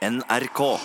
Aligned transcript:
NRK. 0.00 0.80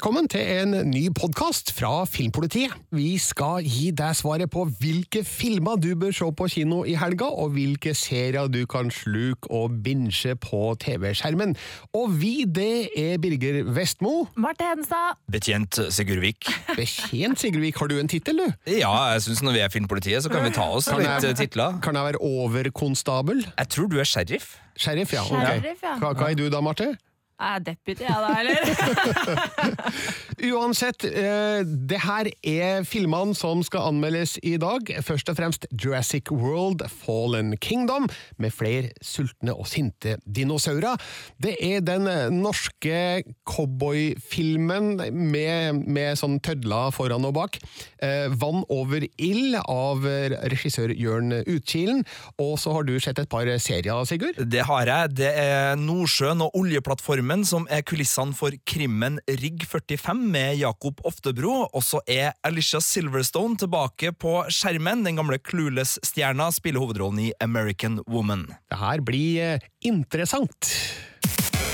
Velkommen 0.00 0.30
til 0.32 0.40
en 0.40 0.70
ny 0.88 1.00
podkast 1.12 1.74
fra 1.76 2.06
Filmpolitiet. 2.08 2.72
Vi 2.96 3.18
skal 3.20 3.66
gi 3.68 3.90
deg 3.92 4.14
svaret 4.16 4.48
på 4.48 4.62
hvilke 4.80 5.20
filmer 5.28 5.76
du 5.76 5.90
bør 6.00 6.14
se 6.16 6.28
på 6.38 6.46
kino 6.54 6.78
i 6.88 6.94
helga, 6.96 7.26
og 7.28 7.50
hvilke 7.52 7.92
serier 7.92 8.48
du 8.48 8.62
kan 8.64 8.88
sluke 8.88 9.50
og 9.52 9.74
binge 9.84 10.32
på 10.40 10.60
TV-skjermen. 10.80 11.52
Og 11.92 12.14
vi, 12.16 12.46
det 12.48 12.88
er 12.96 13.20
Birger 13.20 13.60
Vestmo. 13.76 14.22
Marte 14.40 14.70
Hedenstad. 14.70 15.20
Betjent 15.36 15.82
Sigurdvik. 15.92 16.48
Betjent 16.80 17.44
Sigurdvik, 17.44 17.76
har 17.84 17.92
du 17.92 17.98
en 18.00 18.08
tittel, 18.08 18.40
du? 18.40 18.72
Ja, 18.72 18.94
jeg 19.12 19.26
syns 19.28 19.44
når 19.44 19.58
vi 19.58 19.62
er 19.66 19.76
Filmpolitiet, 19.76 20.24
så 20.24 20.32
kan 20.32 20.48
vi 20.48 20.54
ta 20.56 20.64
oss 20.78 20.88
Kan 20.88 21.04
litt 21.04 21.12
jeg- 21.12 21.34
eh, 21.34 21.36
titler. 21.44 21.76
Kan 21.84 22.00
jeg 22.00 22.08
være 22.14 22.24
overkonstabel? 22.24 23.44
Jeg 23.52 23.68
tror 23.76 23.92
du 23.92 24.00
er 24.00 24.08
sheriff. 24.08 24.56
Sheriff, 24.80 25.12
ja. 25.12 25.28
Sheriff, 25.28 25.84
ja. 25.84 25.98
Hva, 26.00 26.14
hva 26.16 26.30
er 26.32 26.40
du 26.40 26.48
da, 26.48 26.64
Marte? 26.64 26.94
Er 27.40 27.56
jeg 27.56 27.62
deputy, 27.70 28.04
jeg 28.04 28.20
da, 28.20 28.30
eller? 28.36 29.70
Uansett, 30.50 31.04
eh, 31.08 31.62
det 31.64 32.00
her 32.04 32.28
er 32.44 32.82
filmene 32.84 33.32
som 33.36 33.62
skal 33.64 33.86
anmeldes 33.88 34.34
i 34.44 34.58
dag. 34.60 34.90
Først 35.04 35.30
og 35.32 35.38
fremst 35.38 35.64
Jurassic 35.72 36.28
World 36.28 36.84
Fallen 36.92 37.54
Kingdom, 37.56 38.10
med 38.36 38.52
flere 38.52 38.90
sultne 39.00 39.54
og 39.56 39.70
sinte 39.72 40.18
dinosaurer. 40.26 41.00
Det 41.40 41.54
er 41.64 41.80
den 41.84 42.08
norske 42.42 43.22
cowboyfilmen 43.48 45.00
med, 45.08 45.80
med 45.88 46.20
sånn 46.20 46.36
tødler 46.44 46.92
foran 46.92 47.24
og 47.30 47.38
bak. 47.38 47.56
Eh, 48.04 48.28
Vann 48.36 48.66
over 48.68 49.08
ild 49.16 49.56
av 49.62 50.04
regissør 50.52 50.92
Jørn 50.92 51.38
Utkilen. 51.40 52.04
Og 52.36 52.58
så 52.60 52.76
har 52.76 52.84
du 52.84 52.98
sett 53.00 53.20
et 53.22 53.32
par 53.32 53.48
serier, 53.64 54.04
Sigurd? 54.04 54.44
Det 54.44 54.68
har 54.68 54.92
jeg. 54.92 55.16
Det 55.24 55.32
er 55.40 55.80
Nordsjøen 55.80 56.44
og 56.44 56.60
oljeplattformen 56.60 57.29
som 57.46 57.68
er 57.70 57.84
kulissene 57.86 58.34
for 58.34 58.54
krimmen 58.66 59.20
Rigg 59.40 59.62
45 59.70 60.18
med 60.32 60.58
Jakob 60.58 60.98
Oftebro. 61.06 61.68
Og 61.70 61.84
så 61.86 62.00
er 62.10 62.34
Alicia 62.42 62.80
Silverstone 62.82 63.54
tilbake 63.62 64.10
på 64.12 64.32
skjermen. 64.50 65.04
Den 65.06 65.20
gamle 65.20 65.38
Clueless-stjerna 65.38 66.50
spiller 66.50 66.82
hovedrollen 66.82 67.22
i 67.28 67.30
American 67.40 68.00
Woman. 68.10 68.48
Det 68.66 68.80
her 68.82 69.06
blir 69.06 69.40
eh, 69.44 69.70
interessant. 69.86 70.72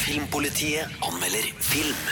Filmpolitiet 0.04 0.92
anmelder 1.00 1.50
film. 1.58 2.06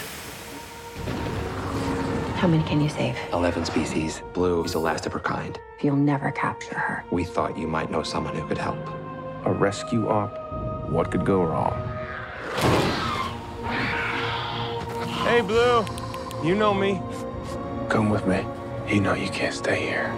How 2.40 2.48
many 2.48 2.64
can 2.64 2.80
you 2.80 2.88
save? 2.88 3.14
11 3.32 3.66
species. 3.68 4.22
Blue 4.34 4.64
is 4.64 4.72
the 4.72 4.80
last 4.80 5.06
of 5.06 5.12
her 5.12 5.20
kind. 5.20 5.60
You'll 5.82 5.96
never 5.96 6.32
capture 6.32 6.78
her. 6.78 7.04
We 7.12 7.24
thought 7.24 7.58
you 7.58 7.68
might 7.68 7.90
know 7.90 8.02
someone 8.02 8.34
who 8.34 8.48
could 8.48 8.58
help. 8.58 9.04
a 9.44 9.52
rescue 9.52 10.08
op. 10.08 10.90
What 10.90 11.10
could 11.10 11.24
go 11.24 11.42
wrong? 11.42 11.72
Hey, 15.24 15.42
Blue. 15.42 15.84
You 16.44 16.54
know 16.54 16.74
me. 16.74 17.00
Come 17.88 18.10
with 18.10 18.26
me. 18.26 18.44
You 18.88 19.00
know 19.00 19.14
you 19.14 19.28
can't 19.28 19.54
stay 19.54 19.80
here. 19.80 20.12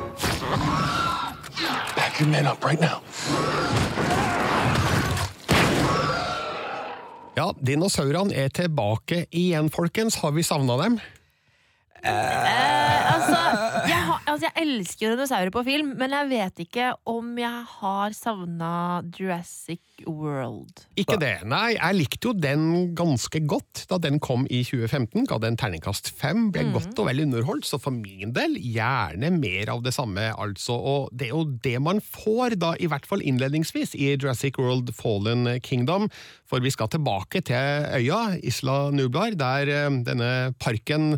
Pack 1.97 2.21
your 2.21 2.29
men 2.29 2.47
up 2.47 2.65
right 2.65 2.81
now. 2.81 3.01
Ja, 7.37 7.53
dinosaurene 7.61 8.35
er 8.35 8.49
tilbake 8.49 9.27
igjen, 9.31 9.71
folkens. 9.71 10.17
Har 10.17 10.33
vi 10.33 10.43
savna 10.43 10.77
dem? 10.83 10.99
Eh, 12.07 13.15
altså, 13.15 13.39
jeg, 13.89 14.03
har, 14.09 14.21
altså, 14.27 14.47
jeg 14.47 14.67
elsker 14.67 15.15
dinosaurer 15.15 15.53
på 15.55 15.65
film, 15.67 15.93
men 15.99 16.15
jeg 16.15 16.31
vet 16.31 16.63
ikke 16.67 16.93
om 17.09 17.35
jeg 17.41 17.65
har 17.81 18.15
savna 18.17 18.71
Jurassic 19.17 19.83
World. 20.05 20.85
Ikke 21.01 21.17
det. 21.21 21.41
Nei, 21.49 21.75
jeg 21.77 21.97
likte 21.97 22.31
jo 22.31 22.35
den 22.37 22.93
ganske 22.97 23.41
godt 23.49 23.87
da 23.91 23.99
den 24.03 24.21
kom 24.23 24.45
i 24.53 24.63
2015. 24.67 25.27
Ga 25.31 25.41
den 25.43 25.59
terningkast 25.59 26.13
fem. 26.19 26.51
Ble 26.55 26.69
godt 26.75 26.99
og 27.01 27.09
vel 27.09 27.25
underholdt, 27.25 27.67
så 27.69 27.81
for 27.83 27.97
min 27.97 28.35
del 28.37 28.59
gjerne 28.61 29.33
mer 29.35 29.73
av 29.73 29.83
det 29.87 29.95
samme, 29.97 30.29
altså. 30.37 30.77
Og 30.77 31.11
det 31.17 31.31
er 31.31 31.35
jo 31.35 31.47
det 31.65 31.77
man 31.83 32.03
får, 32.05 32.59
da, 32.61 32.75
i 32.79 32.91
hvert 32.93 33.09
fall 33.09 33.25
innledningsvis, 33.25 33.97
i 33.97 34.13
Jurassic 34.15 34.61
World 34.61 34.93
Fallen 34.97 35.49
Kingdom. 35.65 36.11
For 36.47 36.63
vi 36.63 36.71
skal 36.71 36.91
tilbake 36.93 37.43
til 37.47 37.87
øya, 37.99 38.39
Isla 38.47 38.91
Nublar, 38.95 39.35
der 39.39 39.71
eh, 39.73 40.01
denne 40.07 40.33
parken 40.63 41.17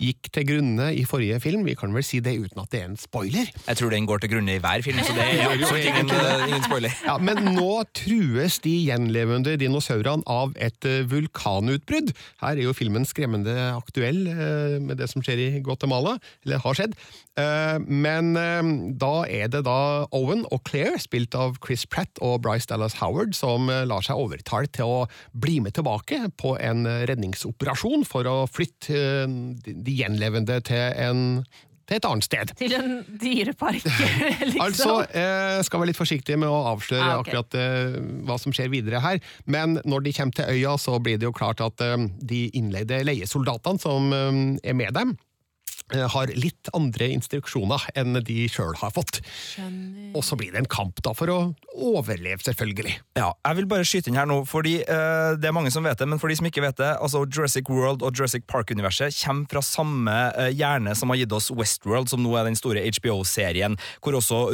gikk 0.00 0.30
til 0.32 0.46
grunne 0.48 0.86
i 0.96 1.02
forrige 1.04 1.36
film. 1.44 1.66
Vi 1.66 1.74
kan 1.76 1.92
vel 1.92 2.04
si 2.06 2.22
det 2.24 2.32
uten 2.40 2.62
at 2.62 2.70
det 2.72 2.78
er 2.80 2.86
en 2.88 2.96
spoiler. 2.96 3.50
Jeg 3.66 3.76
tror 3.76 3.92
den 3.92 4.06
går 4.08 4.22
til 4.22 4.30
grunne 4.32 4.54
i 4.56 4.62
hver 4.62 4.80
film, 4.86 5.00
så 5.04 5.12
det 5.12 5.26
er 5.26 5.50
absolutt 5.50 5.88
ingen, 5.90 6.12
ingen 6.46 6.64
spoiler. 6.64 6.94
Ja, 7.04 7.18
Men 7.20 7.52
nå 7.58 7.82
trues 7.96 8.60
de 8.64 8.72
gjenlevende 8.86 9.58
dinosaurene 9.60 10.24
av 10.30 10.54
et 10.56 10.88
eh, 10.88 11.02
vulkanutbrudd. 11.10 12.14
Her 12.40 12.54
er 12.54 12.64
jo 12.64 12.76
filmen 12.76 13.04
skremmende 13.08 13.52
aktuell 13.74 14.22
eh, 14.30 14.78
med 14.80 15.02
det 15.02 15.10
som 15.12 15.24
skjer 15.24 15.42
i 15.44 15.50
Guatemala, 15.64 16.16
eller 16.46 16.64
har 16.64 16.78
skjedd. 16.80 16.96
Men 17.88 18.34
da 19.00 19.12
er 19.30 19.48
det 19.48 19.62
da 19.64 20.04
Owen 20.16 20.42
og 20.52 20.60
Claire, 20.68 20.98
spilt 21.00 21.32
av 21.38 21.54
Chris 21.64 21.86
Pratt 21.88 22.20
og 22.20 22.42
Bryce 22.44 22.68
Dallas 22.68 22.98
Howard, 22.98 23.32
som 23.38 23.70
lar 23.70 24.04
seg 24.04 24.20
overtale 24.20 24.59
til 24.68 24.84
å 24.90 25.00
bli 25.32 25.58
med 25.64 25.74
tilbake 25.76 26.26
på 26.40 26.56
en 26.60 26.84
eh, 26.86 27.04
redningsoperasjon 27.10 28.04
for 28.08 28.28
å 28.28 28.36
flytte 28.50 28.94
eh, 28.96 29.34
de 29.64 29.74
de 29.80 29.96
gjenlevende 30.02 30.60
til, 30.66 30.82
en, 31.00 31.22
til 31.88 31.98
et 31.98 32.06
annet 32.06 32.26
sted. 32.26 32.52
Til 32.58 32.74
en 32.78 32.92
dyrepark, 33.20 33.86
liksom. 34.52 34.60
Altså, 34.64 34.96
jeg 35.14 35.64
skal 35.66 35.82
være 35.82 35.90
litt 35.92 36.00
forsiktig 36.00 36.38
med 36.40 36.50
å 36.50 36.60
avsløre 36.74 37.06
Ah, 37.06 37.22
okay. 37.22 37.32
akkurat 37.32 37.58
eh, 37.58 37.98
hva 38.28 38.38
som 38.40 38.54
skjer 38.54 38.70
videre 38.72 39.02
her, 39.04 39.22
men 39.50 39.80
når 39.84 40.06
de 40.06 40.14
kommer 40.16 40.38
til 40.38 40.52
øya, 40.52 40.76
så 40.80 40.98
blir 41.02 41.18
det 41.20 41.28
jo 41.28 41.34
klart 41.36 41.62
at 41.64 41.82
eh, 41.86 41.96
de 42.20 42.46
innleide 42.58 43.02
leiesoldatene 43.08 43.82
som 43.82 44.12
eh, 44.14 44.70
er 44.70 44.78
med 44.78 44.94
dem, 44.96 45.16
eh, 45.16 45.29
har 45.90 46.32
litt 46.36 46.70
andre 46.76 47.10
instruksjoner 47.16 47.88
enn 47.98 48.18
de 48.26 48.44
sjøl 48.50 48.76
har 48.80 48.92
fått. 48.94 49.20
Skjønner. 49.26 50.10
Og 50.16 50.24
så 50.26 50.38
blir 50.38 50.54
det 50.54 50.62
en 50.62 50.70
kamp 50.70 51.02
da 51.04 51.14
for 51.16 51.32
å 51.32 51.38
overleve, 51.74 52.42
selvfølgelig. 52.46 52.96
Ja, 53.18 53.32
jeg 53.46 53.60
vil 53.60 53.68
bare 53.70 53.86
skyte 53.88 54.10
inn 54.10 54.18
her 54.18 54.28
nå, 54.28 54.42
fordi 54.48 54.78
uh, 54.84 55.36
det 55.40 55.50
er 55.50 55.56
mange 55.56 55.72
som 55.74 55.86
vet 55.86 56.00
det, 56.00 56.08
men 56.10 56.20
for 56.22 56.32
de 56.32 56.38
som 56.38 56.48
ikke 56.48 56.64
vet 56.64 56.78
det, 56.80 56.92
altså 56.98 57.24
Jurassic 57.26 57.70
World 57.72 58.04
og 58.06 58.16
Jurassic 58.16 58.46
Park-universet 58.50 59.16
kommer 59.22 59.50
fra 59.50 59.64
samme 59.64 60.16
uh, 60.36 60.48
hjerne 60.50 60.94
som 60.98 61.12
har 61.12 61.22
gitt 61.22 61.36
oss 61.36 61.50
Westworld, 61.54 62.10
som 62.12 62.22
nå 62.24 62.34
er 62.38 62.48
den 62.48 62.58
store 62.58 62.84
HBO-serien, 62.86 63.78
hvor 64.00 64.18
også 64.18 64.48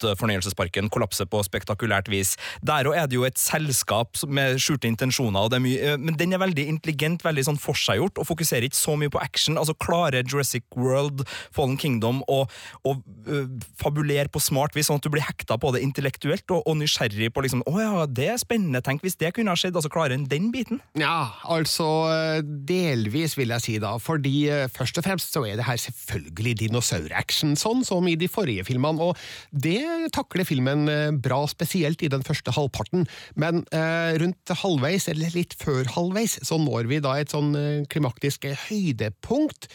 robotfornøyelsesparken 0.00 0.90
kollapser 0.92 1.28
på 1.30 1.42
spektakulært 1.46 2.10
vis. 2.12 2.36
Der 2.66 2.88
òg 2.88 2.96
er 2.96 3.08
det 3.10 3.18
jo 3.18 3.26
et 3.28 3.38
selskap 3.40 4.18
med 4.28 4.60
skjulte 4.62 4.88
intensjoner, 4.88 5.52
er 5.52 5.62
mye, 5.62 5.78
eh, 5.80 5.98
men 5.98 6.16
den 6.16 6.32
er 6.32 6.42
veldig 6.42 6.66
intelligent, 6.68 7.24
veldig 7.24 7.46
sånn 7.48 7.60
forseggjort, 7.60 8.18
og 8.18 8.28
fokuserer 8.28 8.68
ikke 8.68 8.78
så 8.78 8.96
mye 8.96 9.12
på 9.12 9.20
action. 9.22 9.58
Altså 9.58 9.74
klarer 9.74 10.24
Jurassic 10.24 10.64
World, 10.76 11.24
Fallen 11.52 11.78
Kingdom 11.80 12.22
å 12.28 12.44
eh, 12.86 13.46
fabulere 13.80 14.28
på 14.28 14.42
smart 14.42 14.76
vis, 14.76 14.88
sånn 14.90 15.00
at 15.00 15.06
du 15.06 15.12
blir 15.12 15.26
hekta 15.26 15.58
på 15.60 15.72
det 15.74 15.82
intellektuelt 15.84 16.46
og, 16.50 16.64
og 16.66 16.78
nysgjerrig 16.80 17.32
på 17.34 17.44
liksom, 17.44 17.64
å 17.66 17.76
ja, 17.80 18.06
det 18.06 18.30
er 18.34 18.40
spennende, 18.40 18.82
tenk 18.84 19.04
hvis 19.04 19.18
det 19.20 19.34
kunne 19.36 19.52
ha 19.52 19.58
skjedd, 19.58 19.76
altså 19.76 19.92
klarer 19.92 20.16
den 20.16 20.28
den 20.30 20.50
biten. 20.54 20.80
Ja, 20.98 21.32
altså 21.48 21.88
eh, 22.12 22.40
delvis 22.44 23.36
vil 23.38 23.52
jeg 23.56 23.64
si 23.64 23.76
da, 23.82 23.96
fordi 24.02 24.48
eh, 24.50 24.66
først 24.72 25.00
og 25.00 25.06
fremst 25.06 25.34
så 25.34 25.44
er 25.48 25.58
det 25.60 25.66
her 25.68 25.80
selvfølgelig 25.80 26.56
dinosauraction, 26.64 27.56
sånn 27.58 27.84
som 27.86 28.06
i 28.10 28.16
de 28.20 28.28
forrige 28.30 28.66
filmene, 28.68 29.10
og 29.10 29.18
det 29.50 29.82
takler 30.14 30.48
filmen 30.48 30.88
eh, 30.90 31.10
bra, 31.12 31.42
spesielt 31.50 32.02
i 32.04 32.10
den 32.12 32.24
første 32.26 32.54
halvparten, 32.56 33.06
men 33.40 33.64
eh, 33.76 34.16
rundt 34.22 34.54
halvveis, 34.62 35.08
eller 35.12 35.32
litt 35.36 35.56
før 35.60 35.88
halvveis, 35.96 36.40
så 36.46 36.60
når 36.60 36.90
vi 36.90 37.00
da 37.04 37.16
et 37.18 37.32
sånn 37.34 37.54
eh, 37.58 37.88
klimaktisk 37.90 38.48
høydepunkt, 38.68 39.70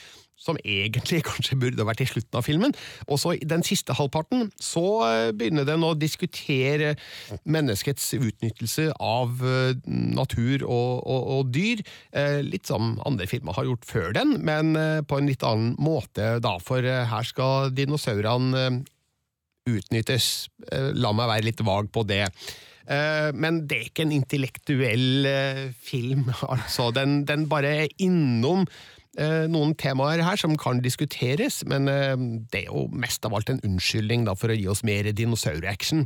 som 0.45 0.57
egentlig 0.63 1.23
kanskje 1.29 1.57
burde 1.59 1.87
vært 1.87 2.03
i 2.03 2.09
slutten 2.09 2.39
av 2.39 2.45
filmen. 2.47 2.75
Og 3.07 3.19
så 3.21 3.35
i 3.35 3.47
den 3.47 3.63
siste 3.65 3.95
halvparten 3.97 4.49
så 4.61 4.85
eh, 5.07 5.29
begynner 5.35 5.67
den 5.67 5.85
å 5.85 5.93
diskutere 5.97 6.95
menneskets 7.43 8.11
utnyttelse 8.17 8.91
av 8.99 9.43
eh, 9.45 9.75
natur 9.87 10.65
og, 10.65 11.05
og, 11.05 11.29
og 11.37 11.53
dyr, 11.55 11.83
eh, 12.15 12.41
litt 12.45 12.69
som 12.69 12.95
andre 13.07 13.29
filmer 13.31 13.57
har 13.57 13.69
gjort 13.69 13.87
før 13.89 14.11
den, 14.17 14.37
men 14.45 14.75
eh, 14.79 14.99
på 15.05 15.19
en 15.19 15.31
litt 15.31 15.45
annen 15.45 15.75
måte 15.81 16.35
da, 16.43 16.57
for 16.63 16.83
eh, 16.85 17.05
her 17.09 17.27
skal 17.27 17.71
dinosaurene 17.75 18.65
eh, 18.65 18.83
utnyttes. 19.69 20.47
Eh, 20.71 20.91
La 20.95 21.13
meg 21.15 21.29
være 21.31 21.47
litt 21.49 21.63
vag 21.65 21.89
på 21.93 22.05
det. 22.07 22.25
Eh, 22.85 23.31
Men 23.33 23.63
det 23.67 23.77
er 23.77 23.87
ikke 23.89 24.05
en 24.05 24.15
intellektuell 24.15 25.29
eh, 25.29 25.63
film, 25.73 26.29
altså. 26.53 26.91
Den, 26.95 27.23
den 27.25 27.47
bare 27.51 27.75
er 27.85 27.95
innom 27.97 28.67
noen 29.15 29.69
temaer 29.79 30.19
her 30.19 30.35
som 30.35 30.57
kan 30.59 30.81
diskuteres, 30.83 31.61
men 31.71 31.85
det 32.51 32.65
er 32.65 32.65
jo 32.65 32.81
mest 32.91 33.23
av 33.23 33.31
alt 33.37 33.47
en 33.47 33.61
unnskyldning 33.63 34.25
for 34.35 34.51
å 34.51 34.57
gi 34.59 34.65
oss 34.67 34.81
mer 34.83 35.07
dinosauraction. 35.15 36.01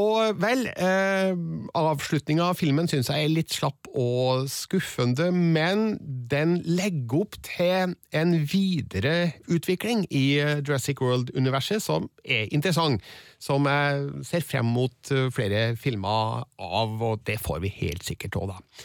Og 0.00 0.38
vel, 0.40 0.66
eh, 0.72 1.34
avslutninga 1.76 2.46
av 2.48 2.56
filmen 2.56 2.88
syns 2.88 3.10
jeg 3.12 3.26
er 3.26 3.32
litt 3.32 3.52
slapp 3.52 3.90
og 3.92 4.46
skuffende, 4.48 5.26
men 5.36 5.98
den 6.00 6.62
legger 6.64 7.26
opp 7.26 7.36
til 7.44 7.92
en 8.16 8.32
videre 8.48 9.34
utvikling 9.52 10.06
i 10.08 10.38
eh, 10.40 10.62
Jurassic 10.64 11.02
World-universet 11.04 11.84
som 11.84 12.08
er 12.24 12.48
interessant. 12.56 13.04
Som 13.42 13.66
jeg 13.66 14.24
ser 14.28 14.44
frem 14.46 14.68
mot 14.70 15.10
eh, 15.10 15.26
flere 15.34 15.72
filmer 15.80 16.44
av, 16.62 16.92
og 17.02 17.24
det 17.26 17.40
får 17.42 17.62
vi 17.64 17.72
helt 17.80 18.06
sikkert 18.06 18.38
òg, 18.38 18.52
da. 18.52 18.84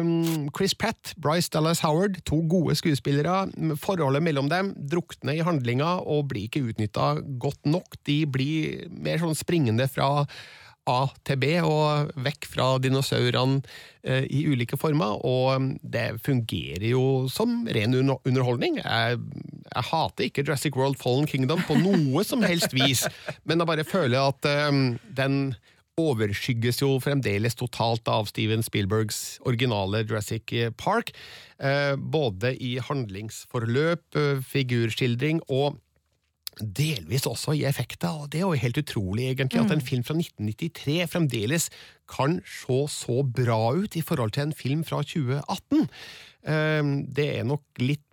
Um, 0.00 0.48
Chris 0.56 0.72
Pratt, 0.74 1.12
Bryce 1.20 1.52
Dallas 1.52 1.82
Howard, 1.84 2.22
to 2.28 2.40
gode 2.48 2.78
skuespillere. 2.80 3.50
Forholdet 3.80 4.24
mellom 4.24 4.48
dem 4.48 4.72
drukner 4.92 5.36
i 5.36 5.44
handlinga 5.44 5.98
og 6.00 6.30
blir 6.32 6.48
ikke 6.48 6.64
utnytta 6.72 7.12
godt 7.42 7.68
nok. 7.68 8.00
De 8.08 8.22
blir 8.24 8.88
mer 8.88 9.20
sånn 9.20 9.36
springende 9.36 9.88
fra 9.92 10.24
A 10.90 11.06
til 11.26 11.38
B 11.40 11.54
og 11.62 12.10
vekk 12.20 12.48
fra 12.50 12.66
dinosaurene 12.82 13.60
eh, 14.02 14.26
i 14.26 14.42
ulike 14.50 14.78
former, 14.80 15.18
og 15.26 15.70
det 15.82 16.20
fungerer 16.24 16.88
jo 16.90 17.04
som 17.32 17.62
ren 17.70 17.96
underholdning. 17.96 18.80
Jeg, 18.82 19.18
jeg 19.70 19.88
hater 19.90 20.28
ikke 20.28 20.44
Jurassic 20.46 20.78
World 20.78 21.00
Fallen 21.00 21.28
Kingdom 21.30 21.62
på 21.68 21.78
noe 21.80 22.24
som 22.26 22.44
helst 22.46 22.74
vis, 22.76 23.06
men 23.44 23.62
jeg 23.62 23.70
bare 23.72 23.86
føler 23.88 24.32
at 24.32 24.50
eh, 24.50 24.80
den 25.18 25.42
overskygges 26.00 26.80
jo 26.80 26.94
fremdeles 27.02 27.58
totalt 27.58 28.08
av 28.08 28.30
Steven 28.30 28.62
Spielbergs 28.64 29.40
originale 29.44 30.00
Jurassic 30.06 30.54
Park, 30.80 31.12
eh, 31.60 31.92
både 31.98 32.54
i 32.56 32.78
handlingsforløp, 32.86 34.20
figurskildring 34.48 35.44
og 35.50 35.76
delvis 36.60 37.26
også 37.26 37.54
i 37.56 37.64
effekter, 37.68 38.08
og 38.08 38.30
det 38.32 38.40
er 38.40 38.46
jo 38.46 38.58
helt 38.64 38.80
utrolig 38.82 39.30
egentlig 39.30 39.60
at 39.62 39.72
en 39.74 39.80
film 39.84 40.04
fra 40.06 40.14
1993 40.14 41.06
fremdeles 41.12 41.70
kan 42.10 42.40
se 42.44 42.78
så 42.92 43.22
bra 43.24 43.72
ut 43.76 43.96
i 43.96 44.02
forhold 44.02 44.34
til 44.36 44.48
en 44.48 44.52
film 44.56 44.84
fra 44.84 45.02
2018. 45.02 45.88
Eh, 46.46 46.82
Det 47.16 47.28
er 47.38 47.44
nok 47.44 47.62
litt 47.78 48.04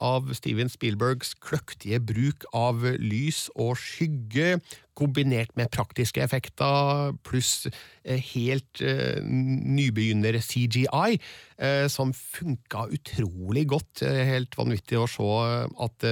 av 0.00 0.30
Steven 0.36 0.68
Spielbergs 0.70 1.34
kløktige 1.42 2.00
bruk 2.00 2.44
av 2.54 2.84
lys 2.98 3.48
og 3.56 3.76
skygge, 3.76 4.60
kombinert 4.94 5.54
med 5.56 5.70
praktiske 5.72 6.22
effekter, 6.22 7.14
pluss 7.24 7.66
eh, 8.04 8.20
helt 8.34 8.82
eh, 8.84 9.20
nybegynner 9.24 10.40
CGI, 10.44 11.18
eh, 11.58 11.86
som 11.88 12.12
funka 12.12 12.86
utrolig 12.92 13.66
godt. 13.70 14.02
Eh, 14.02 14.24
Helt 14.30 14.56
vanvittig 14.58 14.98
å 15.00 15.08
se 15.10 15.30
at 15.86 16.10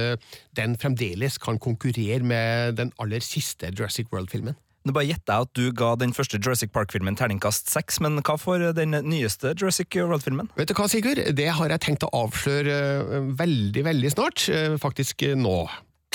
den 0.57 0.75
fremdeles 0.81 1.37
kan 1.39 1.59
konkurrere 1.61 2.25
med 2.25 2.75
den 2.79 2.91
aller 2.99 3.23
siste 3.23 3.69
Jurassic 3.71 4.09
World-filmen. 4.11 4.57
Nå 4.87 4.93
bare 4.95 5.09
gjetter 5.09 5.33
jeg 5.35 5.45
at 5.47 5.51
du 5.59 5.65
ga 5.75 5.89
den 5.99 6.13
første 6.15 6.39
Jurassic 6.39 6.71
Park-filmen 6.71 7.17
terningkast 7.19 7.67
seks, 7.69 7.99
men 7.99 8.21
hva 8.23 8.37
for 8.39 8.63
den 8.77 8.95
nyeste 9.05 9.51
Jurassic 9.59 9.91
World-filmen? 9.99 10.47
Vet 10.55 10.71
du 10.71 10.75
hva, 10.77 10.87
Sigurd? 10.87 11.19
Det 11.35 11.49
har 11.57 11.73
jeg 11.75 11.83
tenkt 11.83 12.05
å 12.07 12.11
avsløre 12.15 12.77
eh, 13.01 13.29
veldig, 13.41 13.83
veldig 13.89 14.13
snart. 14.15 14.47
eh, 14.53 14.77
Faktisk 14.79 15.27
nå. 15.35 15.57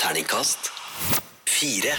Terningkast 0.01 0.71
fire. 1.45 1.93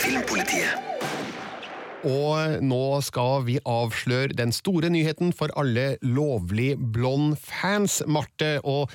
Filmpolitiet. 0.00 0.82
Og 2.06 2.62
nå 2.62 2.82
skal 3.02 3.42
vi 3.48 3.56
avsløre 3.66 4.36
den 4.38 4.52
store 4.54 4.90
nyheten 4.94 5.32
for 5.34 5.50
alle 5.58 5.96
lovlig 6.06 6.76
blond-fans, 6.78 8.04
Marte. 8.06 8.60
Og 8.62 8.92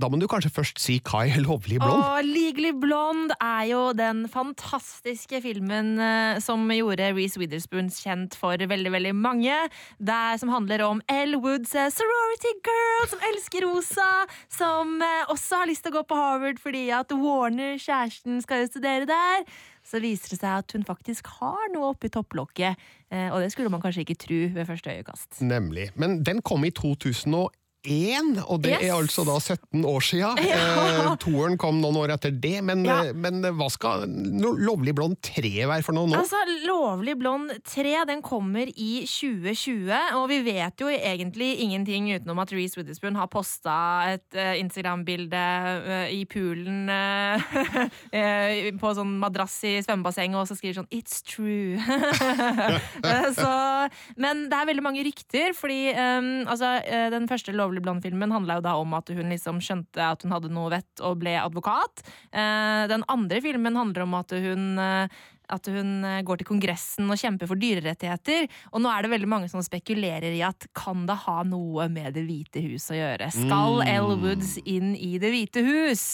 da 0.00 0.08
må 0.10 0.18
du 0.20 0.26
kanskje 0.30 0.50
først 0.54 0.80
si 0.80 0.96
hva 1.04 1.22
er 1.28 1.42
lovlig 1.44 1.78
blond? 1.82 2.00
Og 2.00 2.26
Legally 2.26 2.72
Blonde 2.76 3.36
er 3.44 3.66
jo 3.70 3.82
den 3.96 4.24
fantastiske 4.32 5.40
filmen 5.44 5.92
eh, 6.00 6.40
som 6.42 6.64
gjorde 6.72 7.10
Reece 7.16 7.40
Witherspoon 7.40 7.90
kjent 7.92 8.36
for 8.40 8.56
veldig 8.60 8.92
veldig 8.94 9.12
mange. 9.16 9.56
Der, 10.00 10.38
som 10.40 10.52
handler 10.54 10.84
om 10.86 11.02
Elle 11.10 11.40
Woods 11.42 11.74
sorority 11.74 12.54
girl 12.66 13.08
som 13.12 13.26
elsker 13.30 13.66
rosa. 13.68 14.08
Som 14.52 14.96
eh, 15.04 15.26
også 15.32 15.62
har 15.62 15.70
lyst 15.70 15.84
til 15.86 15.92
å 15.94 16.00
gå 16.00 16.06
på 16.10 16.18
Harvard 16.18 16.62
fordi 16.62 16.86
at 16.96 17.12
Warner, 17.16 17.76
kjæresten, 17.80 18.40
skal 18.44 18.64
jo 18.64 18.72
studere 18.72 19.08
der. 19.10 19.44
Så 19.86 20.00
viser 20.02 20.34
det 20.34 20.40
seg 20.42 20.58
at 20.60 20.74
hun 20.76 20.84
faktisk 20.86 21.28
har 21.38 21.70
noe 21.74 21.94
oppi 21.94 22.10
topplokket. 22.12 22.76
eh, 23.10 23.28
Og 23.32 23.40
det 23.44 23.52
skulle 23.52 23.72
man 23.72 23.80
kanskje 23.82 24.04
ikke 24.04 24.18
tro 24.20 24.40
ved 24.56 24.68
første 24.68 24.92
øyekast. 24.92 25.40
Nemlig. 25.44 25.90
Men 25.96 26.20
den 26.24 26.42
kom 26.44 26.64
i 26.68 26.72
2001, 26.72 27.50
og 27.84 28.60
det 28.62 28.74
Yes. 28.76 28.82
er 28.82 28.92
altså 28.92 29.24
da 29.24 29.38
17 29.40 29.84
år 29.88 30.00
sia. 30.04 30.34
Ja. 30.50 31.12
Eh, 31.12 31.16
toeren 31.16 31.56
kom 31.56 31.80
noen 31.80 31.96
år 31.96 32.12
etter 32.12 32.30
det, 32.30 32.62
men, 32.64 32.84
Ja. 32.84 33.04
eh, 33.06 33.12
men 33.14 33.40
hva 33.42 33.70
skal 33.70 34.04
no- 34.06 34.52
Lovlig 34.60 34.94
blond 34.94 35.16
3 35.22 35.64
være 35.66 35.82
for 35.82 35.92
noe 35.96 36.06
nå? 36.06 36.18
Altså, 36.18 36.36
Lovlig 36.66 37.16
blond 37.18 37.50
3 37.64 38.04
den 38.06 38.20
kommer 38.22 38.68
i 38.76 39.06
2020, 39.06 39.90
og 40.18 40.28
vi 40.28 40.42
vet 40.42 40.76
jo 40.78 40.88
egentlig 40.88 41.60
ingenting 41.60 42.10
utenom 42.18 42.38
at 42.42 42.52
Reece 42.52 42.76
Witherspoon 42.76 43.16
har 43.16 43.28
posta 43.32 44.12
et 44.12 44.34
eh, 44.36 44.58
Instagram-bilde 44.60 45.40
eh, 45.40 46.12
i 46.20 46.24
poolen 46.28 46.88
eh, 46.90 47.40
eh, 48.12 48.70
på 48.76 48.92
sånn 48.96 49.16
madrass 49.22 49.56
i 49.64 49.78
svømmebassenget, 49.80 50.36
og 50.36 50.46
så 50.50 50.56
skriver 50.58 50.82
sånn 50.82 50.90
'It's 50.92 51.22
true'. 51.24 51.80
Eh, 53.00 53.30
så, 53.32 53.88
men 54.20 54.48
det 54.50 54.56
er 54.56 54.66
veldig 54.68 54.82
mange 54.84 55.02
rykter, 55.04 55.52
fordi 55.56 55.90
um, 55.94 56.46
altså, 56.46 56.82
eh, 56.84 57.08
den 57.10 57.26
første 57.30 57.52
Lovlig 57.54 57.69
blond-filmen 57.78 58.34
handla 58.34 58.58
jo 58.58 58.66
da 58.66 58.76
om 58.80 58.94
at 58.98 59.12
hun 59.14 59.30
liksom 59.30 59.60
skjønte 59.62 60.10
at 60.10 60.26
hun 60.26 60.34
hadde 60.34 60.50
noe 60.50 60.72
vett 60.74 61.04
og 61.06 61.20
ble 61.22 61.36
advokat. 61.38 62.02
Eh, 62.34 62.86
den 62.90 63.06
andre 63.06 63.38
filmen 63.44 63.78
handler 63.78 64.08
om 64.08 64.18
at 64.18 64.34
hun 64.34 64.72
eh, 64.82 65.20
at 65.50 65.66
hun 65.70 66.04
eh, 66.06 66.22
går 66.26 66.40
til 66.40 66.48
Kongressen 66.50 67.10
og 67.10 67.18
kjemper 67.20 67.50
for 67.50 67.60
dyrerettigheter. 67.60 68.46
Og 68.74 68.82
nå 68.82 68.90
er 68.92 69.04
det 69.04 69.12
veldig 69.14 69.30
mange 69.30 69.50
som 69.52 69.62
spekulerer 69.64 70.30
i 70.34 70.44
at 70.46 70.68
kan 70.76 71.06
det 71.08 71.18
ha 71.26 71.40
noe 71.46 71.88
med 71.92 72.14
Det 72.16 72.26
hvite 72.26 72.62
hus 72.64 72.90
å 72.92 72.98
gjøre? 72.98 73.30
Skal 73.34 73.84
Elle 73.86 74.18
Woods 74.22 74.56
inn 74.64 74.94
i 74.96 75.16
Det 75.22 75.32
hvite 75.34 75.64
hus? 75.66 76.06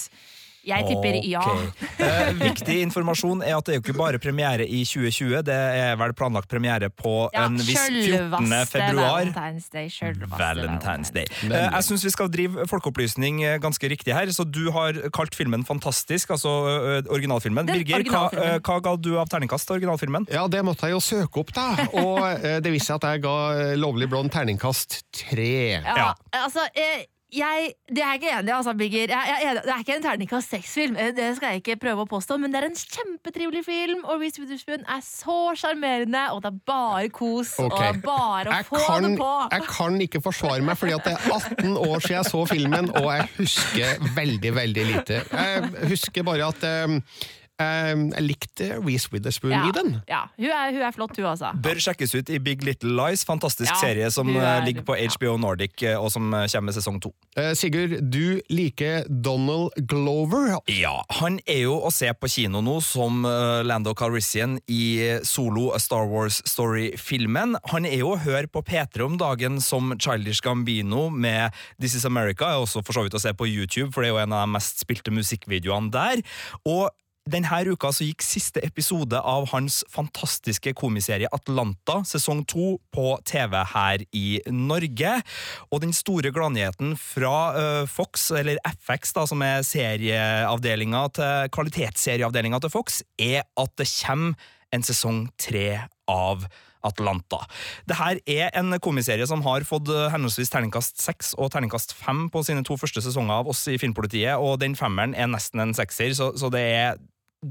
Jeg 0.66 0.86
tipper 0.88 1.20
ja. 1.24 1.42
Eh, 1.96 2.28
viktig 2.36 2.74
informasjon 2.84 3.40
er 3.46 3.54
at 3.56 3.64
det 3.66 3.72
er 3.72 3.78
jo 3.78 3.82
ikke 3.86 3.94
bare 3.96 4.18
premiere 4.20 4.66
i 4.68 4.82
2020, 4.84 5.40
det 5.46 5.54
er 5.56 5.94
vel 5.96 6.12
planlagt 6.18 6.48
premiere 6.50 6.90
på 6.92 7.12
Ja, 7.32 7.46
en 7.48 7.56
viss 7.56 7.78
14. 7.88 8.50
februar. 8.68 9.24
Valentine's 9.32 9.70
Day. 9.72 9.88
Valentine's 10.36 11.10
Day. 11.14 11.24
Eh, 11.48 11.56
Jeg 11.76 11.86
syns 11.88 12.04
vi 12.04 12.12
skal 12.12 12.28
drive 12.32 12.66
folkeopplysning 12.70 13.40
eh, 13.46 13.56
ganske 13.62 13.88
riktig 13.90 14.12
her. 14.14 14.28
Så 14.36 14.44
du 14.44 14.66
har 14.74 14.98
kalt 15.16 15.34
filmen 15.38 15.64
fantastisk, 15.66 16.30
altså 16.36 16.52
ø, 16.68 17.00
originalfilmen. 17.14 17.66
Den 17.68 17.80
Birger, 17.80 18.04
hva, 18.10 18.26
originalfilmen. 18.28 18.60
ø, 18.60 18.60
hva 18.68 18.78
ga 18.84 18.94
du 19.00 19.10
av 19.22 19.30
terningkast 19.32 19.66
til 19.70 19.78
originalfilmen? 19.78 20.28
Ja, 20.34 20.44
det 20.52 20.62
måtte 20.66 20.90
jeg 20.90 20.96
jo 20.98 21.02
søke 21.04 21.42
opp, 21.46 21.54
da. 21.56 21.66
Og 22.02 22.20
eh, 22.36 22.58
det 22.64 22.72
viste 22.74 22.92
seg 22.92 23.00
at 23.00 23.08
jeg 23.16 23.24
ga 23.26 23.36
eh, 23.56 23.74
Lovlig 23.80 24.10
blond 24.12 24.32
terningkast 24.34 25.00
tre. 25.24 25.50
Ja, 25.80 25.96
Ja. 25.96 26.10
altså 26.44 26.66
eh, 26.76 27.06
jeg, 27.34 27.72
det 27.90 28.02
er 28.02 28.12
jeg 28.12 28.20
ikke 28.20 28.32
enig 28.38 28.50
i, 28.52 28.54
altså, 28.54 28.72
Birger. 28.78 29.10
Jeg, 29.10 29.38
jeg, 29.42 29.54
det 29.64 29.72
er 29.74 29.80
ikke 29.82 29.94
en 29.96 30.04
terningkast 30.04 30.52
seks-film, 30.54 30.96
eh, 31.00 31.08
det 31.16 31.28
skal 31.36 31.54
jeg 31.56 31.62
ikke 31.62 31.76
prøve 31.82 32.04
å 32.04 32.08
påstå, 32.10 32.36
men 32.38 32.52
det 32.54 32.60
er 32.60 32.66
en 32.68 32.76
kjempetrivelig 32.78 33.62
film, 33.66 34.04
og 34.06 34.20
Reece 34.22 34.42
Witherspoon 34.42 34.84
er 34.86 35.02
så 35.04 35.38
sjarmerende, 35.58 36.22
og 36.32 36.42
det 36.44 36.52
er 36.52 36.60
bare 36.70 37.08
kos, 37.14 37.56
og 37.62 37.74
det 37.74 37.88
er 37.88 37.98
bare 38.04 38.52
å 38.52 38.58
Jeg 38.60 38.68
få 38.68 38.82
kan, 38.84 39.08
det 39.08 39.18
på. 39.18 39.30
jeg 39.56 39.66
kan 39.72 39.98
ikke 40.06 40.22
forsvare 40.24 40.66
meg, 40.68 40.78
fordi 40.78 40.94
at 40.98 41.08
det 41.08 41.16
er 41.16 41.26
18 41.34 41.80
år 41.82 41.98
siden 42.06 42.16
jeg 42.20 42.30
så 42.30 42.44
filmen, 42.52 42.92
og 43.02 43.10
jeg 43.16 43.28
husker 43.40 44.06
veldig, 44.20 44.54
veldig 44.62 44.86
lite. 44.92 45.20
Jeg 45.32 45.90
husker 45.90 46.26
bare 46.30 46.52
at 46.54 46.68
eh, 46.70 46.96
jeg 47.58 48.22
likte 48.24 48.66
Reece 48.84 49.08
Witherspoon 49.12 49.52
ja, 49.54 49.62
i 49.68 49.72
den. 49.72 49.94
ja. 50.08 50.22
Hun, 50.36 50.50
er, 50.52 50.72
hun 50.74 50.82
er 50.84 50.92
flott, 50.92 51.16
hun 51.16 51.24
altså. 51.30 51.52
Bør 51.64 51.78
sjekkes 51.80 52.12
ut 52.18 52.28
i 52.34 52.38
Big 52.42 52.62
Little 52.66 52.92
Lies, 52.98 53.24
fantastisk 53.24 53.70
Ja, 53.72 53.78
serie 53.80 54.10
som 54.12 54.28
er- 54.36 54.64
ligger 54.66 54.84
på 54.84 54.96
ja. 54.98 55.08
HBO 55.08 55.36
Nordic, 55.40 55.80
og 55.96 56.10
som 56.12 56.30
kommer 56.30 56.66
med 56.68 56.74
sesong 56.76 57.00
to. 57.00 57.12
Eh, 57.36 57.54
Sigurd, 57.56 57.96
du 58.12 58.40
liker 58.52 59.06
Donald 59.08 59.72
Glover. 59.88 60.58
Ja, 60.68 61.02
han 61.20 61.38
er 61.46 61.62
jo 61.64 61.78
å 61.80 61.90
se 61.92 62.12
på 62.12 62.28
kino 62.28 62.60
nå 62.60 62.76
som 62.84 63.22
Lando 63.64 63.94
Calrissian 63.94 64.58
i 64.68 65.18
Solo 65.24 65.70
A 65.74 65.78
Star 65.80 66.06
Wars 66.10 66.42
Story-filmen. 66.46 67.56
Han 67.72 67.86
er 67.88 67.98
jo 68.02 68.12
å 68.14 68.20
høre 68.20 68.46
på 68.52 68.62
P3 68.66 69.04
om 69.06 69.16
dagen 69.20 69.60
som 69.64 69.94
Childish 69.98 70.42
Gambino 70.44 71.08
med 71.10 71.52
This 71.80 71.94
Is 71.96 72.04
America, 72.04 72.44
er 72.52 72.60
også 72.66 72.84
for 72.84 72.92
så 72.96 73.06
vidt 73.06 73.16
å 73.16 73.22
se 73.22 73.32
på 73.32 73.48
YouTube, 73.48 73.92
for 73.94 74.02
det 74.04 74.10
er 74.10 74.14
jo 74.16 74.22
en 74.26 74.32
av 74.36 74.44
de 74.46 74.52
mest 74.58 74.84
spilte 74.84 75.12
musikkvideoene 75.14 75.90
der. 75.94 76.22
Og 76.68 76.88
denne 77.26 77.58
uka 77.66 77.90
så 77.90 78.06
gikk 78.06 78.22
siste 78.22 78.62
episode 78.62 79.18
av 79.18 79.48
hans 79.50 79.80
fantastiske 79.90 80.72
komiserie 80.78 81.28
Atlanta, 81.34 81.98
sesong 82.06 82.44
to, 82.46 82.76
på 82.94 83.16
TV 83.26 83.56
her 83.72 84.04
i 84.14 84.26
Norge. 84.46 85.16
Og 85.74 85.82
den 85.82 85.94
store 85.96 86.30
gladnyheten 86.34 86.94
fra 87.00 87.38
øh, 87.58 87.88
Fox, 87.90 88.30
eller 88.30 88.60
FX, 88.78 89.16
da, 89.16 89.26
som 89.26 89.42
er 89.42 89.66
serieavdelinga 89.66 91.02
til, 91.18 91.50
kvalitetsserieavdelinga 91.56 92.62
til 92.62 92.72
Fox, 92.72 93.02
er 93.18 93.42
at 93.42 93.74
det 93.80 93.90
kommer 93.90 94.38
en 94.74 94.86
sesong 94.86 95.26
tre 95.40 95.66
av 96.10 96.46
Atlanta. 96.86 97.40
Det 97.88 97.98
her 97.98 98.20
er 98.30 98.54
en 98.58 98.78
komiserie 98.82 99.26
som 99.26 99.42
har 99.46 99.66
fått 99.66 99.90
øh, 99.90 100.06
henholdsvis 100.14 100.52
terningkast 100.54 101.02
seks 101.02 101.34
og 101.34 101.50
terningkast 101.54 101.96
fem 101.98 102.28
på 102.30 102.44
sine 102.46 102.62
to 102.66 102.78
første 102.78 103.02
sesonger 103.02 103.40
av 103.40 103.50
oss 103.50 103.64
i 103.72 103.78
Filmpolitiet, 103.82 104.38
og 104.38 104.60
den 104.62 104.78
femmeren 104.78 105.16
er 105.18 105.30
nesten 105.32 105.64
en 105.64 105.74
sekser, 105.74 106.14
så, 106.14 106.30
så 106.38 106.54
det 106.54 106.62
er 106.70 107.02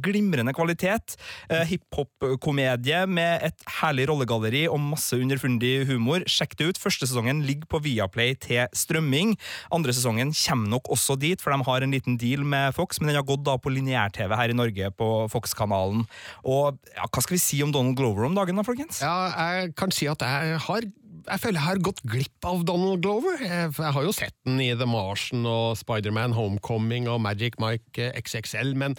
glimrende 0.03 0.53
kvalitet. 0.55 1.15
Eh, 1.49 1.65
Hiphop-komedie 1.69 3.03
med 3.07 3.45
et 3.49 3.67
herlig 3.79 4.07
rollegalleri 4.09 4.65
og 4.71 4.81
masse 4.83 5.17
underfundig 5.17 5.85
humor. 5.89 6.25
Sjekk 6.29 6.57
det 6.59 6.69
ut. 6.71 6.81
Første 6.81 7.07
sesongen 7.09 7.43
ligger 7.47 7.69
på 7.71 7.81
Viaplay 7.85 8.35
til 8.39 8.65
strømming. 8.75 9.35
Andre 9.75 9.95
sesongen 9.95 10.33
kommer 10.35 10.75
nok 10.75 10.91
også 10.93 11.17
dit, 11.19 11.41
for 11.41 11.55
de 11.55 11.67
har 11.67 11.85
en 11.85 11.95
liten 11.95 12.19
deal 12.21 12.45
med 12.45 12.75
Fox, 12.75 12.99
men 12.99 13.11
den 13.11 13.19
har 13.19 13.27
gått 13.27 13.45
da 13.45 13.57
på 13.61 13.73
lineær-TV 13.73 14.35
her 14.35 14.51
i 14.51 14.57
Norge 14.57 14.91
på 14.97 15.09
Fox-kanalen. 15.31 16.05
Og 16.43 16.77
ja, 16.95 17.07
hva 17.07 17.23
skal 17.23 17.37
vi 17.37 17.43
si 17.43 17.63
om 17.65 17.73
Donald 17.73 17.97
Glover 17.99 18.27
om 18.27 18.37
dagen, 18.37 18.57
da, 18.57 18.65
folkens? 18.67 19.01
Ja, 19.03 19.31
jeg 19.35 19.73
kan 19.79 19.93
si 19.95 20.09
at 20.11 20.23
jeg 20.25 20.61
har 20.67 20.87
jeg 21.25 21.41
føler 21.41 21.57
jeg 21.57 21.65
har 21.65 21.83
gått 21.83 22.01
glipp 22.05 22.47
av 22.47 22.63
Donald 22.67 23.01
Glover. 23.03 23.39
Jeg, 23.41 23.71
har 23.73 24.03
jo 24.05 24.13
sett 24.15 24.35
den 24.45 24.59
i 24.61 24.71
The 24.77 24.87
Martian 24.89 25.45
og 25.49 25.77
Spiderman 25.79 26.35
Homecoming 26.37 27.09
og 27.09 27.21
Magic 27.23 27.57
Mike 27.61 28.11
XXL, 28.21 28.75
men 28.77 28.97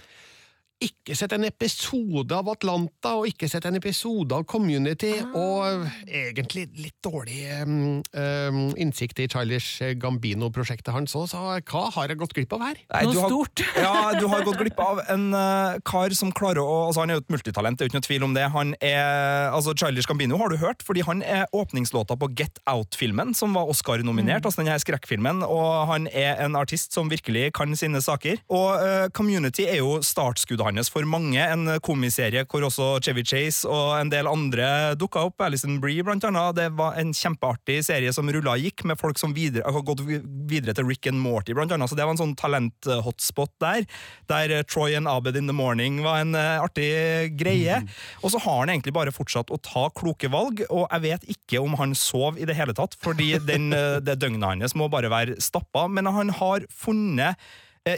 ikke 0.82 1.14
sett 1.16 1.32
en 1.32 1.46
episode 1.46 2.36
av 2.36 2.48
Atlanta, 2.52 3.14
og 3.16 3.30
ikke 3.30 3.48
sett 3.48 3.64
en 3.68 3.78
episode 3.78 4.36
av 4.36 4.44
Community, 4.48 5.12
og 5.32 5.86
egentlig 6.04 6.66
litt 6.76 6.96
dårlig 7.04 7.46
um, 7.64 8.66
innsikt 8.76 9.22
i 9.24 9.28
Childish 9.32 9.80
Gambino-prosjektet 10.02 10.92
hans 10.92 11.16
òg, 11.16 11.30
så 11.32 11.40
hva 11.56 11.84
har 11.94 12.12
jeg 12.12 12.20
gått 12.20 12.34
glipp 12.36 12.52
av 12.58 12.66
her? 12.66 12.82
Nei, 12.92 13.02
Noe 13.08 13.22
har, 13.24 13.32
stort. 13.32 13.62
ja, 13.86 13.94
du 14.20 14.26
har 14.32 14.44
gått 14.44 14.60
glipp 14.60 14.82
av 14.84 15.00
en 15.14 15.30
uh, 15.32 15.78
kar 15.86 16.12
som 16.16 16.32
klarer 16.36 16.60
å 16.60 16.76
altså 16.86 17.02
Han 17.02 17.12
er 17.12 17.18
jo 17.18 17.24
et 17.24 17.32
multitalent, 17.32 17.78
det 17.78 17.86
er 17.86 17.88
jo 17.88 17.92
ikke 17.94 18.00
noe 18.00 18.08
tvil 18.08 18.26
om 18.28 18.36
det. 18.36 18.44
Han 18.52 18.74
er, 18.84 19.48
altså 19.56 19.72
Childish 19.78 20.10
Gambino 20.10 20.36
har 20.42 20.52
du 20.52 20.58
hørt, 20.60 20.84
fordi 20.84 21.06
han 21.08 21.24
er 21.24 21.48
åpningslåta 21.56 22.18
på 22.20 22.28
Get 22.36 22.60
Out-filmen, 22.68 23.32
som 23.38 23.56
var 23.56 23.70
Oscar-nominert. 23.72 24.44
altså 24.44 24.60
denne 24.60 24.76
her 24.76 24.84
skrekkfilmen, 24.84 25.40
Og 25.46 25.88
han 25.88 26.10
er 26.12 26.44
en 26.44 26.56
artist 26.58 26.92
som 26.92 27.08
virkelig 27.10 27.48
kan 27.56 27.72
sine 27.78 28.02
saker. 28.02 28.42
Og 28.52 28.68
uh, 28.76 29.08
Community 29.16 29.64
er 29.70 29.80
jo 29.80 29.98
startskuddet 30.04 30.65
hans 30.66 30.90
for 30.90 31.06
mange. 31.08 31.38
En 31.40 31.78
komiserie 31.84 32.42
hvor 32.50 32.66
også 32.66 32.96
Chevy 33.04 33.24
Chase 33.26 33.68
og 33.70 33.94
en 34.00 34.10
del 34.12 34.28
andre 34.30 34.94
dukka 34.98 35.26
opp. 35.28 35.44
Alison 35.46 35.78
Bree, 35.82 36.04
blant 36.06 36.24
annet. 36.26 36.56
Det 36.58 36.68
var 36.78 36.98
en 37.00 37.12
kjempeartig 37.14 37.78
serie 37.86 38.12
som 38.14 38.28
rulla 38.32 38.56
gikk, 38.60 38.84
med 38.88 38.98
folk 39.00 39.20
som 39.20 39.34
videre, 39.36 39.66
har 39.70 39.84
gått 39.86 40.02
videre 40.06 40.74
til 40.76 40.88
Rick 40.88 41.08
and 41.10 41.20
Morty, 41.22 41.54
blant 41.56 41.74
annet. 41.74 41.90
Så 41.90 41.98
det 41.98 42.06
var 42.06 42.16
en 42.16 42.22
sånn 42.22 42.36
talent-hotspot 42.38 43.54
der. 43.62 43.86
Der 44.30 44.54
eh, 44.58 44.64
Troy 44.66 44.96
and 44.98 45.10
Abed 45.10 45.38
in 45.38 45.50
the 45.50 45.56
Morning 45.56 46.02
var 46.04 46.22
en 46.24 46.34
eh, 46.38 46.62
artig 46.62 47.36
greie. 47.38 47.80
Og 48.22 48.32
så 48.34 48.42
har 48.42 48.62
han 48.62 48.72
egentlig 48.74 48.96
bare 48.96 49.14
fortsatt 49.14 49.52
å 49.54 49.60
ta 49.62 49.86
kloke 49.96 50.30
valg, 50.32 50.64
og 50.70 50.86
jeg 50.88 51.04
vet 51.06 51.28
ikke 51.36 51.62
om 51.62 51.76
han 51.80 51.94
sov 51.98 52.40
i 52.40 52.48
det 52.48 52.56
hele 52.58 52.74
tatt, 52.76 52.96
fordi 53.02 53.34
den, 53.46 53.70
eh, 53.76 53.98
det 54.04 54.18
døgnet 54.22 54.46
hans 54.46 54.76
må 54.78 54.90
bare 54.92 55.10
være 55.12 55.38
stappa, 55.42 55.86
men 55.90 56.08
han 56.10 56.32
har 56.40 56.66
funnet 56.72 57.40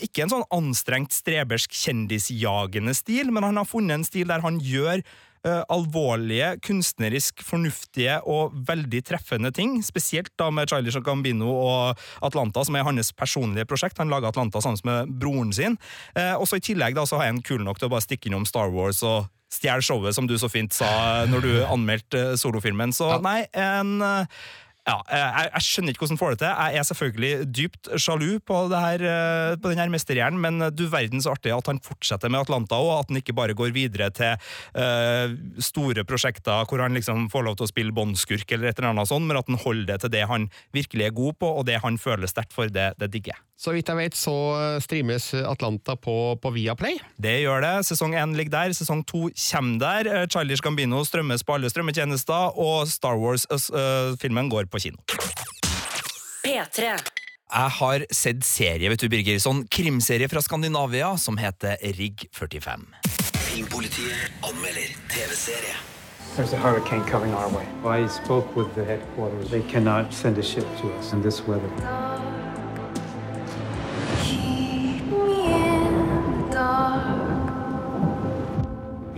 ikke 0.05 0.27
en 0.27 0.35
sånn 0.35 0.45
anstrengt, 0.53 1.15
strebersk, 1.17 1.73
kjendisjagende 1.73 2.93
stil, 2.97 3.33
men 3.33 3.47
han 3.47 3.61
har 3.61 3.69
funnet 3.69 3.99
en 3.99 4.07
stil 4.07 4.29
der 4.29 4.45
han 4.45 4.59
gjør 4.61 5.01
eh, 5.01 5.63
alvorlige, 5.73 6.51
kunstnerisk 6.65 7.43
fornuftige 7.47 8.19
og 8.29 8.57
veldig 8.69 9.03
treffende 9.09 9.53
ting. 9.55 9.79
Spesielt 9.87 10.33
da 10.41 10.51
med 10.55 10.71
Childish 10.71 11.01
Gambino 11.05 11.55
og 11.55 12.05
Atlanta, 12.25 12.65
som 12.67 12.77
er 12.77 12.87
hans 12.89 13.13
personlige 13.17 13.69
prosjekt. 13.71 13.99
Han 14.03 14.13
laga 14.13 14.33
Atlanta 14.33 14.63
sammen 14.65 14.85
med 14.85 15.17
broren 15.21 15.55
sin. 15.57 15.79
Eh, 16.15 16.35
og 16.35 16.49
så 16.49 16.59
I 16.59 16.67
tillegg 16.69 16.99
da, 16.99 17.07
så 17.09 17.21
har 17.21 17.29
jeg 17.29 17.39
en 17.39 17.45
kul 17.51 17.65
nok 17.65 17.81
til 17.81 17.91
å 17.91 17.95
bare 17.97 18.07
stikke 18.07 18.31
innom 18.31 18.49
Star 18.49 18.73
Wars 18.75 19.03
og 19.07 19.29
stjele 19.53 19.83
showet, 19.85 20.15
som 20.15 20.27
du 20.29 20.37
så 20.39 20.51
fint 20.53 20.75
sa 20.77 21.25
når 21.29 21.45
du 21.45 21.53
anmeldte 21.65 22.25
eh, 22.33 22.39
solofilmen. 22.41 22.93
Så 22.97 23.15
nei, 23.25 23.43
en 23.57 23.99
eh, 24.05 24.43
ja, 24.89 24.97
jeg, 25.13 25.49
jeg 25.53 25.67
skjønner 25.67 25.95
ikke 25.95 26.03
hvordan 26.05 26.17
han 26.17 26.21
får 26.21 26.35
det 26.35 26.41
til. 26.43 26.49
Jeg 26.49 26.81
er 26.81 26.87
selvfølgelig 26.89 27.49
dypt 27.59 27.91
sjalu 28.01 28.29
på, 28.49 28.61
det 28.73 28.83
her, 28.85 29.05
eh, 29.13 29.57
på 29.61 29.73
den 29.73 29.93
mesterhjernen, 29.93 30.41
men 30.41 30.69
du 30.73 30.87
verden 30.91 31.23
så 31.25 31.35
artig 31.37 31.53
at 31.55 31.69
han 31.71 31.83
fortsetter 31.85 32.33
med 32.33 32.47
Atlanta, 32.47 32.79
og 32.81 32.95
at 32.97 33.13
han 33.13 33.21
ikke 33.21 33.37
bare 33.37 33.57
går 33.59 33.75
videre 33.77 34.09
til 34.15 34.37
uh, 34.79 35.35
store 35.63 36.05
prosjekter 36.09 36.65
hvor 36.69 36.83
han 36.83 36.97
liksom 36.97 37.29
får 37.33 37.47
lov 37.47 37.59
til 37.59 37.69
å 37.69 37.73
spille 37.73 37.95
båndskurk, 37.97 38.49
eller 38.55 38.71
et 38.71 38.81
eller 38.81 38.93
annet 38.95 39.11
sånt, 39.11 39.29
men 39.29 39.41
at 39.41 39.51
han 39.51 39.61
holder 39.61 39.93
det 39.93 40.01
til 40.05 40.15
det 40.15 40.25
han 40.31 40.49
virkelig 40.77 41.09
er 41.09 41.17
god 41.17 41.39
på, 41.43 41.53
og 41.61 41.69
det 41.69 41.83
han 41.85 42.01
føler 42.01 42.31
sterkt 42.31 42.57
for. 42.57 42.73
Det, 42.73 42.93
det 43.01 43.13
digger 43.13 43.37
jeg. 43.37 43.48
Så 43.59 43.73
vidt 43.75 43.89
jeg 43.91 43.99
vet, 43.99 44.15
så 44.15 44.35
streames 44.83 45.33
Atlanta 45.35 45.97
på, 45.99 46.37
på 46.39 46.51
Viaplay. 46.55 47.01
Det 47.19 47.41
gjør 47.43 47.65
det. 47.65 47.73
Sesong 47.89 48.15
én 48.15 48.37
ligger 48.39 48.55
der, 48.55 48.75
sesong 48.77 49.03
to 49.09 49.27
kommer 49.35 49.81
der. 49.83 50.27
Charlies 50.31 50.49
Childish 50.49 50.63
Gambino 50.63 51.05
strømmes 51.05 51.45
på 51.45 51.55
alle 51.55 51.69
strømmetjenester, 51.71 52.57
og 52.59 52.89
Star 52.89 53.19
Wars-filmen 53.19 54.49
går 54.49 54.65
på 54.71 54.79
kino. 54.79 54.97
P3. 56.47 56.97
Jeg 57.49 57.71
har 57.81 58.05
sett 58.13 58.45
serie, 58.45 58.89
vet 58.89 59.01
du, 59.01 59.09
Birger. 59.09 59.39
Sånn 59.41 59.67
krimserie 59.69 60.29
fra 60.29 60.41
Skandinavia 60.41 61.13
som 61.21 61.37
heter 61.37 61.77
Rigg 61.99 62.29
45. 62.33 62.87
Filmpolitiet 63.49 64.45
anmelder 64.45 64.91
TV-serie. 65.13 65.77
There's 66.37 66.53
a 66.53 66.59
hurricane 66.59 67.05
coming 67.11 67.35
our 67.35 67.49
way. 67.49 67.67
I 67.85 68.07
spoke 68.07 68.55
with 68.57 68.75
the 68.75 68.85
headquarters. 68.85 69.51
They 69.51 69.63
cannot 69.63 70.15
send 70.15 70.39
a 70.39 70.43
ship 70.43 70.67
to 70.81 70.93
us 70.99 71.13
in 71.13 71.23
this 71.23 71.47
weather. 71.47 72.48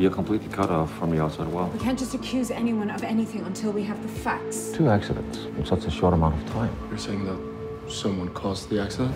We 0.01 0.07
are 0.07 0.11
completely 0.11 0.49
cut 0.49 0.71
off 0.71 0.91
from 0.99 1.11
the 1.11 1.21
outside 1.23 1.47
world. 1.49 1.75
We 1.75 1.79
can't 1.79 1.99
just 1.99 2.15
accuse 2.15 2.51
anyone 2.51 2.89
of 2.89 3.05
anything 3.05 3.43
until 3.43 3.71
we 3.71 3.83
have 3.83 4.01
the 4.01 4.09
facts. 4.09 4.73
Two 4.73 4.89
accidents 4.89 5.41
in 5.59 5.67
such 5.67 5.85
a 5.85 5.91
short 5.91 6.15
amount 6.15 6.41
of 6.41 6.53
time. 6.55 6.75
You're 6.89 6.97
saying 6.97 7.27
that 7.27 7.39
someone 7.93 8.31
caused 8.31 8.71
the 8.71 8.81
accident? 8.81 9.15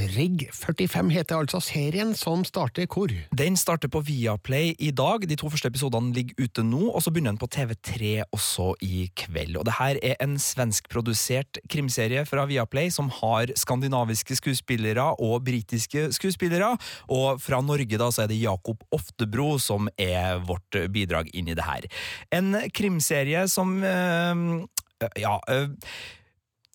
Rigg 0.00 0.46
45 0.54 1.10
heter 1.12 1.36
altså 1.36 1.58
serien 1.60 2.14
som 2.16 2.40
starter 2.46 2.86
hvor? 2.88 3.12
Den 3.36 3.56
starter 3.60 3.90
på 3.92 4.00
Viaplay 4.06 4.72
i 4.80 4.90
dag. 4.96 5.26
De 5.28 5.36
to 5.36 5.50
første 5.52 5.68
episodene 5.68 6.14
ligger 6.16 6.46
ute 6.46 6.64
nå, 6.64 6.80
og 6.88 7.02
så 7.04 7.12
begynner 7.12 7.34
den 7.34 7.40
på 7.40 7.48
TV3 7.52 8.22
også 8.32 8.70
i 8.86 9.10
kveld. 9.18 9.58
Og 9.60 9.66
det 9.68 9.74
her 9.76 10.00
er 10.02 10.16
en 10.24 10.38
svenskprodusert 10.40 11.60
krimserie 11.68 12.24
fra 12.28 12.46
Viaplay 12.48 12.88
som 12.94 13.10
har 13.20 13.52
skandinaviske 13.60 14.38
skuespillere 14.40 15.04
og 15.20 15.44
britiske 15.44 16.08
skuespillere. 16.16 16.72
Og 17.12 17.42
fra 17.42 17.60
Norge 17.60 18.00
da 18.00 18.08
så 18.14 18.24
er 18.24 18.32
det 18.32 18.40
Jakob 18.40 18.86
Oftebro 18.96 19.58
som 19.60 19.90
er 20.00 20.40
vårt 20.48 20.80
bidrag 20.94 21.28
inn 21.34 21.50
i 21.50 21.58
det 21.58 21.66
her. 21.66 21.90
En 22.32 22.56
krimserie 22.72 23.44
som 23.52 23.76
øh, 23.84 24.64
ja 25.20 25.36
øh, 25.50 25.68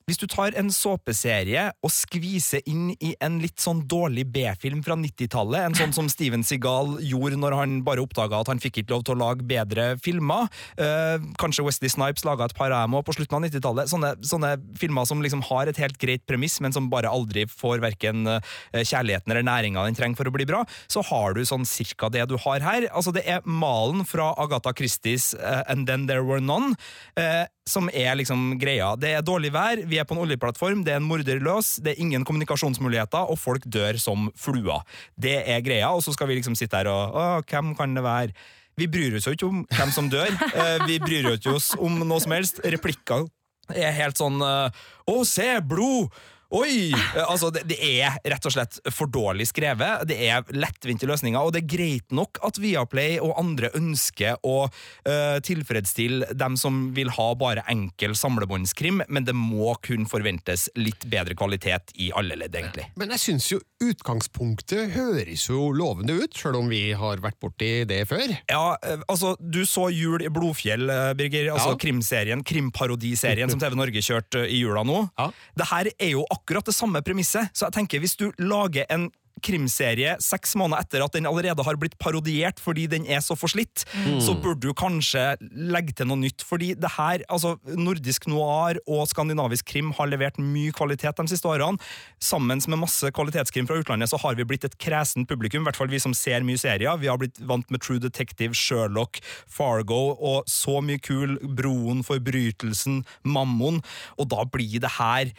hvis 0.06 0.20
du 0.22 0.28
tar 0.30 0.54
en 0.60 0.68
såpeserie 0.70 1.64
og 1.82 1.90
skviser 1.90 2.62
inn 2.70 2.92
i 3.02 3.16
en 3.26 3.40
litt 3.42 3.58
sånn 3.62 3.82
dårlig 3.90 4.28
B-film 4.36 4.84
fra 4.86 4.94
90-tallet, 5.02 5.66
en 5.66 5.78
sånn 5.78 5.96
som 5.98 6.10
Steven 6.12 6.46
Seagal 6.46 7.00
gjorde 7.02 7.40
når 7.42 7.56
han 7.58 7.80
bare 7.88 8.04
oppdaga 8.04 8.44
at 8.44 8.52
han 8.52 8.62
fikk 8.62 8.84
ikke 8.84 8.94
lov 8.94 9.06
til 9.08 9.16
å 9.16 9.22
lage 9.24 9.48
bedre 9.50 9.88
filmer, 10.06 10.46
eh, 10.78 11.18
kanskje 11.42 11.66
Wesley 11.66 11.90
Snipes 11.90 12.26
laga 12.28 12.46
et 12.46 12.54
par 12.58 12.70
dem 12.70 12.94
på 13.02 13.16
slutten 13.18 13.40
av 13.40 13.48
90-tallet, 13.48 13.90
sånne, 13.90 14.14
sånne 14.22 14.54
filmer 14.78 15.10
som 15.10 15.26
liksom 15.26 15.42
har 15.50 15.74
et 15.74 15.82
helt 15.82 15.98
greit 15.98 16.26
premiss, 16.30 16.60
men 16.62 16.76
som 16.76 16.92
bare 16.94 17.10
aldri 17.10 17.48
får 17.50 17.82
verken 17.82 18.30
eh, 18.36 18.54
kjærligheten 18.86 19.34
eller 19.34 19.50
næringa 19.50 19.88
den 19.90 19.98
trenger 19.98 20.22
for 20.22 20.30
å 20.30 20.36
bli 20.38 20.46
bra, 20.46 20.62
så 20.86 21.02
har 21.10 21.34
du 21.34 21.42
sånn 21.50 21.66
cirka 21.66 22.12
det 22.14 22.28
du 22.30 22.38
har 22.46 22.62
her. 22.62 22.86
Altså, 22.94 23.10
det 23.16 23.26
er 23.26 23.42
malen 23.50 24.06
fra 24.06 24.36
Agatha 24.38 24.76
Christies 24.78 25.34
uh, 25.42 25.64
And 25.66 25.90
Then 25.90 26.06
There 26.06 26.22
Were 26.22 26.44
None. 26.44 26.78
uh, 27.18 27.50
som 27.70 27.90
er 27.90 28.14
liksom 28.20 28.60
greia. 28.62 28.92
Det 29.00 29.12
er 29.18 29.26
dårlig 29.26 29.50
vær, 29.56 29.82
vi 29.90 29.95
er 30.00 30.08
på 30.08 30.16
en 30.16 30.24
oljeplattform, 30.26 30.84
det 30.86 30.96
er 30.96 31.02
en 31.02 31.08
morder 31.08 31.42
løs, 31.44 31.76
det 31.84 31.94
er 31.94 32.04
ingen 32.04 32.26
kommunikasjonsmuligheter, 32.28 33.32
og 33.32 33.40
folk 33.40 33.66
dør 33.66 34.00
som 34.02 34.30
fluer. 34.40 34.84
Det 35.16 35.38
er 35.42 35.64
greia, 35.66 35.90
og 35.94 36.04
så 36.06 36.14
skal 36.16 36.30
vi 36.30 36.40
liksom 36.40 36.58
sitte 36.60 36.80
her 36.80 36.92
og 36.92 37.16
Å, 37.16 37.26
hvem 37.50 37.74
kan 37.78 37.96
det 37.96 38.06
være? 38.06 38.36
Vi 38.76 38.90
bryr 38.92 39.16
oss 39.16 39.28
jo 39.30 39.36
ikke 39.36 39.48
om 39.48 39.64
hvem 39.72 39.92
som 39.96 40.12
dør. 40.12 40.32
Eh, 40.56 40.86
vi 40.88 41.00
bryr 41.00 41.32
oss 41.32 41.40
ikke 41.40 41.82
om 41.84 42.00
noe 42.04 42.22
som 42.24 42.34
helst. 42.36 42.62
Replikker 42.64 43.26
er 43.74 43.96
helt 43.98 44.20
sånn 44.20 44.42
Å, 44.44 45.16
se, 45.28 45.48
blod! 45.66 46.12
Oi! 46.54 46.92
Eh, 46.94 47.24
Altså, 47.26 47.50
det, 47.52 47.64
det 47.68 47.78
er 47.82 48.16
rett 48.30 48.46
og 48.48 48.54
slett 48.54 48.78
for 48.94 49.10
dårlig 49.12 49.48
skrevet. 49.50 50.06
Det 50.08 50.16
er 50.30 50.46
lettvinte 50.56 51.08
løsninger, 51.10 51.40
og 51.42 51.52
det 51.56 51.64
er 51.64 51.70
greit 51.74 52.14
nok 52.16 52.38
at 52.46 52.60
Viaplay 52.62 53.18
og 53.20 53.34
andre 53.42 53.72
ønsker 53.76 54.38
å 54.46 54.68
uh, 54.70 55.38
tilfredsstille 55.44 56.30
dem 56.38 56.56
som 56.60 56.92
vil 56.96 57.10
ha 57.18 57.26
bare 57.40 57.64
enkel 57.72 58.14
samlebåndskrim, 58.16 59.02
men 59.10 59.26
det 59.28 59.34
må 59.36 59.74
kun 59.84 60.06
forventes 60.08 60.68
litt 60.80 61.04
bedre 61.12 61.36
kvalitet 61.36 61.92
i 62.00 62.12
alle 62.16 62.38
ledd, 62.40 62.56
egentlig. 62.56 62.88
Men 63.00 63.12
jeg 63.16 63.24
syns 63.26 63.50
jo 63.52 63.60
utgangspunktet 63.84 64.94
høres 64.96 65.48
jo 65.50 65.72
lovende 65.76 66.16
ut, 66.22 66.38
sjøl 66.38 66.60
om 66.62 66.70
vi 66.72 66.84
har 66.98 67.20
vært 67.26 67.40
borti 67.44 67.72
det 67.90 68.04
før. 68.10 68.32
Ja, 68.52 68.78
eh, 68.86 69.02
altså, 69.12 69.34
du 69.42 69.64
så 69.68 69.90
Jul 69.92 70.24
i 70.24 70.32
Blodfjell, 70.32 70.88
Birger. 71.20 71.52
Altså 71.56 71.74
Ja. 71.74 71.80
krimserien, 71.82 72.44
krimparodiserien 72.46 73.50
som 73.52 73.60
TV 73.64 73.76
Norge 73.78 74.02
kjørte 74.06 74.46
i 74.48 74.62
jula 74.62 74.86
nå. 74.88 75.02
Ja. 75.20 75.30
Det 75.58 75.70
her 75.74 75.92
er 75.98 76.14
jo 76.16 76.24
akkurat 76.30 76.35
det 76.46 76.74
samme 76.76 77.02
premisset, 77.02 77.50
så 77.54 77.68
jeg 77.68 77.74
tenker 77.74 78.00
hvis 78.00 78.18
du 78.18 78.32
lager 78.40 78.86
en 78.90 79.12
krimserie 79.44 80.14
seks 80.24 80.54
måneder 80.56 80.86
etter 80.86 81.04
at 81.04 81.12
den 81.12 81.26
allerede 81.28 81.64
har 81.68 81.76
blitt 81.76 81.98
parodiert 82.00 82.60
fordi 82.64 82.86
den 82.88 83.06
er 83.06 83.20
så 83.20 83.36
forslitt, 83.36 83.84
Mm. 83.96 84.22
så 84.22 84.34
burde 84.42 84.62
du 84.62 84.74
kanskje 84.74 85.38
legge 85.52 85.94
til 85.94 86.08
noe 86.08 86.18
nytt. 86.18 86.42
Fordi 86.42 86.74
det 86.74 86.92
her, 86.96 87.22
altså 87.30 87.60
nordisk 87.76 88.28
noir 88.28 88.80
og 88.88 89.08
skandinavisk 89.08 89.66
krim 89.66 89.92
har 89.92 90.08
levert 90.08 90.40
mye 90.40 90.72
kvalitet 90.72 91.18
de 91.18 91.28
siste 91.28 91.46
årene. 91.48 91.78
Sammen 92.20 92.62
med 92.68 92.80
masse 92.80 93.04
kvalitetskrim 93.12 93.68
fra 93.68 93.76
utlandet 93.76 94.10
så 94.10 94.18
har 94.20 94.36
vi 94.36 94.46
blitt 94.46 94.64
et 94.64 94.78
kresent 94.78 95.28
publikum, 95.28 95.62
i 95.62 95.66
hvert 95.66 95.76
fall 95.76 95.88
vi 95.92 96.00
som 96.00 96.14
ser 96.14 96.40
mye 96.42 96.58
serier. 96.58 96.98
Vi 96.98 97.08
har 97.08 97.18
blitt 97.18 97.38
vant 97.40 97.70
med 97.70 97.82
True 97.82 98.00
Detective, 98.00 98.54
Sherlock, 98.54 99.20
Fargo 99.48 100.16
og 100.16 100.46
så 100.48 100.82
mye 100.82 101.00
kul 101.00 101.38
Broen, 101.44 102.04
Forbrytelsen, 102.04 103.06
Mammon, 103.24 103.84
og 104.18 104.30
da 104.30 104.46
blir 104.46 104.80
det 104.80 104.96
her 104.98 105.32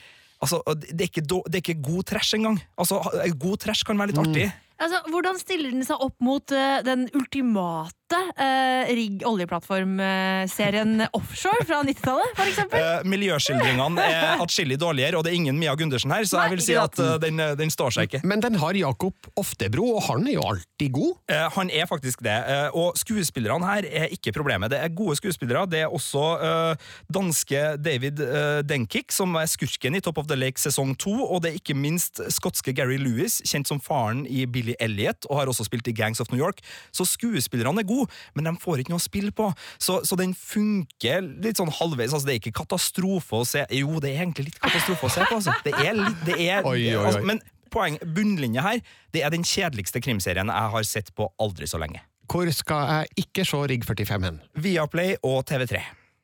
Altså, 0.43 0.61
det 0.77 1.01
er, 1.01 1.09
ikke, 1.09 1.25
det 1.25 1.55
er 1.55 1.63
ikke 1.63 1.81
god 1.83 2.07
trash 2.13 2.37
engang. 2.37 2.61
Altså, 2.77 3.01
god 3.41 3.61
trash 3.65 3.87
kan 3.89 3.99
være 3.99 4.13
litt 4.13 4.21
artig. 4.21 4.47
Altså, 4.77 5.01
hvordan 5.09 5.39
stiller 5.41 5.73
den 5.73 5.87
seg 5.89 6.03
opp 6.05 6.17
mot 6.21 6.53
uh, 6.53 6.81
den 6.85 7.07
ultimate 7.17 7.95
uh, 8.15 8.87
rigg 8.95 9.25
oljeplattformserien 9.27 11.07
Offshore 11.17 11.67
fra 11.67 11.83
90-tallet, 11.87 12.35
for 12.39 12.51
eksempel? 12.51 12.83
Eh, 12.83 13.09
miljøskildringene 13.09 14.07
er 14.07 14.45
atskillig 14.45 14.79
dårligere, 14.81 15.19
og 15.19 15.27
det 15.27 15.33
er 15.33 15.41
ingen 15.41 15.59
Mia 15.59 15.75
Gundersen 15.79 16.15
her, 16.15 16.27
så 16.29 16.45
jeg 16.45 16.57
vil 16.57 16.65
si 16.65 16.77
Nei, 16.77 16.85
at 16.85 17.03
uh, 17.03 17.17
den, 17.23 17.43
den 17.59 17.73
står 17.73 17.97
seg 17.97 18.11
ikke. 18.11 18.23
Men 18.29 18.45
den 18.45 18.59
har 18.63 18.79
Jakob 18.79 19.31
Oftebro, 19.37 19.89
og 19.97 20.07
han 20.11 20.27
er 20.29 20.37
jo 20.39 20.45
alltid 20.47 20.93
god. 20.95 21.15
Eh, 21.33 21.47
han 21.57 21.71
er 21.71 21.89
faktisk 21.89 22.23
det, 22.25 22.37
eh, 22.37 22.69
og 22.77 22.99
skuespillerne 22.99 23.67
her 23.67 23.87
er 23.89 24.13
ikke 24.15 24.35
problemet. 24.37 24.71
Det 24.71 24.79
er 24.79 24.93
gode 24.95 25.17
skuespillere. 25.17 25.67
Det 25.71 25.81
er 25.85 25.93
også 25.93 26.25
eh, 26.47 26.91
danske 27.13 27.63
David 27.81 28.21
uh, 28.21 28.61
Denkik, 28.67 29.13
som 29.13 29.35
er 29.39 29.49
skurken 29.51 29.97
i 29.97 30.01
Top 30.01 30.19
of 30.19 30.27
the 30.29 30.37
Lake 30.37 30.61
sesong 30.61 30.95
to, 30.99 31.13
og 31.25 31.43
det 31.43 31.51
er 31.51 31.59
ikke 31.61 31.77
minst 31.79 32.21
skotske 32.35 32.75
Gary 32.77 32.99
Lewis, 33.01 33.41
kjent 33.49 33.69
som 33.71 33.81
faren 33.81 34.25
i 34.27 34.45
Billy 34.47 34.75
Elliot, 34.81 35.27
og 35.31 35.41
har 35.41 35.51
også 35.51 35.67
spilt 35.67 35.89
i 35.89 35.95
Gangs 35.97 36.21
of 36.21 36.31
New 36.33 36.41
York. 36.41 36.61
Så 36.93 37.07
skuespillerne 37.09 37.83
er 37.83 37.89
gode, 37.89 37.96
men 38.37 38.49
de 38.49 38.55
får 38.63 38.83
ikke 38.83 38.95
noe 38.95 39.03
å 39.03 39.07
spille 39.07 39.33
på. 39.37 39.49
Så, 39.83 40.01
så 40.07 40.19
den 40.19 40.35
funker 40.37 41.25
litt 41.45 41.61
sånn 41.61 41.73
halvveis. 41.73 42.13
Altså, 42.13 42.29
det 42.29 42.37
er 42.37 42.43
ikke 42.43 42.57
katastrofe 42.63 43.43
å 43.43 43.47
se 43.49 43.65
Jo, 43.75 43.99
det 44.03 44.13
er 44.13 44.25
egentlig 44.25 44.51
litt 44.51 44.61
katastrofe 44.63 45.09
å 45.09 45.13
se 45.13 45.27
på, 45.27 45.39
altså. 45.41 45.55
Det 45.67 45.75
er 45.77 45.95
litt 45.99 46.25
det 46.27 46.41
er, 46.49 46.67
Oi, 46.67 46.79
oi, 46.81 46.97
oi. 46.97 47.05
Altså, 47.05 47.23
Men 47.27 47.43
poeng, 47.73 47.99
bunnlinja 48.17 48.65
her, 48.65 48.83
det 49.15 49.25
er 49.27 49.35
den 49.35 49.47
kjedeligste 49.47 50.03
krimserien 50.05 50.53
jeg 50.53 50.75
har 50.77 50.87
sett 50.89 51.13
på 51.17 51.31
aldri 51.43 51.69
så 51.71 51.81
lenge. 51.83 52.03
Hvor 52.31 52.49
skal 52.55 52.89
jeg 52.91 53.27
ikke 53.27 53.45
se 53.47 53.63
Rigg 53.71 53.87
45 53.87 54.27
hen? 54.27 54.41
Viaplay 54.59 55.15
og 55.27 55.45
TV3. 55.51 55.83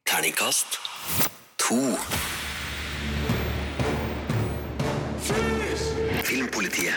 Terningkast 0.08 0.80
to. 1.62 1.78
Filmpolitiet. 6.26 6.94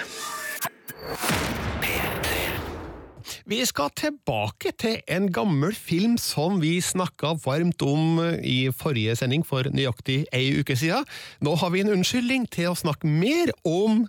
Vi 3.46 3.60
skal 3.66 3.92
tilbake 3.94 4.72
til 4.82 5.04
en 5.06 5.28
gammel 5.34 5.76
film 5.76 6.16
som 6.18 6.58
vi 6.62 6.80
snakka 6.82 7.36
varmt 7.44 7.82
om 7.86 8.18
i 8.42 8.72
forrige 8.74 9.14
sending 9.16 9.44
for 9.46 9.70
nøyaktig 9.70 10.24
ei 10.34 10.48
uke 10.58 10.74
siden. 10.74 11.06
Nå 11.46 11.54
har 11.62 11.70
vi 11.70 11.84
en 11.84 11.92
unnskyldning 11.94 12.48
til 12.50 12.72
å 12.72 12.80
snakke 12.80 13.06
mer 13.06 13.54
om 13.62 14.08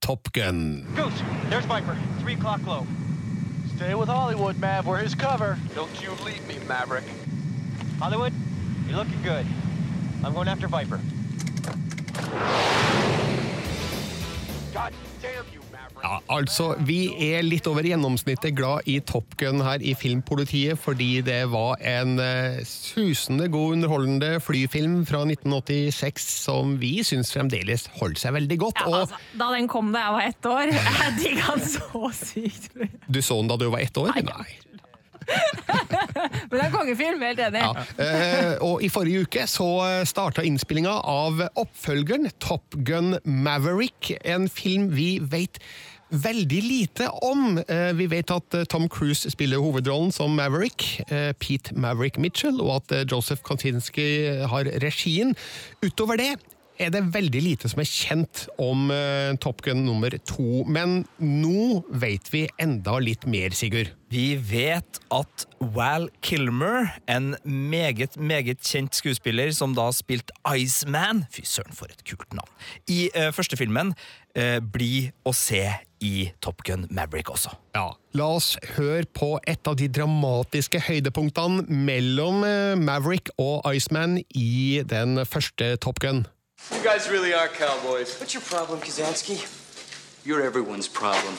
Top 0.00 0.32
Gun. 0.32 0.86
Goose, 0.96 1.20
there's 1.50 1.68
Viper. 1.68 1.92
Three 2.22 2.40
o'clock 2.40 2.64
low. 2.64 2.86
Stay 3.76 3.92
with 3.94 4.08
Hollywood, 4.08 4.56
Mav. 4.56 4.86
We're 4.86 5.04
his 5.04 5.14
cover. 5.14 5.58
Don't 5.74 6.00
you 6.00 6.16
leave 6.24 6.40
me, 6.48 6.56
Maverick. 6.66 7.04
Hollywood, 8.00 8.32
you're 8.88 8.96
looking 8.96 9.20
good. 9.22 9.44
I'm 10.24 10.32
going 10.32 10.48
after 10.48 10.68
Viper. 10.68 11.00
God 14.72 14.92
damn 14.92 14.92
you, 14.92 14.96
Maverick. 14.96 15.09
Ja, 16.00 16.18
altså, 16.32 16.72
Vi 16.86 17.10
er 17.30 17.44
litt 17.44 17.66
over 17.68 17.84
gjennomsnittet 17.84 18.54
glad 18.56 18.88
i 18.88 18.98
Top 19.04 19.34
Gun 19.40 19.60
her 19.64 19.82
i 19.84 19.92
Filmpolitiet, 19.98 20.80
fordi 20.80 21.20
det 21.24 21.42
var 21.52 21.80
en 21.84 22.16
eh, 22.22 22.62
susende 22.66 23.50
god 23.52 23.76
underholdende 23.76 24.30
flyfilm 24.44 25.02
fra 25.08 25.22
1986 25.26 26.30
som 26.46 26.78
vi 26.80 26.98
syns 27.06 27.32
fremdeles 27.34 27.88
holder 28.00 28.22
seg 28.24 28.36
veldig 28.38 28.58
godt. 28.64 28.80
Ja, 28.80 29.02
altså, 29.02 29.20
da 29.40 29.50
den 29.56 29.68
kom 29.70 29.92
da 29.94 30.06
jeg 30.06 30.16
var 30.16 30.30
ett 30.30 30.50
år, 30.54 30.74
jeg 31.02 31.14
digga 31.20 31.54
den 31.54 31.68
så 31.76 32.10
sykt. 32.16 32.72
Du 33.06 33.20
så 33.20 33.40
den 33.42 33.52
da 33.52 33.60
du 33.60 33.68
var 33.68 33.84
ett 33.84 34.00
år? 34.00 34.16
Nei. 34.24 34.48
Men 36.50 36.56
det 36.56 36.62
er 36.64 36.72
kongefilm, 36.72 37.20
helt 37.22 37.42
enig. 37.44 37.60
Ja. 37.62 37.84
Eh, 38.02 38.54
og 38.66 38.82
I 38.82 38.88
forrige 38.90 39.26
uke 39.26 39.44
så 39.50 39.68
starta 40.08 40.42
innspillinga 40.46 40.96
av 41.06 41.44
oppfølgeren 41.60 42.30
Top 42.42 42.74
Gun 42.88 43.14
Maverick, 43.24 44.14
en 44.24 44.48
film 44.50 44.88
vi 44.96 45.12
vet 45.22 45.60
veldig 46.10 46.60
lite 46.64 47.08
om. 47.22 47.58
Eh, 47.68 47.90
vi 47.96 48.08
vet 48.10 48.30
at 48.34 48.56
eh, 48.56 48.66
Tom 48.70 48.88
Cruise 48.90 49.30
spiller 49.30 49.62
hovedrollen 49.62 50.12
som 50.14 50.34
Maverick, 50.36 51.00
eh, 51.08 51.32
Pete 51.38 51.74
Maverick 51.74 52.18
Mitchell, 52.18 52.60
og 52.60 52.82
at 52.82 53.10
Joseph 53.10 53.42
Kontinski 53.46 54.44
har 54.50 54.70
regien. 54.82 55.36
Utover 55.84 56.20
det 56.20 56.34
er 56.80 56.88
det 56.94 57.02
veldig 57.12 57.40
lite 57.44 57.68
som 57.68 57.82
er 57.82 57.88
kjent 57.88 58.46
om 58.56 58.88
Top 59.44 59.60
Gun 59.60 59.82
nummer 59.84 60.14
to, 60.24 60.62
men 60.64 61.02
nå 61.20 61.82
vet 61.92 62.30
vi 62.32 62.46
enda 62.56 62.94
litt 63.04 63.26
mer, 63.28 63.52
Sigurd. 63.52 63.90
Vi 64.08 64.32
vet 64.40 64.96
at 65.12 65.44
Val 65.74 66.08
Kilmer, 66.24 66.88
en 67.04 67.34
meget, 67.44 68.16
meget 68.16 68.64
kjent 68.64 68.96
skuespiller 68.96 69.52
som 69.52 69.76
da 69.76 69.90
spilte 69.92 70.32
Iceman 70.56 71.26
Fy 71.28 71.44
søren, 71.44 71.76
for 71.76 71.92
et 71.92 72.00
kult 72.08 72.32
navn. 72.32 72.50
I 72.88 73.10
uh, 73.12 73.28
første 73.28 73.60
filmen 73.60 73.92
uh, 73.92 74.58
blir 74.64 75.12
å 75.28 75.36
se 75.36 75.66
i 76.00 76.32
Top 76.40 76.62
Gun 76.64 76.86
Maverick 76.90 77.30
også. 77.30 77.50
Ja, 77.74 77.90
La 78.12 78.26
oss 78.34 78.56
høre 78.74 79.04
på 79.14 79.38
et 79.46 79.68
av 79.70 79.76
de 79.78 79.86
dramatiske 79.88 80.80
høydepunktene 80.88 81.62
mellom 81.70 82.42
eh, 82.44 82.74
Maverick 82.74 83.30
og 83.38 83.62
Iceman 83.70 84.18
i 84.34 84.82
den 84.82 85.20
første 85.26 85.76
Top 85.76 86.00
Gun. 86.00 86.26
You 86.72 86.82
guys 86.82 87.08
really 87.08 87.32
are 87.32 87.48
cowboys. 87.48 88.16
What's 88.20 88.34
your 88.34 88.42
problem, 88.42 88.80
Kazansky? 88.80 89.38
You're 90.24 90.42
everyone's 90.42 90.88
problem. 90.88 91.34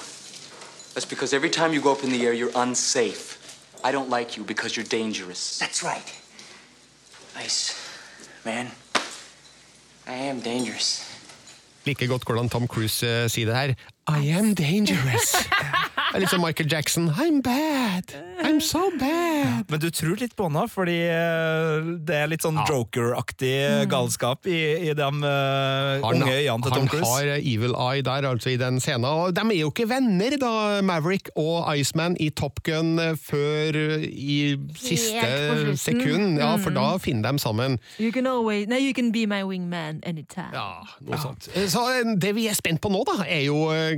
That's 0.93 1.05
because 1.05 1.33
every 1.33 1.49
time 1.49 1.73
you 1.73 1.81
go 1.81 1.91
up 1.91 2.03
in 2.03 2.09
the 2.09 2.25
air, 2.25 2.33
you're 2.33 2.55
unsafe. 2.55 3.37
I 3.83 3.91
don't 3.91 4.09
like 4.09 4.37
you 4.37 4.43
because 4.43 4.75
you're 4.75 4.87
dangerous. 4.89 5.59
That's 5.59 5.83
right. 5.83 6.07
Ice, 7.37 7.73
man. 8.45 8.71
I 10.07 10.13
am 10.29 10.39
dangerous. 10.41 11.07
Like 11.85 12.07
godt 12.07 12.23
hvordan 12.25 12.49
Tom 12.49 12.67
Cruise 12.67 13.07
eh, 13.07 13.29
sier 13.29 13.45
det 13.45 13.55
her. 13.55 13.73
I 14.07 14.19
am 14.19 14.53
dangerous. 14.53 15.45
Det 16.11 16.17
er 16.17 16.23
litt 16.25 16.31
som 16.33 16.41
Michael 16.43 16.67
Jackson. 16.67 17.05
I'm 17.15 17.37
bad. 17.41 18.11
I'm 18.43 18.59
so 18.59 18.89
bad. 18.99 19.69
Men 19.71 19.79
du 19.79 19.87
tror 19.95 20.17
litt 20.19 20.33
på 20.35 20.49
henne, 20.49 20.65
fordi 20.67 20.97
eh, 21.07 21.85
det 22.03 22.17
er 22.17 22.27
litt 22.27 22.43
sånn 22.43 22.57
Joker-aktig 22.67 23.87
galskap 23.91 24.43
i, 24.49 24.89
i 24.89 24.95
de 24.97 25.07
uh, 25.07 26.01
Han, 26.03 26.19
unge 26.19 26.33
øynene 26.35 26.65
til 26.65 26.73
Tom 26.75 26.89
han 26.91 27.05
har 27.07 27.29
eh, 27.37 27.47
evil 27.53 27.75
eye 27.79 28.03
der, 28.03 28.27
altså, 28.27 28.51
i 28.51 28.57
den 28.59 28.81
scenen. 28.83 29.07
Og 29.07 29.31
de 29.37 29.45
er 29.45 29.59
jo 29.61 29.69
ikke 29.71 29.87
venner, 29.87 30.35
da, 30.41 30.51
Maverick 30.83 31.31
og 31.39 31.69
Iceman 31.77 32.17
i 32.19 32.27
Top 32.35 32.59
Gun 32.67 32.91
eh, 32.99 33.13
før 33.15 33.79
eh, 33.79 34.03
i 34.11 34.37
siste 34.75 35.77
sekund. 35.79 36.41
Ja, 36.41 36.57
for 36.57 36.71
Mm. 36.71 36.75
da 36.75 36.97
finner 37.03 37.31
de 37.35 37.39
sammen. 37.43 37.79
You 37.99 38.11
can 38.15 38.27
always, 38.27 38.67
no, 38.67 38.77
you 38.79 38.93
can 38.93 39.11
be 39.11 39.25
my 39.27 39.41
wingman 39.43 39.99
anytime. 40.07 40.51
Ja, 40.55 40.83
noe 41.07 41.17
sånt. 41.19 41.47
Så 41.71 41.87
eh, 42.01 42.13
det 42.19 42.35
vi 42.37 42.47
er 42.51 42.55
spent 42.59 42.81
på 42.83 42.91
nå, 42.91 43.01
da, 43.07 43.21
er 43.27 43.45
jo 43.47 43.63
eh, 43.71 43.95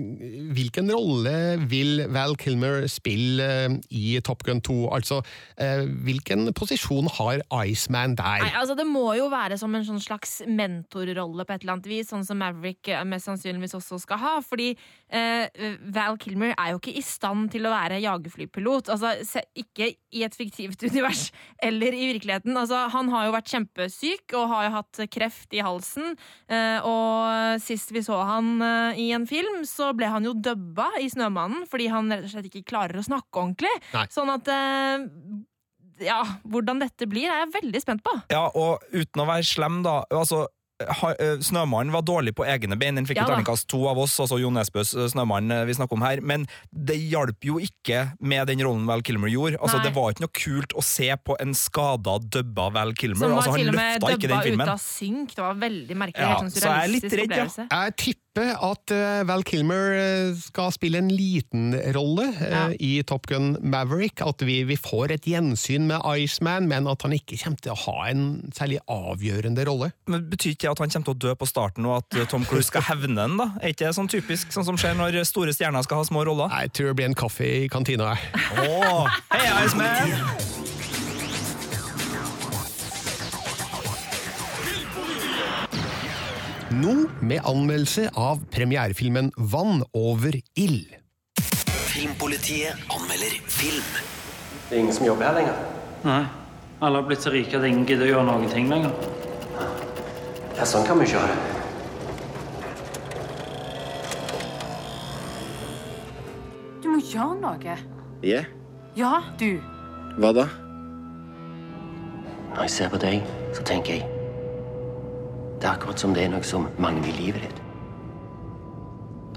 hvilken 0.54 0.89
rolle 0.93 1.36
vil 1.69 2.02
Val 2.11 2.35
Kilmer 2.39 2.87
spille 2.91 3.45
eh, 3.65 3.77
i 3.91 4.19
Top 4.25 4.43
Gun 4.43 4.61
2? 4.63 4.77
Altså, 4.95 5.21
eh, 5.57 5.83
hvilken 6.05 6.51
posisjon 6.57 7.09
har 7.17 7.43
Iceman 7.63 8.17
der? 8.19 8.43
Nei, 8.45 8.53
altså 8.59 8.75
Det 8.75 8.87
må 8.89 9.05
jo 9.17 9.29
være 9.31 9.57
som 9.61 9.73
en 9.75 9.85
sånn 9.87 10.01
slags 10.03 10.41
mentorrolle 10.47 11.45
på 11.45 11.55
et 11.55 11.65
eller 11.65 11.77
annet 11.77 11.91
vis, 11.91 12.11
sånn 12.11 12.25
som 12.27 12.39
Maverick 12.41 12.91
eh, 12.91 13.03
mest 13.07 13.29
sannsynligvis 13.29 13.77
også 13.79 14.01
skal 14.03 14.21
ha. 14.21 14.33
Fordi 14.45 14.73
eh, 14.73 15.67
Val 15.95 16.19
Kilmer 16.21 16.55
er 16.57 16.73
jo 16.73 16.81
ikke 16.81 16.97
i 16.99 17.05
stand 17.05 17.51
til 17.53 17.67
å 17.67 17.73
være 17.73 18.01
jagerflypilot. 18.03 18.93
Altså, 18.93 19.15
ikke 19.57 19.93
i 20.13 20.23
et 20.26 20.36
fiktivt 20.38 20.84
univers 20.89 21.28
eller 21.63 21.95
i 21.95 22.10
virkeligheten. 22.13 22.56
Altså, 22.60 22.86
han 22.93 23.12
har 23.13 23.28
jo 23.28 23.36
vært 23.36 23.54
kjempesyk 23.54 24.36
og 24.39 24.49
har 24.54 24.67
jo 24.67 24.73
hatt 24.78 25.04
kreft 25.13 25.56
i 25.58 25.63
halsen. 25.65 26.13
Eh, 26.47 26.86
og 26.88 27.62
sist 27.63 27.93
vi 27.95 28.04
så 28.06 28.19
han 28.28 28.56
eh, 28.63 29.04
i 29.06 29.10
en 29.15 29.28
film, 29.30 29.63
så 29.69 29.91
ble 29.97 30.12
han 30.13 30.28
jo 30.28 30.36
dubba 30.38 30.91
i 31.02 31.10
Snømannen 31.12 31.67
fordi 31.69 31.89
han 31.91 32.12
rett 32.12 32.28
og 32.28 32.36
slett 32.36 32.49
ikke 32.52 32.67
klarer 32.73 32.99
å 32.99 33.06
snakke 33.06 33.39
ordentlig. 33.39 33.73
Nei. 33.93 34.08
Sånn 34.13 34.32
at 34.34 34.49
eh, 34.52 35.08
ja, 36.04 36.21
hvordan 36.49 36.82
dette 36.82 37.08
blir, 37.10 37.30
er 37.30 37.43
jeg 37.43 37.54
veldig 37.60 37.82
spent 37.82 38.04
på. 38.06 38.15
Ja, 38.34 38.47
og 38.49 38.84
uten 38.93 39.23
å 39.23 39.30
være 39.30 39.45
slem, 39.47 39.82
da. 39.86 40.02
Altså, 40.13 40.45
Snømannen 41.43 41.93
var 41.93 42.03
dårlig 42.05 42.33
på 42.37 42.45
egne 42.47 42.77
bein. 42.79 42.97
Den 42.99 43.07
fikk 43.09 43.19
Ja 43.19 43.25
et 43.25 43.31
terningkast 43.33 43.67
to 43.71 43.83
av 43.89 43.99
oss, 44.01 44.15
altså 44.21 44.39
Jon 44.41 44.55
Nesbøs 44.57 44.93
eh, 44.97 45.07
Snømann 45.11 45.51
eh, 45.53 45.63
vi 45.69 45.75
snakker 45.77 45.97
om 45.97 46.05
her. 46.05 46.21
Men 46.21 46.47
det 46.71 46.97
hjalp 47.01 47.45
jo 47.47 47.59
ikke 47.63 48.05
med 48.19 48.47
den 48.51 48.63
rollen 48.65 48.87
Val 48.89 49.03
Kilmer 49.05 49.31
gjorde. 49.31 49.59
Altså, 49.61 49.79
Nei. 49.79 49.87
det 49.87 49.95
var 49.97 50.13
ikke 50.13 50.25
noe 50.25 50.35
kult 50.37 50.75
å 50.79 50.85
se 50.85 51.09
på 51.23 51.37
en 51.43 51.55
skada, 51.57 52.17
dubba 52.33 52.69
Val 52.75 52.93
Kilmer. 52.97 53.23
Som 53.23 53.35
var 53.37 53.43
altså, 53.43 53.55
han 53.55 53.63
til 53.63 53.73
og 53.73 53.79
med 53.79 54.49
filmen. 54.49 54.67
ut 54.67 54.73
av 54.75 54.83
synk. 54.83 55.35
Det 55.37 55.45
var 55.45 55.61
veldig 55.63 55.99
merkelig. 56.03 56.23
Ja, 56.23 56.35
helt 56.35 56.51
sånn 56.51 56.55
så 56.57 56.67
jeg 56.67 56.83
er 56.89 56.93
litt 56.97 57.17
redd, 57.21 57.35
ja. 57.37 57.47
Jeg 57.63 57.95
tipper 58.01 58.21
at 58.33 58.89
uh, 58.89 59.21
Val 59.29 59.43
Kilmer 59.45 59.91
eh, 59.93 60.31
skal 60.41 60.71
spille 60.73 60.97
en 60.97 61.11
liten 61.13 61.75
rolle 61.93 62.31
eh, 62.33 62.49
Ja. 62.53 62.63
i 62.81 62.91
Top 63.05 63.27
Gun 63.29 63.53
Maverick. 63.61 64.23
At 64.25 64.41
vi, 64.41 64.63
vi 64.65 64.77
får 64.79 65.13
et 65.19 65.27
gjensyn 65.29 65.85
med 65.89 66.01
Iceman, 66.17 66.65
men 66.71 66.89
at 66.89 67.05
han 67.05 67.13
ikke 67.13 67.37
kommer 67.43 67.61
til 67.61 67.75
å 67.75 67.79
ha 67.83 68.07
en 68.09 68.23
særlig 68.57 68.79
avgjørende 68.89 69.67
rolle. 69.69 69.91
Men 70.09 70.25
Betyr 70.31 70.55
ikke 70.55 70.65
det 70.65 70.72
at 70.73 70.81
han 70.83 70.91
kommer 70.93 71.07
til 71.09 71.15
å 71.15 71.21
dø 71.27 71.33
på 71.39 71.47
starten, 71.49 71.86
og 71.89 71.99
at 72.01 72.19
eh, 72.19 72.27
Tom 72.29 72.45
Cruise 72.49 72.67
skal 72.69 72.86
hevne 72.89 73.15
den? 73.21 73.38
da? 73.39 73.49
Er 73.62 73.73
ikke 73.73 73.88
det 73.88 73.95
sånn 73.97 74.09
typisk 74.12 74.53
sånn 74.55 74.67
som 74.67 74.79
skjer 74.79 74.97
når 74.99 75.21
store 75.29 75.53
stjerner 75.55 75.86
skal 75.86 76.01
ha 76.01 76.07
små 76.09 76.25
roller? 76.27 76.49
Nei, 76.53 76.65
Jeg 76.67 76.75
tror 76.79 76.91
det 76.91 76.97
blir 77.01 77.09
en 77.12 77.19
kaffe 77.23 77.47
i 77.47 77.69
kantina. 77.71 78.13
jeg. 78.13 78.43
Åh, 78.67 79.21
hei, 79.33 79.45
Iceman! 79.65 80.17
Nå 86.73 86.93
med 87.21 87.43
anmeldelse 87.45 88.07
av 88.17 88.41
premierefilmen 88.53 89.31
Vann 89.38 89.83
over 89.93 90.36
ild. 90.57 90.95
Filmpolitiet 91.93 92.79
anmelder 92.89 93.36
film. 93.53 93.86
Det 94.69 94.77
er 94.77 94.81
ingen 94.81 94.95
som 94.95 95.05
jobber 95.05 95.29
her 95.29 95.38
lenger. 95.38 95.59
Nei. 96.07 96.23
Alle 96.83 96.99
har 96.99 97.05
blitt 97.07 97.21
så 97.23 97.31
rike 97.31 97.59
at 97.59 97.67
ingen 97.67 97.86
gidder 97.88 98.07
å 98.07 98.12
gjøre 98.15 98.25
noen 98.31 98.49
ting 98.51 98.71
lenger. 98.71 98.95
Ja, 100.57 100.65
sånn 100.69 100.85
kan 100.87 100.99
vi 101.01 101.07
ikke 101.09 101.19
ha 101.23 101.27
det. 101.31 101.39
Du 106.83 106.89
må 106.91 106.99
gjøre 107.01 107.37
noe. 107.41 107.77
Ja, 108.23 108.43
Ja, 108.95 109.13
du. 109.39 109.59
hva 110.19 110.33
da? 110.33 110.45
Når 112.53 112.61
jeg 112.67 112.69
ser 112.69 112.89
på 112.93 112.99
deg, 113.01 113.23
så 113.53 113.63
tenker 113.65 113.93
jeg 113.97 114.03
Det 115.59 115.65
er 115.69 115.73
akkurat 115.73 115.99
som 115.99 116.13
det 116.13 116.25
er 116.25 116.29
noe 116.29 116.43
som 116.43 116.67
mangler 116.77 117.07
i 117.07 117.15
livet 117.17 117.41
ditt. 117.47 117.61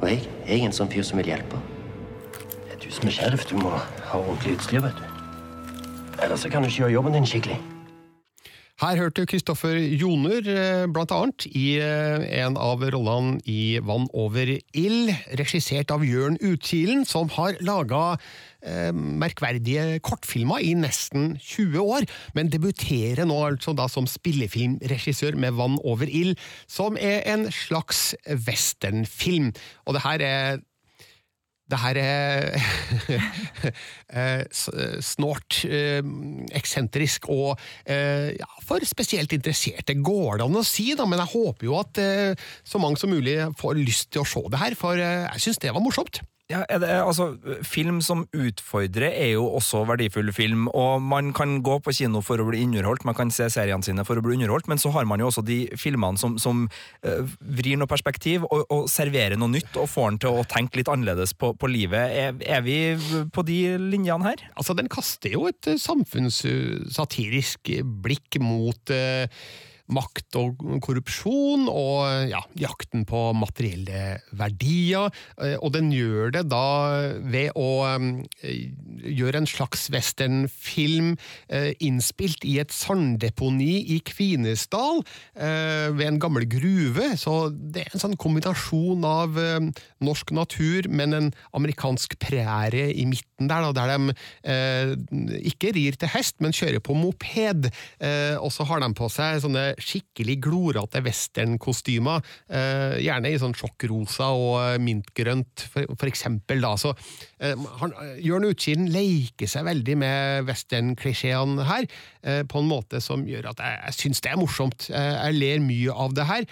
Og 0.02 0.08
jeg, 0.10 0.26
jeg 0.46 0.60
er 0.60 0.66
en 0.66 0.72
sånn 0.74 0.90
fyr 0.90 1.02
som 1.06 1.16
vil 1.20 1.30
hjelpe. 1.30 1.56
Det 2.66 2.74
er 2.74 2.80
du 2.82 2.90
som 2.90 3.06
er 3.08 3.14
sheriff. 3.14 3.46
Du 3.46 3.54
må 3.56 3.70
ha 3.70 4.18
ordentlig 4.18 4.56
utstyr, 4.58 4.82
vet 4.82 4.98
du. 4.98 5.06
Ellers 6.24 6.42
så 6.42 6.50
kan 6.50 6.62
du 6.62 6.68
ikke 6.68 6.82
gjøre 6.82 6.96
jobben 6.96 7.14
din 7.14 7.28
skikkelig. 7.30 7.60
Her 8.76 8.98
hørte 9.00 9.24
Kristoffer 9.24 9.78
Joner 9.96 10.42
bl.a. 10.44 10.88
blant 10.92 11.12
annet 11.16 11.46
i 11.48 11.78
eh, 11.80 12.26
en 12.42 12.58
av 12.60 12.82
rollene 12.92 13.38
i 13.48 13.78
Vann 13.80 14.04
over 14.12 14.50
ild, 14.52 15.12
regissert 15.40 15.94
av 15.94 16.04
Jørn 16.04 16.36
Utkilen, 16.44 17.06
som 17.08 17.30
har 17.38 17.56
laga 17.64 18.18
eh, 18.60 18.92
merkverdige 18.92 19.96
kortfilmer 20.04 20.60
i 20.60 20.74
nesten 20.76 21.38
20 21.40 21.88
år, 21.96 22.04
men 22.36 22.52
debuterer 22.52 23.24
nå 23.24 23.40
altså 23.48 23.72
da 23.72 23.88
som 23.88 24.04
spillefilmregissør 24.12 25.40
med 25.40 25.56
Vann 25.56 25.80
over 25.80 26.12
ild, 26.12 26.36
som 26.68 27.00
er 27.00 27.24
en 27.32 27.48
slags 27.48 28.10
westernfilm. 28.28 29.54
Og 29.88 29.96
det 29.96 30.04
her 30.04 30.28
er 30.28 30.64
det 31.70 31.80
her 31.82 31.98
er 31.98 32.46
eh, 34.20 34.42
snålt, 35.02 35.64
eh, 35.66 36.00
eksentrisk 36.54 37.26
og 37.32 37.56
eh, 37.84 38.32
ja, 38.36 38.48
for 38.66 38.86
spesielt 38.86 39.34
interesserte, 39.34 39.98
går 39.98 40.38
det 40.38 40.46
an 40.46 40.60
å 40.62 40.64
si, 40.66 40.92
da, 40.98 41.08
men 41.08 41.22
jeg 41.24 41.34
håper 41.34 41.68
jo 41.68 41.76
at 41.80 42.02
eh, 42.02 42.48
så 42.66 42.82
mange 42.82 43.00
som 43.00 43.10
mulig 43.10 43.38
får 43.58 43.82
lyst 43.82 44.12
til 44.14 44.22
å 44.22 44.30
se 44.30 44.44
det 44.52 44.62
her, 44.62 44.78
for 44.78 45.00
eh, 45.00 45.26
jeg 45.34 45.46
syns 45.48 45.62
det 45.64 45.74
var 45.74 45.84
morsomt. 45.84 46.22
Ja, 46.46 46.60
det, 46.78 46.86
altså, 47.02 47.32
Film 47.66 47.96
som 48.06 48.20
utfordrer 48.30 49.08
er 49.08 49.32
jo 49.32 49.48
også 49.58 49.80
verdifull 49.88 50.30
film, 50.34 50.68
og 50.70 51.02
man 51.02 51.32
kan 51.34 51.56
gå 51.66 51.80
på 51.82 51.94
kino 51.98 52.20
for 52.22 52.38
å 52.38 52.46
bli 52.46 52.60
underholdt, 52.62 53.02
man 53.08 53.16
kan 53.18 53.32
se 53.34 53.48
seriene 53.50 53.82
sine 53.82 54.04
for 54.06 54.20
å 54.20 54.22
bli 54.22 54.36
underholdt, 54.38 54.70
men 54.70 54.78
så 54.78 54.92
har 54.94 55.08
man 55.10 55.18
jo 55.18 55.26
også 55.26 55.42
de 55.46 55.58
filmene 55.74 56.20
som, 56.22 56.38
som 56.38 56.68
uh, 57.02 57.34
vrir 57.58 57.80
noe 57.80 57.90
perspektiv 57.90 58.46
og, 58.46 58.62
og 58.70 58.86
serverer 58.92 59.34
noe 59.40 59.56
nytt 59.56 59.74
og 59.74 59.90
får 59.90 60.12
en 60.12 60.22
til 60.22 60.38
å 60.38 60.46
tenke 60.46 60.78
litt 60.78 60.92
annerledes 60.92 61.34
på, 61.34 61.50
på 61.58 61.70
livet. 61.72 62.14
Er, 62.14 62.38
er 62.46 62.62
vi 62.62 62.78
på 63.34 63.46
de 63.46 63.60
linjene 63.82 64.30
her? 64.30 64.46
Altså, 64.54 64.78
den 64.78 64.90
kaster 64.92 65.34
jo 65.34 65.48
et 65.50 65.66
eh, 65.66 65.80
samfunnssatirisk 65.82 67.74
blikk 68.06 68.38
mot 68.38 68.94
eh, 68.94 69.26
makt 69.92 70.36
og 70.38 70.62
korrupsjon 70.82 71.66
og 71.70 72.30
ja, 72.30 72.40
jakten 72.58 73.04
på 73.08 73.30
materielle 73.38 74.18
verdier, 74.36 75.12
eh, 75.40 75.56
og 75.60 75.72
den 75.76 75.92
gjør 75.94 76.32
det 76.34 76.44
da 76.50 76.66
ved 77.22 77.54
å 77.58 77.68
eh, 77.86 78.66
gjøre 79.06 79.42
en 79.42 79.50
slags 79.50 79.86
westernfilm 79.94 81.14
eh, 81.48 81.72
innspilt 81.84 82.46
i 82.48 82.58
et 82.62 82.74
sanddeponi 82.74 83.78
i 83.96 84.00
Kvinesdal 84.06 85.02
ved 85.36 86.04
en 86.06 86.18
gammel 86.20 86.46
gruve, 86.50 87.08
så 87.20 87.48
det 87.50 87.84
er 87.84 87.94
en 87.94 88.02
sånn 88.02 88.16
kombinasjon 88.20 89.04
av 89.06 89.36
norsk 90.04 90.32
natur, 90.36 90.88
men 90.88 91.14
en 91.16 91.28
amerikansk 91.56 92.16
prærie 92.22 92.88
i 92.94 93.06
midten 93.08 93.35
der, 93.38 93.66
da, 93.66 93.72
der 93.76 93.92
de 93.92 94.14
eh, 94.48 94.92
ikke 95.50 95.72
rir 95.76 95.96
til 96.00 96.10
hest, 96.14 96.38
men 96.40 96.54
kjører 96.56 96.80
på 96.84 96.96
moped, 96.96 97.68
eh, 98.00 98.36
og 98.40 98.48
så 98.54 98.64
har 98.68 98.80
de 98.80 98.88
på 98.96 99.08
seg 99.12 99.42
sånne 99.44 99.66
skikkelig 99.82 100.38
glorete 100.46 101.02
westernkostymer, 101.04 102.24
eh, 102.48 102.96
gjerne 103.04 103.32
i 103.32 103.40
sånn 103.40 103.56
sjokkrosa 103.56 104.30
og 104.32 104.80
mintgrønt, 104.84 105.66
for, 105.72 105.88
for 105.98 106.08
eksempel. 106.08 106.64
Da. 106.64 106.72
Så, 106.80 106.94
han, 107.82 107.92
Jørn 108.24 108.48
Utkilen 108.48 108.88
leker 108.92 109.50
seg 109.50 109.66
veldig 109.68 109.98
med 110.00 110.48
westernklisjeene 110.48 111.68
her, 111.68 111.88
på 112.50 112.58
en 112.58 112.66
måte 112.66 112.98
som 113.04 113.22
gjør 113.28 113.52
at 113.52 113.60
jeg, 113.62 113.76
jeg 113.84 113.96
syns 114.00 114.22
det 114.24 114.30
er 114.32 114.38
morsomt. 114.40 114.86
Jeg 114.90 115.36
ler 115.36 115.60
mye 115.62 115.92
av 115.94 116.16
det 116.16 116.24
her. 116.26 116.46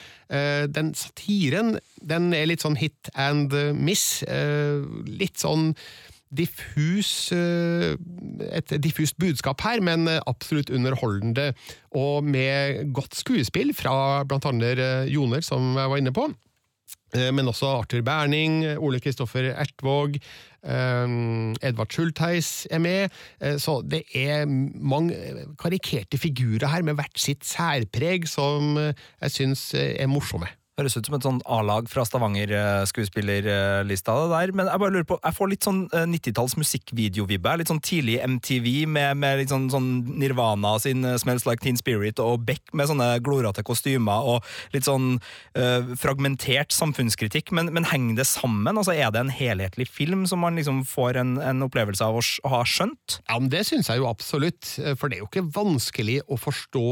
Den 0.71 0.93
satiren 0.95 1.73
den 1.99 2.29
er 2.37 2.47
litt 2.47 2.63
sånn 2.63 2.79
hit 2.79 3.11
and 3.19 3.55
miss. 3.75 4.23
Litt 4.23 5.43
sånn 5.43 5.73
diffus 6.37 7.33
eh, 7.35 7.95
et 8.51 8.75
diffust 8.83 9.19
budskap 9.21 9.63
her, 9.65 9.83
men 9.85 10.09
absolutt 10.27 10.73
underholdende, 10.75 11.53
og 11.95 12.25
med 12.27 12.91
godt 12.97 13.17
skuespill 13.19 13.75
fra 13.77 14.25
blant 14.29 14.47
annet 14.51 14.83
Joner, 15.13 15.45
som 15.45 15.75
jeg 15.79 15.93
var 15.93 16.03
inne 16.03 16.15
på. 16.15 16.29
Eh, 17.15 17.31
Men 17.33 17.49
også 17.49 17.71
Arthur 17.81 18.03
Berning, 18.03 18.65
Ole 18.79 19.01
Kristoffer 19.01 19.53
Ertvåg, 19.55 20.19
eh, 20.65 21.15
Edvard 21.63 21.93
Schultheis 21.93 22.67
er 22.71 22.83
med. 22.83 23.15
Så 23.59 23.81
det 23.87 24.05
er 24.15 24.45
mange 24.47 25.15
karikerte 25.59 26.19
figurer 26.19 26.69
her 26.69 26.83
med 26.83 26.99
hvert 26.99 27.19
sitt 27.19 27.45
særpreg 27.47 28.29
som 28.29 28.77
jeg 28.79 29.31
syns 29.31 29.73
er 29.75 30.11
morsomme. 30.11 30.51
Høres 30.75 30.97
ut 30.99 31.07
som 31.07 31.15
et 31.15 31.27
sånn 31.27 31.37
A-lag 31.47 31.87
fra 31.87 32.03
Stavanger-skuespillerlista, 32.03 34.15
der. 34.33 34.51
Men 34.59 34.67
jeg 34.67 34.81
bare 34.83 34.95
lurer 34.97 35.07
på, 35.07 35.19
jeg 35.23 35.37
får 35.37 35.51
litt 35.53 35.67
sånn 35.69 35.85
eh, 35.95 36.07
90-talls 36.11 36.57
musikkvideovibbe. 36.59 37.53
Litt 37.61 37.71
sånn 37.71 37.83
tidlig 37.85 38.17
MTV 38.25 38.67
med, 38.91 39.21
med 39.23 39.39
litt 39.41 39.53
sånn, 39.55 39.69
sånn 39.73 39.89
Nirvana 40.19 40.75
sin 40.83 41.07
eh, 41.07 41.19
Smells 41.23 41.47
Like 41.47 41.63
Teen 41.65 41.79
Spirit 41.81 42.19
og 42.23 42.43
Beck 42.49 42.65
med 42.75 42.91
sånne 42.91 43.09
glorete 43.25 43.63
kostymer 43.67 44.21
og 44.35 44.39
litt 44.75 44.87
sånn 44.89 45.07
uh, 45.55 45.95
fragmentert 46.01 46.75
samfunnskritikk. 46.75 47.53
Men, 47.55 47.71
men 47.75 47.87
henger 47.89 48.23
det 48.23 48.29
sammen? 48.29 48.75
Altså, 48.75 48.93
Er 48.99 49.11
det 49.15 49.23
en 49.23 49.31
helhetlig 49.31 49.87
film 49.91 50.27
som 50.27 50.43
man 50.43 50.59
liksom 50.59 50.83
får 50.89 51.17
en, 51.23 51.37
en 51.39 51.63
opplevelse 51.69 52.05
av 52.05 52.19
å 52.19 52.25
å 52.45 52.53
ha 52.53 52.63
skjønt? 52.69 53.19
Ja, 53.29 53.39
men 53.39 53.51
Det 53.53 53.65
syns 53.69 53.91
jeg 53.91 54.01
jo 54.01 54.09
absolutt, 54.09 54.75
eh, 54.81 54.95
for 54.99 55.11
det 55.11 55.19
er 55.19 55.25
jo 55.25 55.31
ikke 55.31 55.47
vanskelig 55.55 56.19
å 56.27 56.39
forstå 56.41 56.87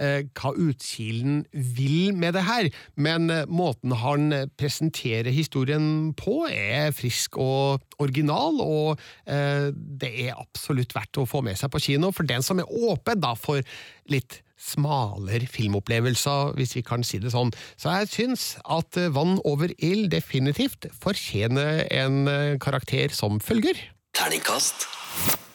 eh, 0.00 0.20
hva 0.38 0.54
Utkilen 0.58 1.42
vil 1.52 2.14
med 2.18 2.36
det 2.38 2.44
her, 2.48 2.70
men 2.96 3.17
eh, 3.26 3.46
måten 3.50 3.94
han 3.98 4.32
eh, 4.34 4.46
presenterer 4.58 5.34
historien 5.34 6.12
på 6.18 6.44
er 6.48 6.92
frisk 6.96 7.38
og 7.42 7.82
original, 7.98 8.60
og 8.62 9.00
eh, 9.26 9.70
det 9.74 10.12
er 10.28 10.38
absolutt 10.38 10.94
verdt 10.96 11.18
å 11.18 11.26
få 11.28 11.42
med 11.46 11.58
seg 11.58 11.72
på 11.74 11.82
kino, 11.82 12.12
for 12.14 12.28
den 12.28 12.44
som 12.46 12.62
er 12.62 12.70
åpen 12.70 13.18
da 13.24 13.34
for 13.38 13.64
litt 14.12 14.40
smalere 14.58 15.46
filmopplevelser, 15.46 16.54
hvis 16.58 16.74
vi 16.78 16.82
kan 16.86 17.04
si 17.06 17.20
det 17.22 17.30
sånn. 17.34 17.52
Så 17.78 17.92
jeg 17.94 18.10
syns 18.14 18.46
at 18.66 18.98
Vann 19.14 19.38
over 19.46 19.70
ild 19.78 20.10
definitivt 20.14 20.88
fortjener 20.98 21.84
en 21.94 22.26
karakter 22.58 23.14
som 23.14 23.38
følger. 23.38 23.78
Terningkast 24.18 24.88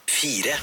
fire. 0.08 0.56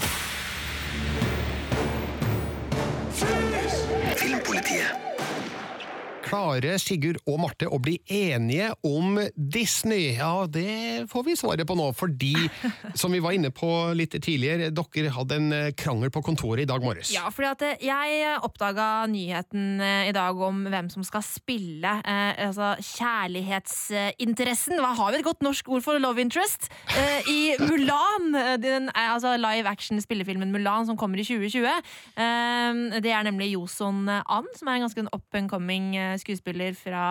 Klarer 6.30 6.78
Sigurd 6.78 7.18
og 7.26 7.40
Marte 7.42 7.66
å 7.66 7.80
bli 7.82 7.96
enige 8.06 8.68
om 8.86 9.16
Disney? 9.34 10.12
Ja, 10.14 10.46
det 10.46 11.10
får 11.10 11.24
vi 11.26 11.34
svaret 11.34 11.66
på 11.66 11.74
nå, 11.74 11.88
fordi, 11.98 12.36
som 13.00 13.10
vi 13.10 13.18
var 13.22 13.34
inne 13.34 13.50
på 13.50 13.66
litt 13.98 14.14
tidligere, 14.14 14.70
dere 14.70 15.10
hadde 15.16 15.34
en 15.40 15.50
eh, 15.56 15.72
krangel 15.74 16.12
på 16.14 16.22
kontoret 16.22 16.62
i 16.62 16.68
dag 16.70 16.86
morges. 16.86 17.10
Ja, 17.10 17.26
fordi 17.34 17.48
at 17.50 17.64
eh, 17.66 17.82
jeg 17.88 18.36
oppdaga 18.46 19.08
nyheten 19.10 19.82
eh, 19.82 20.06
i 20.12 20.14
dag 20.14 20.38
om 20.38 20.70
hvem 20.70 20.86
som 20.94 21.02
skal 21.06 21.22
spille 21.26 21.96
eh, 21.98 22.46
altså 22.46 22.78
kjærlighetsinteressen. 22.78 24.78
Hva 24.78 24.94
har 25.00 25.10
vi 25.10 25.18
et 25.24 25.26
godt 25.26 25.42
norsk 25.42 25.66
ord 25.74 25.82
for 25.82 25.98
love 25.98 26.22
interest? 26.22 26.70
Eh, 26.94 27.26
I 27.26 27.56
Mulan, 27.66 28.30
eh, 28.38 28.54
den, 28.62 28.86
eh, 28.94 29.10
altså 29.16 29.34
live 29.34 29.66
action-spillefilmen 29.66 30.54
Mulan 30.54 30.86
som 30.86 30.94
kommer 31.00 31.18
i 31.18 31.26
2020. 31.26 31.66
Eh, 32.14 33.02
det 33.02 33.18
er 33.18 33.26
nemlig 33.26 33.50
Joson 33.56 34.06
An, 34.06 34.46
som 34.54 34.70
er 34.70 34.78
en 34.78 34.86
ganske 34.86 35.08
up 35.10 35.26
and 35.34 35.50
coming 35.50 35.98
eh, 35.98 36.19
skuespiller 36.20 36.76
fra 36.78 37.04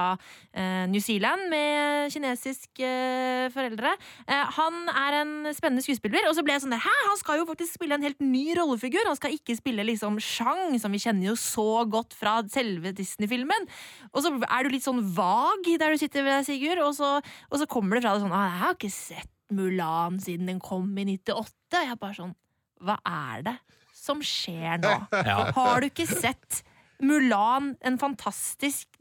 eh, 0.53 0.85
New 0.91 1.01
Zealand 1.03 1.47
med 1.51 2.13
kinesiske 2.13 2.85
eh, 2.85 3.47
foreldre. 3.53 3.95
Eh, 4.27 4.53
han 4.59 4.79
er 4.93 5.19
en 5.21 5.33
spennende 5.57 5.83
skuespiller, 5.85 6.27
og 6.29 6.37
så 6.37 6.45
ble 6.45 6.55
jeg 6.55 6.65
sånn 6.65 6.75
der 6.75 6.83
Hæ, 6.83 6.95
han 7.09 7.19
skal 7.19 7.41
jo 7.41 7.47
faktisk 7.49 7.75
spille 7.79 7.97
en 7.97 8.05
helt 8.05 8.21
ny 8.23 8.45
rollefigur! 8.57 9.03
Han 9.09 9.19
skal 9.19 9.35
ikke 9.35 9.57
spille 9.59 9.85
liksom 9.87 10.19
Shang, 10.23 10.77
som 10.81 10.93
vi 10.95 11.01
kjenner 11.03 11.31
jo 11.31 11.35
så 11.39 11.83
godt 11.89 12.15
fra 12.17 12.39
selve 12.51 12.93
Disney-filmen. 12.95 13.67
Og 14.13 14.23
så 14.25 14.33
er 14.45 14.63
du 14.63 14.73
litt 14.73 14.85
sånn 14.85 15.03
vag 15.17 15.67
der 15.79 15.93
du 15.93 16.01
sitter 16.01 16.25
ved 16.25 16.39
deg, 16.39 16.47
Sigurd, 16.49 16.81
og 16.85 16.95
så, 16.97 17.17
og 17.49 17.59
så 17.61 17.67
kommer 17.69 17.97
det 17.97 18.05
fra 18.05 18.15
deg 18.15 18.25
sånn 18.25 18.35
«Ah, 18.35 18.47
Jeg 18.49 18.63
har 18.63 18.79
ikke 18.79 18.93
sett 18.93 19.35
Mulan 19.49 20.19
siden 20.21 20.49
den 20.49 20.59
kom 20.61 20.91
i 20.97 21.05
98. 21.17 21.53
Og 21.73 21.87
jeg 21.87 21.99
bare 22.01 22.17
sånn 22.17 22.35
Hva 22.85 22.99
er 23.05 23.45
det 23.47 23.55
som 23.97 24.21
skjer 24.23 24.81
nå? 24.83 24.95
Ja. 25.29 25.39
Har 25.55 25.81
du 25.81 25.89
ikke 25.89 26.07
sett 26.09 26.61
Mulan, 27.01 27.75
en 27.81 27.99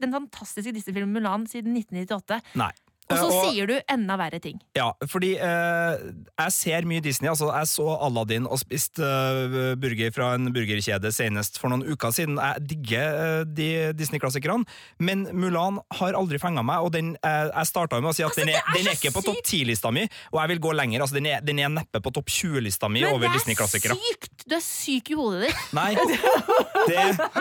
den 0.01 0.13
fantastiske 0.13 0.73
Disney-filmen 0.75 1.13
Mulan 1.13 1.47
siden 1.47 1.75
1998? 1.75 2.55
Nei. 2.59 2.71
Og 3.09 3.17
så 3.17 3.25
Eh, 3.29 3.35
og- 3.35 3.45
sier 3.53 3.65
du 3.67 3.73
enda 3.89 4.15
verre 4.17 4.39
ting. 4.39 4.59
Ja, 4.77 4.91
fordi 5.09 5.31
eh, 5.41 5.97
jeg 6.37 6.51
ser 6.53 6.81
mye 6.85 7.01
Disney. 7.01 7.29
altså 7.29 7.47
Jeg 7.51 7.65
så 7.67 7.87
Aladdin 8.05 8.45
og 8.45 8.59
spiste 8.59 9.01
eh, 9.01 9.75
burger 9.75 10.11
fra 10.13 10.33
en 10.35 10.51
burgerkjede 10.53 11.09
senest 11.11 11.57
for 11.59 11.69
noen 11.73 11.81
uker 11.89 12.11
siden. 12.13 12.37
Jeg 12.37 12.67
digger 12.67 13.17
eh, 13.39 13.43
de 13.45 13.69
Disney-klassikerne, 13.97 14.65
men 14.99 15.25
Mulan 15.33 15.79
har 15.97 16.13
aldri 16.13 16.37
fenga 16.39 16.61
meg. 16.63 16.77
og 16.85 16.91
den, 16.93 17.15
eh, 17.23 17.49
Jeg 17.49 17.65
starta 17.65 17.99
med 18.01 18.11
å 18.11 18.13
si 18.15 18.21
at 18.23 18.29
Altså, 18.29 18.45
den, 18.45 18.49
er, 18.53 18.61
er 18.61 18.77
den 18.77 18.87
er 18.87 18.91
ikke 18.93 19.09
ikke 19.09 19.15
på 19.17 19.25
topp 19.25 19.41
10-lista 19.43 19.91
mi, 19.91 20.03
og 20.31 20.39
jeg 20.41 20.47
vil 20.53 20.59
gå 20.59 20.75
lenger. 20.75 21.01
altså 21.01 21.15
Den 21.15 21.25
er, 21.25 21.41
den 21.41 21.59
er 21.59 21.69
neppe 21.69 22.01
på 22.05 22.13
topp 22.13 22.27
20-lista 22.29 22.89
mi 22.93 23.01
Men 23.01 23.13
over 23.15 23.25
det 23.25 23.41
er 23.41 23.95
sykt! 23.97 24.45
Du 24.45 24.53
er 24.55 24.61
syk 24.61 25.09
i 25.09 25.17
hodet 25.17 25.47
ditt. 25.49 25.73
Nei, 25.73 25.95
det 25.95 26.97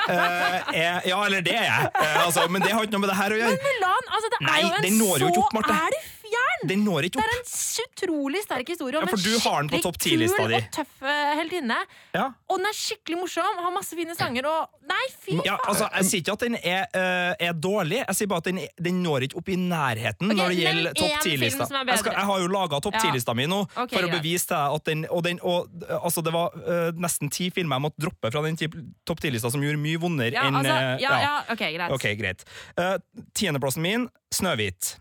eh, 0.08 0.72
er 0.72 1.02
Ja, 1.08 1.20
eller 1.26 1.40
det 1.44 1.54
er 1.56 1.64
jeg, 1.68 1.92
altså, 2.24 2.48
men 2.48 2.62
det 2.64 2.72
har 2.72 2.82
ikke 2.84 2.96
noe 2.96 3.04
med 3.04 3.10
det 3.12 3.18
her 3.20 3.34
å 3.36 3.38
gjøre. 3.42 3.52
Men 3.52 3.68
Mulan, 3.68 4.10
altså 4.16 4.30
det 4.32 4.40
Nei, 4.48 4.56
er 4.58 4.64
jo 4.64 4.88
en 4.88 4.98
når 4.98 5.18
jo 5.24 5.28
opp, 5.28 5.36
så 5.36 5.57
Marte. 5.58 5.74
er 5.74 5.94
det 5.96 6.02
fjern! 6.22 6.62
Den 6.68 6.80
når 6.86 7.06
ikke 7.08 7.20
Det 7.20 7.26
er 7.28 7.34
en 7.36 7.44
utrolig 7.84 8.40
sterk 8.42 8.70
historie 8.72 8.98
om 8.98 9.06
Ja, 9.06 9.14
en 9.14 9.22
du 9.22 9.34
har 9.44 9.60
den 9.62 9.68
på 9.70 9.78
skikkelig 9.82 10.28
kul 10.34 10.54
og 10.56 10.66
tøff 10.74 11.02
eh, 11.06 11.32
heltinne. 11.38 11.76
Ja. 12.16 12.24
Og 12.50 12.58
den 12.58 12.66
er 12.70 12.76
skikkelig 12.78 13.18
morsom, 13.20 13.60
har 13.62 13.74
masse 13.74 13.98
fine 13.98 14.16
sanger 14.18 14.48
og 14.50 14.74
Nei, 14.88 15.04
fy 15.12 15.36
Ja, 15.44 15.54
faen! 15.58 15.68
altså, 15.68 15.88
Jeg 15.98 16.08
sier 16.08 16.22
ikke 16.24 16.34
at 16.38 16.44
den 16.46 16.56
er, 16.58 16.84
uh, 16.96 17.46
er 17.48 17.52
dårlig, 17.52 17.98
jeg 18.00 18.18
sier 18.18 18.30
bare 18.30 18.42
at 18.44 18.50
den, 18.50 18.60
den 18.88 19.02
når 19.04 19.28
ikke 19.28 19.38
opp 19.42 19.50
i 19.52 19.58
nærheten 19.60 20.30
okay, 20.32 20.38
når 20.38 20.54
det 20.54 20.58
gjelder 20.62 20.98
topp 20.98 21.08
én 21.08 21.22
film 21.22 21.42
10-lista. 21.42 21.66
som 21.68 21.76
er 21.80 21.92
Jeg, 21.92 22.04
jeg 22.08 22.28
har 22.30 22.44
jo 22.44 22.52
laga 22.52 22.80
topp 22.84 22.98
Ja. 22.98 23.02
10-lista 23.06 23.34
mi 23.36 23.46
nå 23.50 23.60
okay, 23.68 23.94
for 23.94 24.08
å 24.08 24.12
bevise 24.16 24.48
til 24.50 24.78
at 24.78 24.88
den 24.88 25.04
Og, 25.10 25.22
den, 25.24 25.40
og 25.42 25.68
altså, 26.00 26.24
det 26.24 26.32
var 26.34 26.56
uh, 26.56 26.90
nesten 26.98 27.30
ti 27.30 27.50
filmer 27.54 27.78
jeg 27.78 27.86
måtte 27.88 28.02
droppe 28.02 28.32
fra 28.32 28.42
den 28.46 28.56
topp 28.58 29.20
10-lista 29.20 29.52
som 29.52 29.62
gjorde 29.62 29.80
mye 29.82 30.00
vondere 30.00 30.32
Ja, 30.34 30.46
enn 30.48 30.58
altså, 30.60 30.78
ja, 31.02 31.18
ja, 31.22 31.34
ok, 31.52 31.62
greit. 31.76 31.92
Okay, 31.98 32.16
greit. 32.18 32.44
Uh, 32.78 32.96
Tiendeplassen 33.36 33.84
min 33.84 34.08
Snøhvit. 34.34 34.96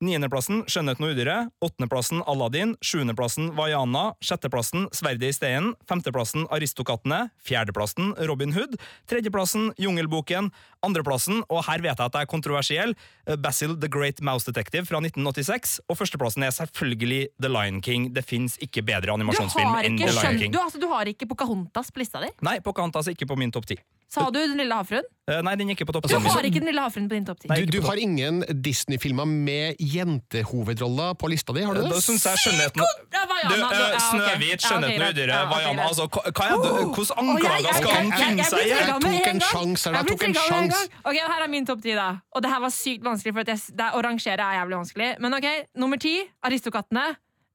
Niendeplassen 0.00 0.62
Skjønnheten 0.64 1.04
og 1.04 1.10
udyret. 1.12 1.50
Åttendeplassen 1.60 2.22
Aladdin. 2.24 2.72
Sjuendeplassen 2.80 3.50
Vaiana. 3.56 4.14
Sjetteplassen 4.24 4.86
Sverdet 4.96 5.28
i 5.28 5.36
steinen. 5.36 5.74
Femteplassen 5.88 6.46
Aristokattene. 6.48 7.26
Fjerdeplassen 7.44 8.14
Robin 8.30 8.54
Hood. 8.56 8.78
Tredjeplassen 9.12 9.74
Jungelboken. 9.76 10.48
Andreplassen, 10.80 11.42
og 11.52 11.66
her 11.66 11.84
vet 11.84 11.98
jeg 12.00 12.08
at 12.08 12.16
jeg 12.16 12.24
er 12.24 12.30
kontroversiell, 12.30 12.94
eh, 13.28 13.36
Basil 13.36 13.76
the 13.76 13.90
Great 13.92 14.22
Mouse 14.24 14.48
Detective 14.48 14.86
fra 14.88 15.02
1986. 15.04 15.76
Og 15.92 16.00
førsteplassen 16.00 16.48
er 16.48 16.56
selvfølgelig 16.56 17.28
The 17.36 17.52
Lion 17.52 17.82
King. 17.84 18.14
Det 18.16 18.24
fins 18.24 18.56
ikke 18.64 18.80
bedre 18.88 19.12
animasjonsfilm 19.12 19.76
enn 19.84 20.00
The 20.00 20.14
Lion 20.16 20.40
King. 20.40 20.52
du, 20.56 20.60
altså, 20.64 20.80
du 20.80 20.88
har 20.88 21.04
ikke 21.12 21.28
Pocahontas 21.28 21.92
på 21.92 22.00
lista 22.00 22.24
di? 22.24 22.32
Nei, 22.40 22.60
Pocahontas 22.64 23.08
er 23.08 23.18
ikke 23.18 23.28
på 23.28 23.36
min 23.36 23.52
topp 23.52 23.68
ti. 23.68 23.76
Sa 24.10 24.26
du 24.34 24.40
Den 24.40 24.58
lille 24.58 24.74
havfruen? 24.74 25.06
Eh, 25.30 25.38
Nei, 25.46 25.52
den 25.58 25.68
er 25.70 25.76
ikke 25.76 25.86
på 25.86 25.94
topp 25.94 26.08
Du 26.10 26.16
har 26.18 26.46
ikke 26.46 26.58
Den 26.58 26.70
lille 26.72 26.82
havfruen 26.82 27.06
på 27.10 27.14
din 27.14 27.26
topp 27.28 27.44
ti? 27.44 27.50
Du, 27.50 27.76
du 27.76 27.86
har 27.86 28.00
ingen 28.02 28.42
Disney-filmer 28.50 29.28
med 29.30 29.78
jentehovedroller 29.78 31.14
på 31.20 31.30
lista 31.30 31.54
di, 31.54 31.62
har 31.66 31.78
du 31.78 31.84
det? 31.84 31.92
Da 31.94 32.02
syns 32.02 32.26
jeg 32.26 32.42
skjønnheten 32.44 32.82
Du, 32.82 32.86
uh, 33.14 33.70
eh. 33.70 33.96
Snøhvit, 34.08 34.66
Skjønnheten 34.66 35.06
og 35.06 35.14
udyret, 35.14 35.46
Vaiana 35.52 35.86
altså, 35.86 36.08
hva, 36.10 36.24
er 36.26 36.56
det, 36.64 36.72
Hvordan 36.96 37.30
anklager 37.30 37.78
skal 37.78 37.94
han 37.94 38.12
finne 38.16 38.48
seg 38.50 38.66
i? 38.66 38.68
Jeg 38.74 38.90
tok 38.90 39.30
en 39.30 39.42
sjanse 39.46 39.90
her, 39.90 39.98
jeg 40.00 40.10
tok 40.10 40.26
en 40.26 40.38
sjanse. 40.40 40.84
Ok, 41.04 41.18
Her 41.20 41.44
er 41.46 41.50
min 41.52 41.68
topp 41.68 41.82
ti, 41.84 41.94
da. 41.96 42.10
Og 42.34 42.42
det 42.42 42.50
her 42.50 42.62
var 42.64 42.74
sykt 42.74 43.06
vanskelig, 43.06 43.36
for 43.36 43.52
jeg, 43.54 43.62
det 43.78 43.90
å 43.94 44.02
rangere 44.04 44.46
er 44.46 44.58
jævlig 44.58 44.80
vanskelig. 44.80 45.10
Men 45.22 45.36
ok, 45.38 45.48
nummer 45.78 46.00
ti 46.02 46.14
Aristokattene. 46.46 47.06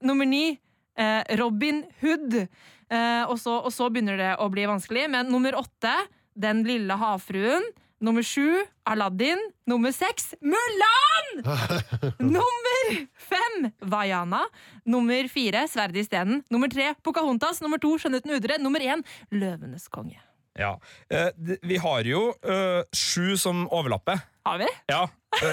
Nummer 0.06 0.30
ni 0.30 0.44
eh, 0.54 1.22
Robin 1.40 1.84
Hood. 2.02 2.38
Eh, 2.40 3.36
så, 3.42 3.58
og 3.60 3.72
så 3.74 3.90
begynner 3.92 4.20
det 4.22 4.32
å 4.40 4.48
bli 4.54 4.68
vanskelig. 4.70 5.08
Men 5.12 5.32
nummer 5.34 5.58
åtte 5.60 5.94
Den 6.36 6.64
lille 6.68 6.94
havfruen. 7.00 7.64
Nummer 8.04 8.24
sju 8.28 8.60
Aladdin. 8.86 9.40
Nummer 9.68 9.92
seks 9.96 10.34
Mulan! 10.44 11.42
Nummer 12.20 13.08
fem 13.18 13.70
Vaiana. 13.82 14.44
Nummer 14.86 15.30
fire 15.32 15.64
Sverdet 15.72 16.04
i 16.04 16.06
stenen. 16.08 16.44
Nummer 16.52 16.70
tre 16.70 16.92
Pocahontas. 17.04 17.62
Nummer 17.64 17.80
to 17.82 17.96
Skjønnheten 17.98 18.36
udre. 18.36 18.60
Nummer 18.62 18.84
én 18.84 19.04
Løvenes 19.32 19.88
konge. 19.90 20.20
Ja. 20.60 20.76
Eh, 21.12 21.32
Vi 21.64 21.78
har 21.84 22.06
jo 22.08 22.30
eh, 22.44 22.84
sju 22.96 23.36
som 23.40 23.66
overlapper. 23.72 24.22
Har 24.46 24.60
vi? 24.62 24.68
Ja, 24.92 25.08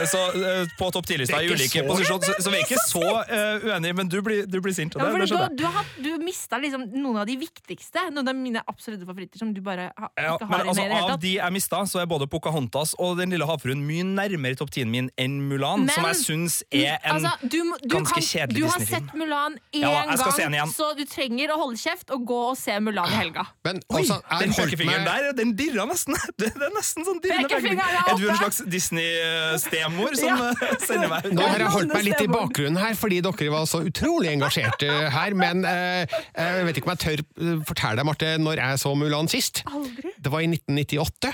så 0.09 0.21
eh, 0.38 0.66
på 0.79 0.90
topp 0.95 1.07
10-lista 1.09 1.40
i 1.42 1.49
ulike 1.51 1.81
så- 1.83 1.87
posisjoner, 1.88 2.27
så, 2.29 2.35
så 2.45 2.51
vi 2.53 2.59
er 2.61 2.64
ikke 2.66 2.81
så 2.87 3.03
uh, 3.03 3.66
uenige, 3.66 3.95
men 3.99 4.09
du 4.12 4.18
blir, 4.23 4.45
du 4.47 4.59
blir 4.62 4.75
sint. 4.77 4.95
Ja, 4.99 5.09
det, 5.11 5.21
det 5.25 5.29
du, 5.31 5.37
har- 5.37 5.55
du, 5.59 5.64
har 5.66 5.85
du 6.05 6.11
mista 6.25 6.59
liksom 6.62 6.85
noen 6.95 7.18
av 7.23 7.27
de 7.27 7.37
viktigste. 7.40 8.05
Noen 8.14 8.29
av 8.31 8.37
mine 8.38 8.62
absolutte 8.71 9.07
favoritter 9.09 9.38
som 9.42 9.53
du 9.55 9.61
bare 9.64 9.88
ha, 9.99 10.09
Ja, 10.18 10.35
ikke 10.37 10.49
men 10.49 10.59
har 10.61 10.66
altså, 10.73 11.12
Av 11.12 11.21
de 11.23 11.33
jeg 11.38 11.53
mista, 11.57 11.83
så 11.88 12.03
er 12.03 12.07
både 12.11 12.27
Pocahontas 12.31 12.95
og 13.03 13.16
Den 13.18 13.33
lille 13.35 13.47
havfruen 13.49 13.83
mye 13.87 14.05
nærmere 14.07 14.57
topp 14.61 14.71
10-en 14.75 14.90
min 14.92 15.11
enn 15.21 15.38
Mulan, 15.51 15.87
Men- 15.87 15.95
som 15.95 16.07
jeg 16.11 16.18
syns 16.23 16.59
er 16.71 16.99
en 17.03 17.16
Altså, 17.18 17.33
du, 17.49 17.59
ganske 17.88 18.14
kan, 18.21 18.23
kjedelig 18.29 18.61
du 18.62 18.66
har 18.68 18.79
Disney-film. 18.79 19.09
sett 19.09 19.18
Mulan 19.18 19.57
én 19.75 19.83
Ja, 19.85 19.92
jeg 20.11 20.18
skal 20.23 20.33
se 20.33 20.42
den 20.42 20.53
gang, 20.53 20.59
igjen. 20.61 20.75
så 20.77 20.90
du 20.99 21.05
trenger 21.09 21.55
å 21.55 21.59
holde 21.62 21.81
kjeft 21.83 22.11
og 22.14 22.27
gå 22.29 22.40
og 22.53 22.57
se 22.61 22.79
Mulan 22.81 23.11
i 23.12 23.18
helga. 23.18 23.47
Men 23.64 23.81
Oi, 23.88 24.03
altså, 24.03 24.21
den 24.40 24.55
pekefingeren 24.57 25.05
med... 25.05 25.11
der, 25.12 25.33
den 25.42 25.55
dirra 25.59 25.87
nesten. 25.90 26.14
Det, 26.42 26.49
det 26.57 26.64
er 26.68 26.73
nesten 26.75 27.05
sånn 27.07 27.21
dirrende 27.23 27.51
er 27.53 28.16
du 28.18 28.25
en 28.31 28.37
slags 28.40 28.62
Disney-stemor 29.73 30.15
som 30.17 30.29
Ja. 30.29 30.51
eh, 30.51 30.77
sender 30.87 31.09
meg? 31.09 31.29
Nå 31.33 31.43
har 31.47 31.59
jeg 31.59 31.73
holdt 31.73 31.95
meg 31.95 32.05
litt 32.05 32.21
i 32.21 32.29
bakgrunnen 32.31 32.79
her, 32.81 32.95
fordi 32.99 33.21
dere 33.25 33.51
var 33.53 33.65
så 33.67 33.81
utrolig 33.89 34.33
engasjerte 34.33 34.89
her. 35.11 35.35
Men 35.35 35.65
eh, 35.65 36.07
jeg 36.37 36.67
vet 36.69 36.77
ikke 36.81 36.91
om 36.91 36.97
jeg 36.97 37.05
tør 37.07 37.25
eh, 37.25 37.63
fortelle 37.69 37.97
deg, 38.03 38.07
Marte, 38.11 38.35
når 38.43 38.61
jeg 38.63 38.83
så 38.85 38.95
Mulan 38.99 39.29
sist. 39.33 39.63
Aldri. 39.73 40.13
Det 40.23 40.33
var 40.33 40.41
i 40.45 40.51
1998. 40.53 41.33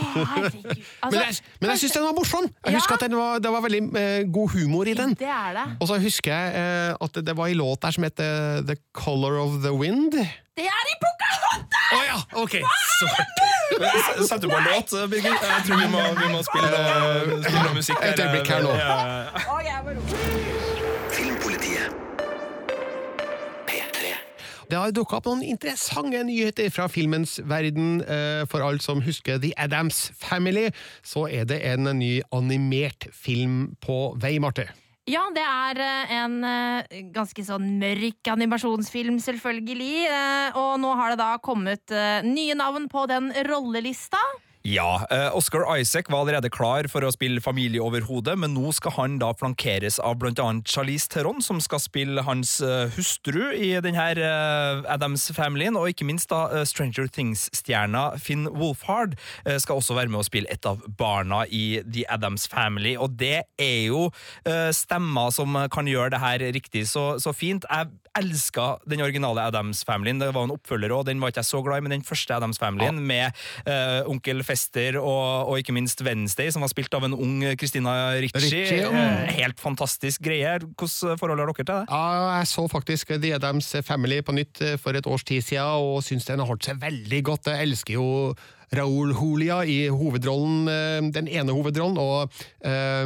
Herregud. 0.00 0.64
Men 0.64 0.84
Altså, 1.02 1.20
jeg, 1.20 1.34
men 1.60 1.70
jeg 1.70 1.78
syns 1.82 1.92
den 1.96 2.04
var 2.08 2.14
morsom! 2.18 2.44
Jeg 2.48 2.72
Ja. 2.72 2.76
husker 2.78 2.94
at 2.94 3.00
den 3.06 3.16
var, 3.16 3.38
Det 3.38 3.50
var 3.52 3.60
veldig 3.66 3.82
eh, 4.00 4.20
god 4.32 4.48
humor 4.54 4.84
i 4.90 4.94
den. 4.94 5.14
det 5.18 5.28
er 5.28 5.52
det. 5.58 5.66
Og 5.80 5.88
så 5.88 5.98
husker 6.02 6.30
jeg 6.34 6.46
eh, 6.60 6.94
at 7.04 7.20
det 7.26 7.36
var 7.36 7.46
en 7.52 7.56
låt 7.60 7.82
der 7.82 7.90
som 7.96 8.04
het 8.08 8.20
eh, 8.20 8.60
The 8.68 8.76
Color 8.94 9.38
of 9.44 9.60
the 9.64 9.72
Wind. 9.72 10.12
Det 10.12 10.66
er 10.68 10.86
i 10.92 10.96
Pocahontas! 11.00 11.90
Å 11.90 12.00
ja, 12.06 12.18
ok! 12.42 12.54
S- 13.80 14.28
Setter 14.28 14.44
du 14.44 14.48
på 14.50 14.58
en 14.58 14.66
låt, 14.66 14.90
Birgit? 15.10 15.24
Jeg 15.30 15.62
tror 15.66 15.78
vi 15.80 15.86
må, 15.92 16.00
vi 16.18 16.26
må 16.34 16.40
spille, 16.44 16.80
spille 17.46 17.70
musikk. 17.76 18.02
Et 18.02 18.20
øyeblikk 18.20 18.50
her 18.50 18.62
nå. 18.66 18.72
Ja, 18.76 18.96
ja, 18.98 19.70
ja. 19.70 19.76
Det 24.70 24.78
har 24.78 24.92
dukka 24.94 25.18
opp 25.18 25.26
noen 25.26 25.40
interessante 25.42 26.20
nyheter 26.28 26.68
fra 26.70 26.86
filmens 26.90 27.38
verden. 27.42 28.04
Eh, 28.04 28.44
For 28.50 28.62
alle 28.62 28.82
som 28.82 29.00
husker 29.02 29.40
The 29.42 29.50
Adams 29.58 30.12
Family, 30.14 30.68
så 31.02 31.26
er 31.26 31.48
det 31.50 31.58
en 31.66 31.90
ny 31.98 32.20
animert 32.30 33.08
film 33.10 33.74
på 33.82 34.14
vei, 34.22 34.36
Marte. 34.38 34.68
Ja, 35.10 35.24
det 35.34 35.42
er 35.42 35.80
eh, 35.82 36.12
en 36.20 36.36
eh, 36.46 37.00
ganske 37.10 37.42
sånn 37.42 37.66
mørk 37.80 38.30
animasjonsfilm, 38.30 39.18
selvfølgelig. 39.18 40.06
Og 40.60 40.76
nå 40.84 40.94
har 41.00 41.16
det 41.16 41.18
da 41.24 41.32
kommet 41.42 41.90
nye 42.26 42.54
navn 42.54 42.86
på 42.92 43.08
den 43.10 43.32
rollelista. 43.50 44.22
Ja, 44.62 45.06
eh, 45.10 45.36
Oscar 45.36 45.78
Isaac 45.78 46.10
var 46.10 46.20
allerede 46.20 46.50
klar 46.52 46.84
for 46.92 47.00
å 47.00 47.10
spille 47.14 47.40
familieoverhode, 47.40 48.34
men 48.36 48.52
nå 48.52 48.74
skal 48.76 48.92
han 48.98 49.14
da 49.22 49.30
flankeres 49.32 49.96
av 50.04 50.20
annet 50.20 50.68
Charlize 50.68 51.08
Theron, 51.08 51.40
som 51.40 51.62
skal 51.64 51.80
spille 51.80 52.20
hans 52.26 52.58
eh, 52.60 52.92
hustru 52.92 53.54
i 53.56 53.72
denne 53.80 54.04
uh, 54.20 54.84
Adams-familien, 54.92 55.78
og 55.80 55.88
ikke 55.88 56.04
minst 56.04 56.28
da 56.28 56.42
eh, 56.52 56.66
Stranger 56.68 57.08
Things-stjerna 57.08 58.18
Finn 58.20 58.50
Wolfhard 58.52 59.16
eh, 59.46 59.56
skal 59.56 59.80
også 59.80 59.96
være 59.96 60.12
med 60.12 60.20
å 60.20 60.28
spille 60.28 60.52
et 60.52 60.68
av 60.68 60.84
barna 60.98 61.46
i 61.48 61.80
The 61.80 62.04
Adams 62.12 62.44
Family, 62.44 62.98
og 63.00 63.16
det 63.16 63.46
er 63.56 63.80
jo 63.88 64.10
eh, 64.44 64.68
stemmer 64.76 65.32
som 65.32 65.56
kan 65.72 65.88
gjøre 65.88 66.12
det 66.12 66.20
her 66.20 66.46
riktig 66.52 66.84
så, 66.92 67.14
så 67.16 67.32
fint. 67.32 67.64
Jeg 67.64 67.88
elska 68.18 68.78
den 68.90 69.00
originale 69.04 69.42
Adams-familien. 69.42 70.20
Det 70.20 70.32
var 70.34 70.46
en 70.46 70.54
oppfølger 70.54 70.92
òg, 70.94 71.06
den 71.08 71.20
var 71.22 71.32
ikke 71.32 71.44
jeg 71.44 71.50
så 71.50 71.62
glad 71.64 71.80
i, 71.80 71.84
men 71.86 71.94
den 71.94 72.06
første 72.06 72.34
Adams-familien 72.34 72.98
med 73.06 73.30
uh, 73.68 74.08
onkel 74.10 74.42
Fester 74.50 74.98
og, 75.00 75.50
og 75.50 75.60
ikke 75.60 75.74
minst 75.76 76.02
Wednesday, 76.06 76.50
som 76.52 76.64
var 76.64 76.72
spilt 76.72 76.94
av 76.96 77.06
en 77.06 77.16
ung 77.16 77.40
Christina 77.60 77.94
Ricci. 78.20 78.64
Eh, 78.80 79.32
helt 79.38 79.60
fantastisk 79.62 80.22
greie. 80.26 80.58
Hvordan 80.74 81.18
forhold 81.20 81.42
har 81.42 81.50
dere 81.50 81.58
til 81.60 81.70
det? 81.70 81.80
Ja, 81.88 82.04
jeg 82.40 82.50
så 82.50 82.66
faktisk 82.70 83.14
The 83.16 83.34
Adams 83.38 83.72
Family 83.86 84.20
på 84.26 84.34
nytt 84.36 84.62
eh, 84.64 84.76
for 84.80 84.96
et 84.98 85.06
års 85.06 85.24
tid 85.26 85.44
siden, 85.46 85.66
og 85.80 86.02
syns 86.06 86.26
den 86.28 86.42
har 86.42 86.50
holdt 86.50 86.66
seg 86.66 86.80
veldig 86.82 87.22
godt. 87.30 87.52
Jeg 87.52 87.70
elsker 87.70 87.96
jo 87.98 88.08
Raúl 88.76 89.10
Julia 89.14 89.60
i 89.66 89.88
hovedrollen, 89.90 90.68
eh, 90.70 91.00
den 91.14 91.28
ene 91.28 91.54
hovedrollen, 91.54 91.98
og 91.98 92.30
eh, 92.62 93.02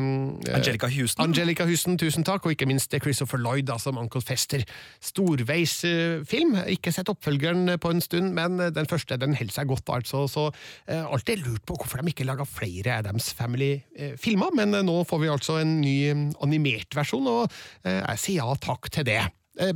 Angelica 0.55 0.89
Houston. 0.93 1.25
Angelica 1.25 1.65
Houston, 1.65 1.97
tusen 2.01 2.27
takk, 2.27 2.45
og 2.45 2.53
ikke 2.53 2.69
minst 2.69 2.93
Christopher 2.93 3.41
Lloyd 3.41 3.65
da, 3.71 3.79
som 3.81 3.99
Uncle 4.01 4.21
Fester. 4.25 4.65
Storveisfilm. 5.01 6.59
Ikke 6.75 6.93
sett 6.93 7.09
oppfølgeren 7.13 7.79
på 7.81 7.95
en 7.95 8.05
stund, 8.05 8.35
men 8.37 8.61
den 8.77 8.91
første 8.91 9.17
den 9.21 9.37
holder 9.39 9.57
seg 9.57 9.71
godt, 9.71 9.89
altså. 9.95 10.25
Så 10.29 10.49
uh, 10.51 11.05
alltid 11.05 11.45
lurt 11.45 11.65
på 11.67 11.77
hvorfor 11.79 12.03
de 12.03 12.13
ikke 12.13 12.27
laga 12.29 12.47
flere 12.49 12.99
Adams 13.01 13.31
Family-filmer, 13.37 14.53
men 14.57 14.77
nå 14.85 14.99
får 15.09 15.23
vi 15.23 15.33
altså 15.33 15.59
en 15.63 15.79
ny 15.81 15.97
animert 16.45 16.97
versjon, 16.97 17.27
og 17.31 17.57
jeg 17.85 18.21
sier 18.21 18.43
ja 18.45 18.59
takk 18.61 18.91
til 18.93 19.09
det. 19.09 19.23
Eh, 19.61 19.73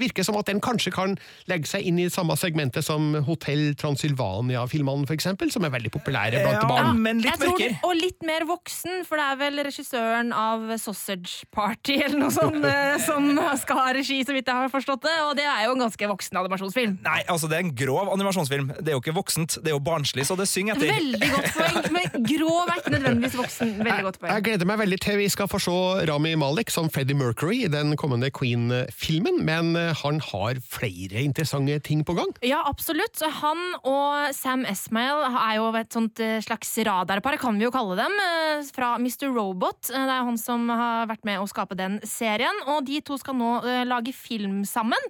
Virker 0.00 0.24
som 0.26 0.36
at 0.40 0.48
den 0.48 0.60
kanskje 0.64 0.92
kan 0.94 1.14
legge 1.50 1.68
seg 1.68 1.86
inn 1.86 1.98
i 2.00 2.08
samme 2.12 2.34
segmentet 2.40 2.84
som 2.86 3.12
Hotell 3.26 3.74
Transylvania-filmene, 3.78 5.06
for 5.06 5.14
eksempel, 5.16 5.52
som 5.52 5.64
er 5.66 5.72
veldig 5.74 5.92
populære 5.94 6.42
blant 6.42 6.66
barn. 6.68 7.00
men 7.04 7.20
litt 7.22 7.38
mørkere. 7.38 7.78
og 7.86 7.94
litt 7.98 8.24
mer 8.26 8.46
voksen, 8.48 9.04
for 9.06 9.20
det 9.20 9.26
er 9.28 9.40
vel 9.40 9.62
regissøren 9.68 10.34
av 10.36 10.66
Sausage 10.80 11.46
Party 11.54 12.00
eller 12.00 12.18
noe 12.24 12.34
sånt 12.34 12.64
eh, 12.70 12.96
som 13.04 13.30
skal 13.60 13.82
ha 13.84 13.86
regi, 13.96 14.20
så 14.26 14.34
vidt 14.36 14.50
jeg 14.50 14.56
har 14.56 14.72
forstått 14.72 15.04
det. 15.06 15.16
Og 15.28 15.36
det 15.38 15.46
er 15.46 15.68
jo 15.68 15.76
en 15.76 15.84
ganske 15.86 16.10
voksen 16.10 16.40
animasjonsfilm. 16.42 16.98
Nei, 17.06 17.20
altså 17.30 17.50
Det 17.50 17.60
er 17.60 17.66
en 17.68 17.74
grov 17.76 18.10
animasjonsfilm. 18.16 18.72
Det 18.80 18.92
er 18.92 18.98
jo 18.98 19.04
ikke 19.04 19.16
voksent, 19.20 19.60
det 19.62 19.72
er 19.72 19.78
jo 19.78 19.84
barnslig, 19.84 20.26
så 20.26 20.36
det 20.38 20.48
synger 20.50 20.78
etter. 20.80 20.90
Veldig 20.96 21.32
godt 21.36 21.50
poeng, 21.54 21.80
men 21.94 22.28
grov 22.34 22.74
er 22.74 22.82
ikke 22.82 22.96
nødvendigvis 22.96 23.38
voksen. 23.44 23.74
Veldig 23.78 24.06
godt 24.08 24.20
poeng. 24.20 24.34
Jeg 24.34 24.40
jeg 24.40 24.54
gleder 24.54 24.68
meg 24.70 24.78
veldig 24.80 24.96
til 25.04 25.18
vi 25.20 25.26
skal 25.28 25.48
få 25.52 25.58
se 25.60 25.72
Rami 26.08 26.30
Malik 26.40 26.70
som 26.72 26.86
Freddie 26.88 27.12
Mercury 27.12 27.58
i 27.66 27.68
den 27.68 27.92
kommende 28.00 28.30
Queen-filmen, 28.32 29.19
men 29.20 29.74
eh, 29.76 29.92
han 30.02 30.20
har 30.24 30.60
flere 30.64 31.22
interessante 31.22 31.78
ting 31.86 32.02
på 32.06 32.14
gang. 32.16 32.32
Ja, 32.46 32.62
absolutt. 32.68 33.20
Han 33.40 33.60
og 33.86 34.34
Sam 34.36 34.64
Esmail 34.68 35.24
er 35.28 35.58
jo 35.58 35.68
et 35.78 35.94
sånt 35.94 36.20
eh, 36.22 36.38
slags 36.44 36.72
radarpar, 36.86 37.38
kan 37.40 37.58
vi 37.58 37.66
jo 37.66 37.72
kalle 37.74 37.98
dem, 37.98 38.16
eh, 38.24 38.64
fra 38.74 38.94
Mr. 39.00 39.28
Robot. 39.34 39.90
Det 39.90 40.00
er 40.00 40.26
han 40.26 40.38
som 40.40 40.68
har 40.70 41.08
vært 41.10 41.26
med 41.28 41.40
å 41.40 41.48
skape 41.50 41.76
den 41.78 41.98
serien, 42.06 42.62
og 42.70 42.84
de 42.88 43.00
to 43.04 43.18
skal 43.20 43.36
nå 43.36 43.50
lage 43.86 44.12
film 44.14 44.62
sammen. 44.68 45.00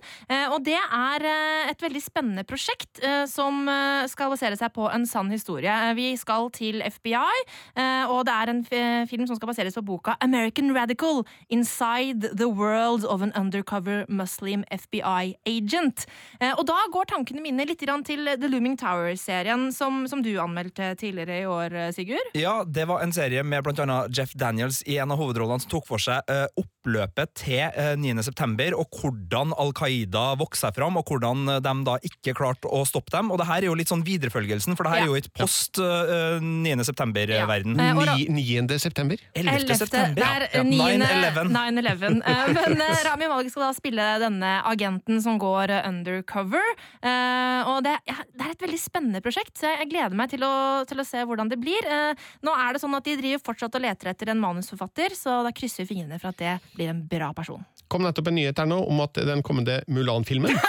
Og 0.52 0.62
det 0.64 0.76
er 0.78 1.24
et 1.70 1.82
veldig 1.82 2.00
spennende 2.02 2.44
prosjekt 2.48 3.00
som 3.30 3.68
skal 4.10 4.32
basere 4.32 4.58
seg 4.58 4.72
på 4.74 4.86
en 4.90 5.04
sann 5.08 5.30
historie. 5.32 5.72
Vi 5.98 6.12
skal 6.20 6.48
til 6.54 6.82
FBI, 6.84 7.44
og 8.10 8.24
det 8.28 8.34
er 8.34 8.52
en 8.52 8.62
film 9.10 9.26
som 9.28 9.38
skal 9.38 9.50
baseres 9.52 9.76
på 9.78 9.84
boka 9.86 10.16
American 10.24 10.74
Radical 10.76 11.24
Inside 11.50 12.30
the 12.36 12.48
World 12.48 13.04
of 13.04 13.22
an 13.22 13.32
Undercover 13.36 13.99
Muslim 14.08 14.64
FBI 14.70 15.34
Agent. 15.46 16.06
Eh, 16.40 16.52
Og 16.56 16.66
da 16.66 16.76
går 16.92 17.06
tankene 17.10 17.40
mine 17.42 17.66
litt 17.66 17.80
til 18.04 18.24
The 18.36 18.48
Looming 18.48 18.76
Tower-serien 18.76 19.72
som, 19.72 20.06
som 20.08 20.22
du 20.22 20.30
anmeldte 20.40 20.94
tidligere 21.00 21.40
i 21.42 21.46
år, 21.48 21.72
eh, 21.74 21.90
Sigurd. 21.92 22.30
Ja, 22.34 22.64
det 22.64 22.86
var 22.88 23.00
en 23.02 23.12
serie 23.12 23.42
med 23.44 23.64
annet 23.66 24.16
Jeff 24.16 24.32
Daniels 24.34 24.82
i 24.86 24.98
en 24.98 25.10
av 25.10 25.18
hovedrollene 25.18 25.60
som 25.60 25.70
tok 25.70 25.86
for 25.86 25.98
seg 25.98 26.22
eh, 26.28 26.46
oppløpet 26.60 27.34
til 27.34 27.62
eh, 27.74 27.94
9. 27.96 28.22
september, 28.22 28.74
og 28.78 28.88
hvordan 29.00 29.52
Al 29.58 29.72
Qaida 29.72 30.34
vokste 30.40 30.66
seg 30.68 30.76
fram, 30.76 30.96
og 31.00 31.04
hvordan 31.08 31.46
de 31.64 31.74
da 31.84 31.96
ikke 32.04 32.34
klarte 32.36 32.68
å 32.68 32.84
stoppe 32.86 33.10
dem. 33.14 33.30
Og 33.32 33.38
det 33.40 33.46
her 33.48 33.62
er 33.62 33.68
jo 33.70 33.74
litt 33.78 33.88
sånn 33.90 34.04
viderefølgelsen, 34.06 34.76
for 34.76 34.84
det 34.84 34.92
her 34.92 34.98
Ja. 35.00 35.04
er 35.04 35.08
jo 35.08 35.14
et 35.16 35.32
post 35.34 35.78
eh, 35.80 36.38
9. 36.40 36.84
september-verden. 36.84 37.80
Eh, 37.80 37.96
og 37.96 38.04
da- 38.06 38.16
Ni, 38.20 38.44
9. 38.60 38.78
september. 38.78 39.16
11. 39.34 39.74
september. 39.76 40.22
Er 40.22 40.48
Ja, 40.52 40.62
9. 40.62 40.98
9/11. 41.00 41.50
9/11. 41.50 42.22
Eh, 42.26 42.52
Men 42.76 42.96
Rami 43.04 43.26
Malek 43.28 43.50
skal 43.50 43.62
da 43.62 43.72
spille 43.72 43.89
denne 43.96 44.50
agenten 44.68 45.20
som 45.22 45.38
går 45.40 45.72
undercover. 45.86 46.62
Eh, 47.02 47.68
Og 47.70 47.82
det, 47.84 47.96
ja, 48.08 48.14
det 48.34 48.44
er 48.46 48.50
et 48.54 48.62
veldig 48.62 48.78
spennende 48.80 49.20
prosjekt, 49.24 49.56
så 49.58 49.66
jeg 49.74 49.90
gleder 49.90 50.14
meg 50.16 50.30
til 50.30 50.42
å, 50.46 50.84
til 50.88 51.00
å 51.00 51.04
se 51.06 51.24
hvordan 51.26 51.48
det 51.50 51.58
blir. 51.60 51.84
Eh, 51.86 52.14
Nå 52.46 52.54
er 52.54 52.72
det 52.76 52.80
sånn 52.82 52.94
at 52.96 53.04
de 53.04 53.16
driver 53.20 53.42
fortsatt 53.50 53.74
og 53.74 53.82
leter 53.84 54.10
etter 54.12 54.30
en 54.32 54.40
manusforfatter, 54.40 55.14
så 55.16 55.42
da 55.44 55.52
krysser 55.52 55.84
vi 55.84 55.94
fingrene 55.94 56.18
for 56.20 56.30
at 56.32 56.38
det 56.40 56.54
blir 56.76 56.88
en 56.92 57.02
bra 57.08 57.32
person. 57.34 57.64
kom 57.90 58.02
nettopp 58.06 58.28
en 58.30 58.34
nyhet 58.38 58.58
her 58.58 58.66
nå 58.70 58.78
om 58.86 59.00
at 59.02 59.14
den 59.26 59.42
kommende 59.42 59.80
Mulan-filmen 59.90 60.54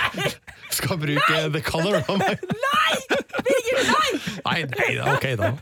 skal 0.70 0.98
bruke 1.00 1.38
The 1.52 1.60
Color 1.64 2.02
of 2.06 2.18
My 2.18 2.34
Nei! 2.34 2.96
Birger, 3.40 3.84
nei! 3.88 4.10
Nei, 4.44 4.58
nei 4.76 4.90
da, 4.98 5.14
ok 5.14 5.26
da. 5.40 5.52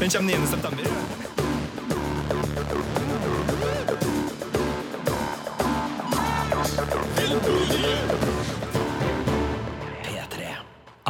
Den 0.00 0.10
kommer 0.10 0.32
9. 0.32 1.21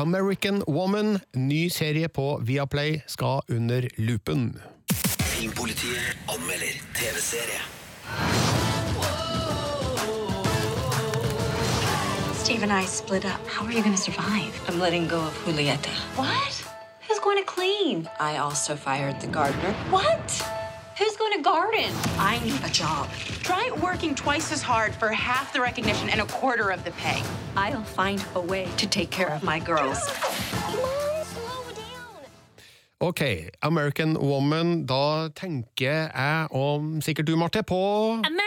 American 0.03 0.63
Woman, 0.67 1.21
ny 1.33 1.71
serie 1.71 2.09
på 2.09 2.41
Viaplay, 2.43 3.01
skal 3.07 3.41
under 3.49 3.89
lupen. 3.97 4.63
Filmpolitiet 5.19 6.17
anmelder 6.29 6.75
TV-serie. 6.95 7.61
Steve 12.35 12.63
and 12.63 12.73
I 12.73 12.87
split 12.87 13.25
up. 13.25 13.47
How 13.47 13.65
are 13.67 13.73
you 13.73 13.83
going 13.83 13.97
to 13.97 14.03
survive? 14.03 14.53
I'm 14.69 14.81
letting 14.81 15.09
go 15.09 15.21
of 15.21 15.45
Julieta. 15.45 15.95
What? 16.17 16.65
Who's 17.07 17.21
going 17.21 17.39
to 17.39 17.45
clean? 17.55 18.09
I 18.21 18.39
also 18.39 18.75
fired 18.75 19.21
the 19.21 19.29
gardener. 19.29 19.73
What? 19.91 20.62
Who's 20.99 21.17
going 21.17 21.33
to 21.37 21.43
garden? 21.43 21.91
I 22.19 22.39
need 22.45 22.63
a 22.65 22.71
job. 22.71 23.09
Try 23.43 23.71
working 23.83 24.15
twice 24.15 24.53
as 24.53 24.61
hard 24.61 24.95
for 24.95 25.09
half 25.09 25.53
the 25.53 25.61
recognition 25.61 26.11
and 26.11 26.21
a 26.21 26.27
quarter 26.27 26.71
of 26.71 26.85
the 26.85 26.91
pay. 26.93 27.23
I'll 27.57 27.83
find 27.83 28.23
a 28.35 28.41
way 28.41 28.69
to 28.77 28.87
take 28.87 29.11
care 29.11 29.31
of 29.31 29.43
my 29.43 29.59
girls. 29.59 29.99
Ok, 33.01 33.49
American 33.63 34.15
Woman, 34.15 34.87
da 34.87 35.29
tenker 35.29 36.13
jeg, 36.15 36.47
og 36.51 37.03
sikkert 37.03 37.27
du, 37.27 37.37
Marte, 37.37 37.63
på 37.63 37.75
American 37.75 38.25
Woman! 38.25 38.42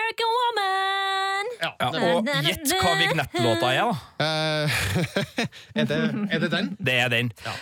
Ja, 1.62 1.72
og 1.80 2.30
gjett 2.46 2.74
hva 2.82 2.94
vignettlåta 3.00 3.72
er, 3.74 3.92
da. 3.92 4.26
Eh, 4.26 4.80
er, 5.82 5.88
det, 5.90 6.00
er 6.30 6.44
det 6.44 6.52
den? 6.54 6.72
Det 6.80 6.98
er 7.06 7.12
den. 7.14 7.32
Ja. 7.46 7.56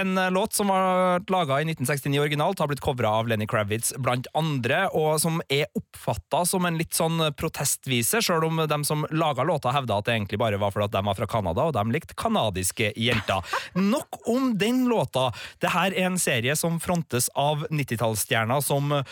En 0.00 0.18
eh, 0.18 0.30
låt 0.34 0.56
som 0.56 0.70
var 0.72 1.24
laga 1.32 1.60
i 1.60 1.66
1969 1.68 2.20
originalt, 2.22 2.60
har 2.62 2.70
blitt 2.70 2.82
covra 2.84 3.12
av 3.20 3.30
Lenny 3.30 3.48
Kravitz 3.50 3.92
blant 3.98 4.28
andre, 4.38 4.86
og 4.96 5.20
som 5.22 5.40
er 5.48 5.68
oppfatta 5.78 6.44
som 6.48 6.66
en 6.68 6.78
litt 6.80 6.96
sånn 6.96 7.22
protestvise, 7.38 8.22
sjøl 8.24 8.46
om 8.48 8.62
de 8.70 8.80
som 8.86 9.06
laga 9.10 9.44
låta 9.46 9.74
hevda 9.74 10.00
at 10.00 10.08
det 10.08 10.16
egentlig 10.16 10.40
bare 10.40 10.60
var 10.60 10.74
fordi 10.74 10.88
at 10.88 10.96
de 10.96 11.04
var 11.06 11.18
fra 11.18 11.30
Canada, 11.30 11.66
og 11.68 11.74
de 11.76 11.84
likte 11.94 12.16
kanadiske 12.18 12.92
jenter. 12.96 13.56
Nok 13.74 14.20
om 14.30 14.52
den 14.58 14.84
låta. 14.90 15.30
Det 15.62 15.72
her 15.74 15.94
er 15.94 16.10
en 16.10 16.18
serie 16.20 16.56
som 16.58 16.78
frontes 16.82 17.30
av 17.38 17.66
90-tallsstjerner 17.70 18.62
som 18.64 18.92
uh, 18.94 19.02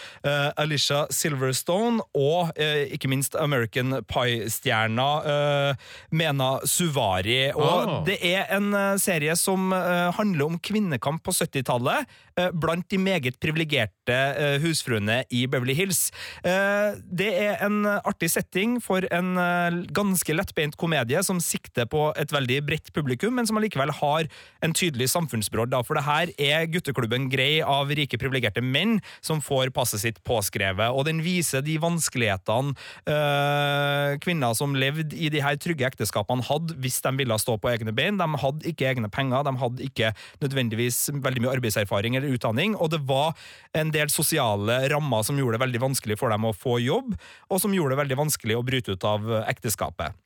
Alicia 0.59 1.05
Silverstone 1.15 2.03
og 2.19 2.53
uh, 2.59 2.85
ikke 2.95 3.11
minst 3.11 3.37
American 3.39 4.01
Pie-stjerna 4.39 5.09
uh, 5.25 5.75
Mena 6.11 6.59
Suvari. 6.65 7.51
Og 7.55 7.89
Ah. 7.89 8.05
det 8.05 8.19
er 8.23 8.47
en 8.55 8.73
eh, 8.75 8.97
serie 8.99 9.35
som 9.37 9.73
eh, 9.73 10.11
handler 10.13 10.47
om 10.47 10.59
kvinnekamp 10.59 11.23
på 11.25 11.33
70-tallet 11.33 12.05
eh, 12.07 12.09
blant 12.55 12.87
de 12.91 12.99
meget 13.01 13.39
privilegerte 13.43 14.15
eh, 14.15 14.57
husfruene 14.63 15.23
i 15.35 15.45
Beverly 15.51 15.75
Hills. 15.79 16.09
Eh, 16.47 16.97
det 17.05 17.29
er 17.35 17.63
en 17.65 17.83
artig 17.87 18.31
setting 18.33 18.79
for 18.83 19.05
en 19.15 19.35
eh, 19.41 19.81
ganske 19.95 20.35
lettbeint 20.35 20.77
komedie 20.81 21.21
som 21.27 21.41
sikter 21.43 21.89
på 21.91 22.09
et 22.19 22.33
veldig 22.35 22.61
bredt 22.69 22.93
publikum, 22.97 23.37
men 23.39 23.49
som 23.49 23.59
allikevel 23.61 23.93
har 24.01 24.29
en 24.65 24.75
tydelig 24.77 25.11
samfunnsbrodd. 25.15 25.77
For 25.87 25.99
det 25.99 26.07
her 26.07 26.33
er 26.39 26.69
gutteklubben 26.73 27.29
grei 27.33 27.61
av 27.65 27.93
rike, 27.95 28.21
privilegerte 28.21 28.63
menn 28.65 28.99
som 29.25 29.43
får 29.45 29.73
passet 29.77 30.03
sitt 30.03 30.23
påskrevet, 30.27 30.93
og 30.93 31.07
den 31.09 31.23
viser 31.25 31.65
de 31.65 31.79
vanskelighetene 31.83 32.75
eh, 33.09 34.17
kvinner 34.25 34.57
som 34.59 34.77
levde 34.79 35.17
i 35.17 35.31
de 35.33 35.43
her 35.45 35.59
trygge 35.61 35.87
ekteskapene, 35.89 36.45
hadde 36.49 36.77
hvis 36.83 37.01
de 37.05 37.15
ville 37.19 37.39
stå 37.41 37.59
på 37.61 37.73
egne 37.73 37.95
bein. 37.95 38.19
De 38.21 38.29
hadde 38.43 38.69
ikke 38.69 38.89
egne 38.91 39.11
penger, 39.13 39.45
de 39.47 39.55
hadde 39.61 39.87
ikke 39.87 40.13
nødvendigvis 40.43 41.09
veldig 41.15 41.45
mye 41.45 41.55
arbeidserfaring 41.57 42.19
eller 42.19 42.28
utdanning, 42.35 42.77
og 42.77 42.93
det 42.95 43.03
var 43.09 43.35
en 43.77 43.93
del 43.95 44.13
sosiale 44.13 44.81
rammer 44.93 45.27
som 45.27 45.39
gjorde 45.39 45.59
det 45.59 45.65
veldig 45.67 45.85
vanskelig 45.89 46.19
for 46.21 46.35
dem 46.35 46.49
å 46.49 46.55
få 46.57 46.79
jobb, 46.85 47.15
og 47.49 47.63
som 47.63 47.75
gjorde 47.75 47.97
det 47.97 48.03
veldig 48.05 48.23
vanskelig 48.27 48.59
å 48.59 48.65
bryte 48.67 48.97
ut 48.97 49.09
av 49.09 49.29
ekteskapet. 49.47 50.17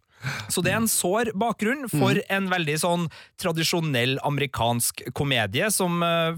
Så 0.52 0.60
det 0.64 0.72
er 0.72 0.78
en 0.80 0.88
sår 0.90 1.30
bakgrunn 1.38 1.88
for 1.90 2.14
en 2.32 2.50
veldig 2.52 2.76
sånn 2.82 3.04
tradisjonell 3.40 4.18
amerikansk 4.26 5.02
komedie 5.16 5.70
som 5.74 6.02
uh, 6.04 6.32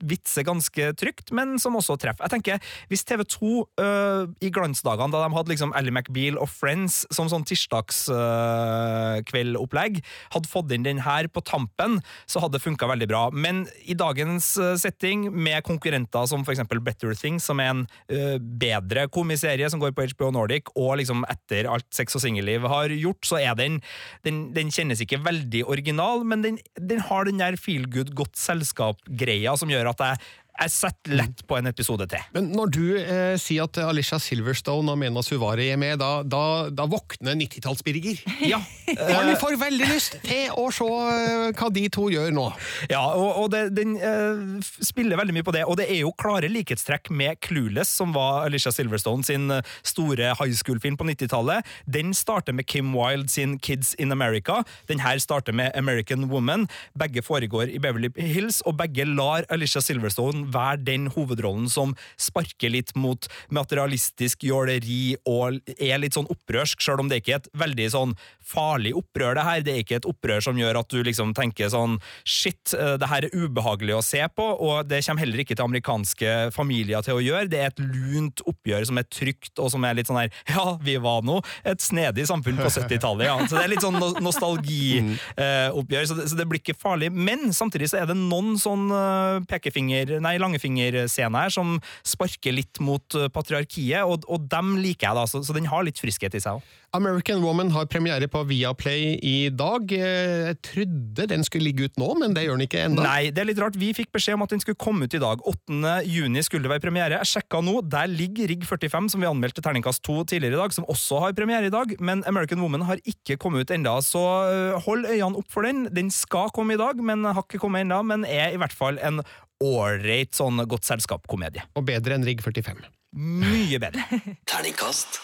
vitser 0.00 0.42
ganske 0.48 0.84
trygt, 0.98 1.30
men 1.36 1.58
som 1.62 1.76
også 1.78 1.94
treffer. 2.00 2.24
Jeg 2.26 2.32
tenker, 2.36 2.56
Hvis 2.90 3.04
TV 3.06 3.20
2 3.24 3.66
uh, 3.80 4.24
i 4.42 4.50
glansdagene, 4.52 5.12
da 5.12 5.18
de 5.24 5.36
hadde 5.36 5.50
liksom 5.52 5.72
Ally 5.78 5.92
McBeal 5.94 6.36
og 6.40 6.48
Friends 6.50 6.94
som 7.14 7.28
sånn 7.30 7.46
tirsdagskveldopplegg, 7.48 9.94
hadde 10.34 10.50
fått 10.50 10.72
inn 10.74 10.86
den 10.86 11.00
her 11.06 11.24
på 11.30 11.40
tampen, 11.46 11.92
så 12.30 12.36
hadde 12.42 12.54
det 12.58 12.66
funka 12.66 12.84
veldig 12.90 13.08
bra. 13.10 13.22
Men 13.32 13.56
i 13.84 13.94
dagens 13.98 14.58
uh, 14.60 14.76
setting, 14.80 15.20
med 15.30 15.62
konkurrenter 15.66 16.26
som 16.28 16.44
eksempel 16.50 16.80
Better 16.82 17.14
Things, 17.14 17.44
som 17.46 17.60
er 17.62 17.68
en 17.74 17.82
uh, 18.10 18.38
bedre 18.40 19.08
komiserie 19.12 19.70
som 19.70 19.80
går 19.82 19.92
på 19.94 20.06
HBO 20.14 20.30
Nordic, 20.34 20.64
og 20.74 20.98
liksom 21.00 21.24
etter 21.30 21.68
alt 21.70 21.88
sex 21.94 22.16
og 22.18 22.22
singelliv 22.24 22.60
har 22.70 22.88
gjort, 22.94 23.19
så 23.26 23.40
er 23.40 23.56
den, 23.58 23.80
den, 24.26 24.42
den 24.56 24.72
kjennes 24.74 25.02
ikke 25.04 25.20
veldig 25.24 25.64
original, 25.68 26.24
men 26.26 26.44
den, 26.44 26.60
den 26.78 27.02
har 27.08 27.28
den 27.28 27.40
der 27.42 27.58
feel 27.60 27.86
good, 27.90 28.14
godt 28.16 28.38
selskap-greia 28.40 29.56
som 29.60 29.72
gjør 29.72 29.92
at 29.92 30.04
jeg 30.06 30.22
jeg 30.60 30.72
setter 30.74 31.16
lett 31.16 31.40
på 31.48 31.56
en 31.56 31.70
episode 31.70 32.04
til. 32.10 32.24
Men 32.34 32.50
når 32.52 32.72
du 32.74 32.84
eh, 33.00 33.34
sier 33.40 33.64
at 33.64 33.78
Alicia 33.80 34.18
Silverstone 34.20 34.92
og 34.92 34.98
Mena 35.00 35.22
Suvari 35.24 35.70
er 35.72 35.78
med, 35.80 35.96
da, 36.02 36.20
da, 36.20 36.68
da 36.68 36.84
våkner 36.90 37.38
90-talls-Birger. 37.40 38.20
Ja. 38.50 38.58
Han 38.98 39.30
får 39.40 39.56
veldig 39.60 39.88
lyst 39.88 40.18
til 40.24 40.50
å 40.58 40.66
se 40.74 40.84
eh, 40.84 41.50
hva 41.56 41.70
de 41.72 41.84
to 41.92 42.08
gjør 42.12 42.32
nå. 42.34 42.46
Ja, 42.90 43.02
og, 43.14 43.44
og 43.44 43.48
det, 43.54 43.62
den 43.76 43.94
eh, 43.96 44.42
spiller 44.84 45.20
veldig 45.20 45.36
mye 45.38 45.46
på 45.46 45.54
det, 45.54 45.64
og 45.68 45.78
det 45.80 45.88
er 45.92 46.02
jo 46.02 46.12
klare 46.20 46.50
likhetstrekk 46.52 47.12
med 47.14 47.40
Clueless, 47.44 47.92
som 48.00 48.12
var 48.16 48.44
Alicia 48.48 48.72
Silverstone 48.74 49.24
sin 49.26 49.48
eh, 49.54 49.72
store 49.86 50.34
high 50.40 50.56
school-film 50.56 50.98
på 51.00 51.08
90-tallet. 51.08 51.68
Den 51.88 52.12
starter 52.16 52.56
med 52.56 52.68
Kim 52.68 52.92
Wilde 52.96 53.32
sin 53.32 53.56
Kids 53.62 53.94
in 53.96 54.12
America. 54.12 54.60
Den 54.90 55.00
her 55.04 55.20
starter 55.22 55.56
med 55.56 55.72
American 55.78 56.28
Woman. 56.32 56.68
Begge 56.98 57.24
foregår 57.24 57.72
i 57.72 57.80
Beverly 57.80 58.12
Hills, 58.18 58.60
og 58.66 58.76
begge 58.80 59.08
lar 59.08 59.48
Alicia 59.48 59.80
Silverstone 59.84 60.49
være 60.52 60.82
den 60.86 61.08
hovedrollen 61.14 61.68
som 61.70 61.94
sparker 62.20 62.72
litt 62.72 62.94
mot 62.98 63.28
materialistisk 63.54 64.44
jåleri 64.48 65.16
og 65.28 65.60
er 65.76 66.00
litt 66.02 66.16
sånn 66.16 66.30
opprørsk, 66.30 66.80
sjøl 66.82 67.04
om 67.04 67.10
det 67.10 67.20
ikke 67.22 67.36
er 67.36 67.42
et 67.42 67.50
veldig 67.60 67.88
sånn 67.94 68.14
farlig 68.50 68.94
opprør, 68.98 69.36
det 69.38 69.46
her. 69.46 69.64
Det 69.64 69.74
er 69.74 69.84
ikke 69.84 70.00
et 70.00 70.08
opprør 70.08 70.42
som 70.44 70.58
gjør 70.58 70.80
at 70.80 70.90
du 70.92 71.00
liksom 71.06 71.34
tenker 71.36 71.70
sånn 71.72 71.98
shit, 72.24 72.74
eh, 72.74 72.96
det 73.00 73.10
her 73.10 73.26
er 73.26 73.36
ubehagelig 73.36 73.96
å 73.98 74.04
se 74.04 74.22
på, 74.34 74.46
og 74.66 74.88
det 74.90 75.02
kommer 75.06 75.24
heller 75.24 75.44
ikke 75.44 75.56
til 75.56 75.66
amerikanske 75.66 76.36
familier 76.54 77.04
til 77.06 77.18
å 77.18 77.24
gjøre. 77.24 77.50
Det 77.50 77.60
er 77.60 77.72
et 77.72 77.82
lunt 77.82 78.42
oppgjør 78.50 78.88
som 78.90 79.00
er 79.00 79.08
trygt, 79.10 79.52
og 79.58 79.70
som 79.72 79.84
er 79.86 79.98
litt 79.98 80.10
sånn 80.10 80.20
her 80.20 80.30
ja, 80.54 80.66
vi 80.82 80.96
var 81.02 81.24
nå 81.26 81.40
et 81.68 81.82
snedig 81.84 82.26
samfunn 82.30 82.60
på 82.60 82.70
70-tallet, 82.70 83.26
ja. 83.28 83.36
Så 83.46 83.58
det 83.58 83.64
er 83.64 83.72
litt 83.74 83.84
sånn 83.84 83.98
nostalgioppgjør, 84.24 86.08
så, 86.10 86.18
det, 86.18 86.28
så 86.32 86.38
det 86.38 86.48
blir 86.50 86.62
ikke 86.62 86.78
farlig. 86.78 87.10
Men 87.14 87.50
samtidig 87.56 87.90
så 87.92 88.00
er 88.02 88.10
det 88.10 88.18
noen 88.18 88.56
sånn 88.60 88.88
eh, 88.94 89.40
pekefinger, 89.50 90.16
nei, 90.22 90.36
langefingerscene 90.42 91.44
her 91.44 91.54
som 91.54 91.76
sparker 92.06 92.54
litt 92.56 92.80
mot 92.84 93.16
eh, 93.18 93.28
patriarkiet, 93.32 94.04
og, 94.04 94.26
og 94.30 94.46
dem 94.50 94.76
liker 94.82 95.10
jeg, 95.10 95.18
da, 95.20 95.26
så, 95.30 95.42
så 95.46 95.56
den 95.56 95.68
har 95.70 95.86
litt 95.86 96.00
friskhet 96.00 96.36
i 96.36 96.42
seg 96.42 96.60
òg. 96.60 96.76
American 96.92 97.38
Woman 97.44 97.68
har 97.70 97.86
premiere 97.86 98.26
på 98.26 98.40
Viaplay 98.48 99.12
i 99.22 99.36
dag. 99.54 99.92
Eh, 99.94 100.48
Jeg 100.50 100.56
trodde 100.66 101.26
den 101.30 101.44
skulle 101.46 101.68
ligge 101.68 101.86
ut 101.86 102.00
nå, 102.00 102.08
men 102.18 102.34
det 102.34 102.44
gjør 102.46 102.58
den 102.58 102.66
ikke 102.66 102.80
ennå. 102.88 103.04
Nei, 103.04 103.30
det 103.30 103.44
er 103.44 103.50
litt 103.52 103.60
rart. 103.62 103.78
Vi 103.78 103.92
fikk 103.94 104.10
beskjed 104.16 104.34
om 104.38 104.42
at 104.46 104.50
den 104.54 104.62
skulle 104.62 104.80
komme 104.80 105.06
ut 105.06 105.14
i 105.14 105.20
dag. 105.22 105.44
8. 105.46 105.92
juni 106.10 106.42
skulle 106.46 106.66
det 106.66 106.72
være 106.72 106.82
premiere. 106.88 107.20
Jeg 107.20 107.30
sjekka 107.30 107.60
nå, 107.62 107.76
der 107.86 108.10
ligger 108.10 108.50
Rigg 108.50 108.66
45, 108.66 109.12
som 109.14 109.22
vi 109.22 109.28
anmeldte 109.30 109.62
terningkast 109.62 110.02
2 110.08 110.24
tidligere 110.32 110.58
i 110.58 110.62
dag, 110.64 110.74
som 110.74 110.88
også 110.90 111.20
har 111.26 111.36
premiere 111.38 111.70
i 111.70 111.74
dag, 111.74 111.94
men 112.02 112.24
American 112.30 112.62
Woman 112.64 112.88
har 112.88 113.02
ikke 113.06 113.38
kommet 113.40 113.68
ut 113.68 113.74
enda, 113.76 113.94
så 114.02 114.24
øh, 114.50 114.80
hold 114.86 115.06
øynene 115.06 115.38
opp 115.38 115.50
for 115.52 115.66
den. 115.66 115.86
Den 115.94 116.10
skal 116.14 116.50
komme 116.56 116.74
i 116.74 116.80
dag, 116.80 116.98
men 116.98 117.22
har 117.28 117.44
ikke 117.44 117.62
kommet 117.62 117.86
ennå, 117.86 118.02
men 118.06 118.26
er 118.26 118.56
i 118.56 118.58
hvert 118.60 118.74
fall 118.74 118.98
en 118.98 119.22
ålreit 119.64 120.36
sånn 120.36 120.62
godt 120.68 120.88
selskap-komedie. 120.88 121.66
Og 121.76 121.86
bedre 121.88 122.16
enn 122.16 122.26
Rigg 122.26 122.42
45. 122.44 122.80
Mye 123.20 123.80
bedre. 123.82 124.06
Terningkast 124.50 125.20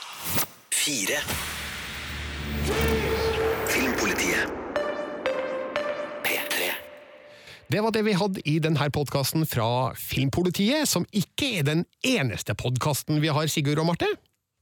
fire. 0.75 1.23
Filmpolitiet. 3.73 4.63
Det 7.67 7.81
var 7.83 7.91
det 7.91 8.05
vi 8.07 8.13
hadde 8.15 8.43
i 8.47 8.61
denne 8.63 8.87
podkasten 8.95 9.43
fra 9.51 9.91
Filmpolitiet, 9.99 10.87
som 10.87 11.03
ikke 11.11 11.49
er 11.59 11.65
den 11.67 11.81
eneste 12.07 12.55
podkasten 12.55 13.19
vi 13.19 13.33
har, 13.35 13.49
Sigurd 13.51 13.81
og 13.83 13.89
Marte. 13.89 14.07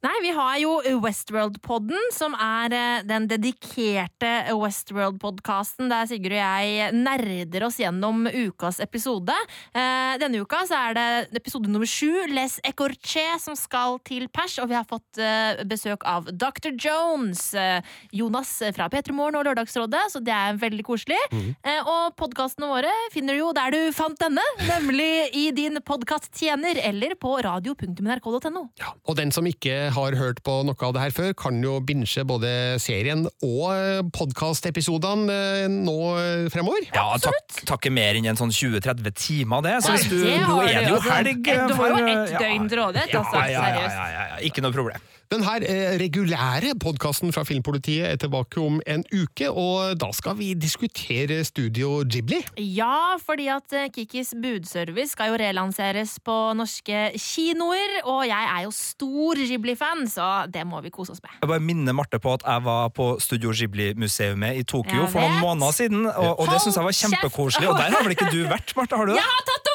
Nei, 0.05 0.13
vi 0.21 0.33
har 0.37 0.57
jo 0.61 0.73
Westworld-podden, 1.01 2.11
som 2.13 2.35
er 2.37 2.75
eh, 2.77 3.05
den 3.09 3.25
dedikerte 3.31 4.33
Westworld-podkasten 4.53 5.89
der 5.89 6.05
Sigurd 6.11 6.35
og 6.35 6.43
jeg 6.43 6.91
nerder 6.93 7.65
oss 7.65 7.79
gjennom 7.81 8.27
ukas 8.29 8.83
episode. 8.85 9.33
Eh, 9.73 10.19
Denne 10.21 10.43
uka 10.45 10.61
så 10.69 10.77
er 10.91 10.99
det 10.99 11.39
episode 11.41 11.71
nummer 11.73 11.89
sju, 11.89 12.11
Les 12.29 12.59
Ecorché, 12.69 13.25
som 13.41 13.57
skal 13.57 13.97
til 14.05 14.27
pers, 14.29 14.59
og 14.61 14.69
vi 14.75 14.77
har 14.77 14.85
fått 14.91 15.23
eh, 15.25 15.63
besøk 15.73 16.05
av 16.05 16.29
Dr. 16.29 16.75
Jones, 16.77 17.47
Jonas 18.13 18.53
fra 18.77 18.91
P3 18.93 19.17
Morgen 19.17 19.41
og 19.41 19.49
Lørdagsrådet, 19.49 20.05
så 20.13 20.21
det 20.21 20.37
er 20.37 20.61
veldig 20.61 20.85
koselig. 20.85 21.21
Eh, 21.33 21.81
Og 21.81 22.13
podkastene 22.21 22.69
våre 22.69 22.93
finner 23.15 23.39
du 23.39 23.45
jo 23.47 23.55
der 23.57 23.73
du 23.73 23.81
fant 23.97 24.21
denne, 24.21 24.45
nemlig 24.69 25.31
i 25.33 25.49
din 25.57 25.81
podkasttjener 25.81 26.83
eller 26.93 27.17
på 27.17 27.39
radio.nrk.no. 27.49 28.67
Og 29.09 29.17
den 29.17 29.33
som 29.33 29.49
ikke 29.49 29.94
har 29.97 30.17
hørt 30.19 30.43
på 30.47 30.59
noe 30.67 30.87
av 30.89 30.95
det 30.97 31.03
her 31.05 31.15
før, 31.15 31.33
kan 31.39 31.61
jo 31.65 31.79
binche 31.87 32.25
både 32.29 32.51
serien 32.83 33.25
og 33.45 34.11
podkastepisodene 34.15 35.69
nå 35.71 35.97
fremover. 36.53 36.87
Ja, 36.95 37.15
takk, 37.23 37.59
takke 37.69 37.93
mer 37.95 38.19
enn 38.19 38.29
en 38.33 38.39
sånn 38.41 38.53
20-30 38.55 39.15
timer, 39.19 39.65
det. 39.65 39.77
Så 39.85 39.95
hvis 39.97 40.09
du, 40.11 40.19
det 40.25 40.39
nå 40.43 40.61
er 40.65 40.81
det 40.85 40.93
jo 40.93 40.99
altså. 41.01 41.17
helg 41.17 41.43
du 41.45 41.75
har 41.79 41.95
jo 41.95 42.05
ett 42.05 42.37
døgn 42.41 42.71
til 42.71 42.81
rådighet, 42.83 43.19
altså, 43.21 43.41
Ja, 43.41 43.47
ja, 43.47 43.53
ja, 43.53 43.67
seriøst. 43.67 43.99
ja, 43.99 44.07
ja, 44.15 44.25
ja. 44.35 44.41
Ikke 44.51 44.65
noe 44.65 44.75
problem. 44.75 45.11
Den 45.35 45.43
her 45.43 45.65
eh, 45.67 45.97
regulære 45.99 46.77
podkasten 46.79 47.33
fra 47.35 47.43
Filmpolitiet 47.43 48.07
er 48.07 48.19
tilbake 48.23 48.61
om 48.63 48.77
en 48.87 49.03
uke, 49.11 49.49
og 49.51 49.97
da 49.99 50.13
skal 50.15 50.37
vi 50.39 50.53
diskutere 50.55 51.41
Studio 51.43 52.05
Ghibli. 52.07 52.39
Ja, 52.63 53.17
fordi 53.19 53.49
at 53.51 53.75
eh, 53.75 53.89
Kikis 53.91 54.31
budservice 54.39 55.17
skal 55.17 55.33
jo 55.33 55.41
relanseres 55.43 56.21
på 56.23 56.37
norske 56.55 57.01
kinoer, 57.19 57.97
og 58.05 58.23
jeg 58.29 58.51
er 58.53 58.63
jo 58.69 58.71
stor 58.79 59.43
Ghibli-fan, 59.43 60.07
så 60.07 60.29
det 60.55 60.63
må 60.71 60.79
vi 60.87 60.95
kose 60.95 61.17
oss 61.17 61.25
med. 61.25 61.35
Jeg 61.43 61.51
bare 61.51 61.67
minner 61.67 61.99
Marte 61.99 62.23
på 62.23 62.37
at 62.39 62.47
jeg 62.47 62.67
var 62.69 62.95
på 62.95 63.11
Studio 63.19 63.51
Ghibli-museet 63.51 64.39
i 64.55 64.63
Tokyo 64.63 65.11
for 65.11 65.19
noen 65.19 65.43
måneder 65.43 65.79
siden, 65.81 66.07
og, 66.15 66.31
og 66.39 66.47
det 66.53 66.63
syns 66.63 66.79
jeg 66.79 66.87
var 66.87 66.99
kjempekoselig. 67.03 67.73
Og 67.75 67.83
der 67.83 67.91
har 67.99 68.07
vel 68.07 68.15
ikke 68.15 68.31
du 68.31 68.45
vært, 68.47 68.71
Marte? 68.79 69.03
Har 69.03 69.11
du 69.11 69.17
det? 69.17 69.19
Jeg 69.19 69.33
har 69.35 69.47
tatovering, 69.51 69.74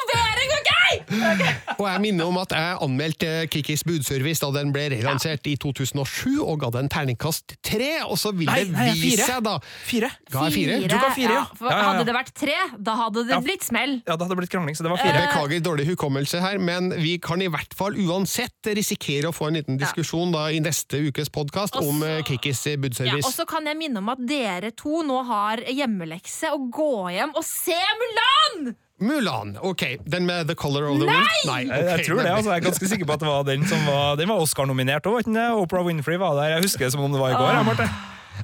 OK?! 0.98 1.42
Og 1.80 1.86
jeg 1.88 2.02
minner 2.04 2.28
om 2.30 2.38
at 2.40 2.52
jeg 2.54 2.78
anmeldte 2.84 3.30
Kikis 3.52 3.84
budservice 3.86 4.42
da 4.42 4.50
den 4.58 4.72
ble 4.74 4.88
relansert 4.92 5.46
i 5.50 5.56
2007, 5.60 6.40
og 6.42 6.60
ga 6.64 6.70
den 6.74 6.90
terningkast 6.92 7.56
tre, 7.64 7.90
og 8.06 8.18
så 8.20 8.32
vil 8.36 8.50
Nei, 8.50 8.64
det 8.68 8.96
vise 9.00 9.26
seg, 9.28 9.42
da 9.46 9.56
Fire. 9.86 10.10
Ga 10.32 10.46
jeg 10.48 10.56
fire? 10.56 10.78
Du 10.84 10.96
ga 10.96 11.12
fire, 11.16 11.36
ja. 11.38 11.44
Ja, 11.44 11.70
ja, 11.70 11.70
ja. 11.70 11.86
Hadde 11.90 12.06
det 12.08 12.16
vært 12.16 12.32
tre, 12.36 12.58
da 12.78 12.96
hadde 13.04 13.24
det 13.28 13.36
Ja. 13.36 13.40
blitt 13.44 13.66
smell. 13.66 13.96
Ja, 14.06 14.16
det 14.16 14.26
hadde 14.26 14.38
blitt 14.40 14.52
krangling, 14.52 14.76
så 14.76 14.86
det 14.86 14.92
var 14.92 15.00
fire. 15.02 15.24
beklager 15.26 15.64
dårlig 15.64 15.86
hukommelse 15.92 16.40
her, 16.42 16.58
men 16.58 16.90
vi 17.00 17.16
kan 17.18 17.40
i 17.42 17.48
hvert 17.48 17.74
fall 17.76 17.96
uansett 17.96 18.70
risikere 18.76 19.30
å 19.30 19.34
få 19.34 19.48
en 19.48 19.58
liten 19.60 19.78
diskusjon 19.80 20.32
da 20.32 20.48
i 20.50 20.60
neste 20.60 21.00
ukes 21.08 21.30
podkast 21.32 21.76
om 21.80 22.02
eh, 22.02 22.22
Kikis 22.26 22.66
Ja, 22.66 23.16
og 23.24 23.32
så 23.32 23.46
kan 23.48 23.66
jeg 23.66 23.76
minne 23.76 23.98
om 24.02 24.08
at 24.12 24.20
dere 24.26 24.70
to 24.76 25.02
nå 25.06 25.22
har 25.26 25.62
hjemmelekse 25.66 26.52
og 26.52 26.70
gå 26.74 26.92
hjem 27.14 27.32
og 27.34 27.44
se 27.46 27.78
Mulan! 28.00 28.74
Mulan, 29.00 29.54
ok. 29.64 29.84
Den 30.04 30.26
med 30.28 30.48
The 30.50 30.54
Color 30.54 30.90
of 30.90 31.00
the 31.00 31.08
Nei! 31.08 31.16
Wind? 31.16 31.48
Nei! 31.48 31.60
Jeg, 31.64 31.86
jeg 31.88 32.06
tror 32.06 32.20
det, 32.20 32.30
altså. 32.34 32.50
Jeg 32.52 32.60
er 32.60 32.66
ganske 32.68 32.88
sikker 32.92 33.08
på 33.08 33.16
at 33.16 33.24
det 33.24 33.30
var 33.30 33.46
den 33.48 33.66
som 33.68 33.84
var 33.88 34.16
Den 34.20 34.28
var 34.28 34.44
Oscar-nominert 34.44 35.08
òg? 35.08 35.28
Oprah 35.56 35.86
Winfrey 35.86 36.20
var 36.20 36.36
der. 36.36 36.56
Jeg 36.56 36.68
husker 36.68 36.86
det 36.86 36.92
som 36.94 37.04
om 37.04 37.12
det 37.14 37.20
var 37.22 37.32
i 37.32 37.38
går. 37.40 37.52
Ja, 37.56 37.62
Marte. 37.66 37.88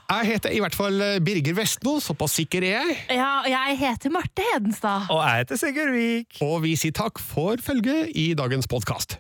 Jeg 0.06 0.26
heter 0.28 0.52
i 0.54 0.60
hvert 0.62 0.76
fall 0.76 1.00
eh, 1.02 1.18
Birger 1.24 1.56
Vestmo, 1.56 1.96
såpass 2.04 2.36
sikker 2.38 2.64
er 2.66 2.74
jeg. 2.76 2.96
Ja, 3.16 3.30
og 3.42 3.48
jeg 3.50 3.78
heter 3.80 4.12
Marte 4.14 4.44
Hedenstad. 4.52 5.08
Og 5.12 5.22
jeg 5.24 5.44
heter 5.44 5.60
Sigurd 5.60 5.92
Vik. 5.96 6.40
Og 6.46 6.60
vi 6.66 6.74
sier 6.78 6.94
takk 6.96 7.20
for 7.22 7.60
følget 7.64 8.12
i 8.14 8.30
dagens 8.38 8.68
podkast. 8.70 9.18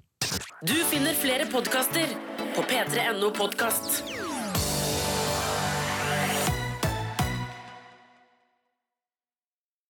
Du 0.66 0.76
finner 0.90 1.16
flere 1.16 1.48
podkaster 1.52 2.12
på 2.56 2.64
p3.no 2.70 3.32
podkast. 3.36 4.15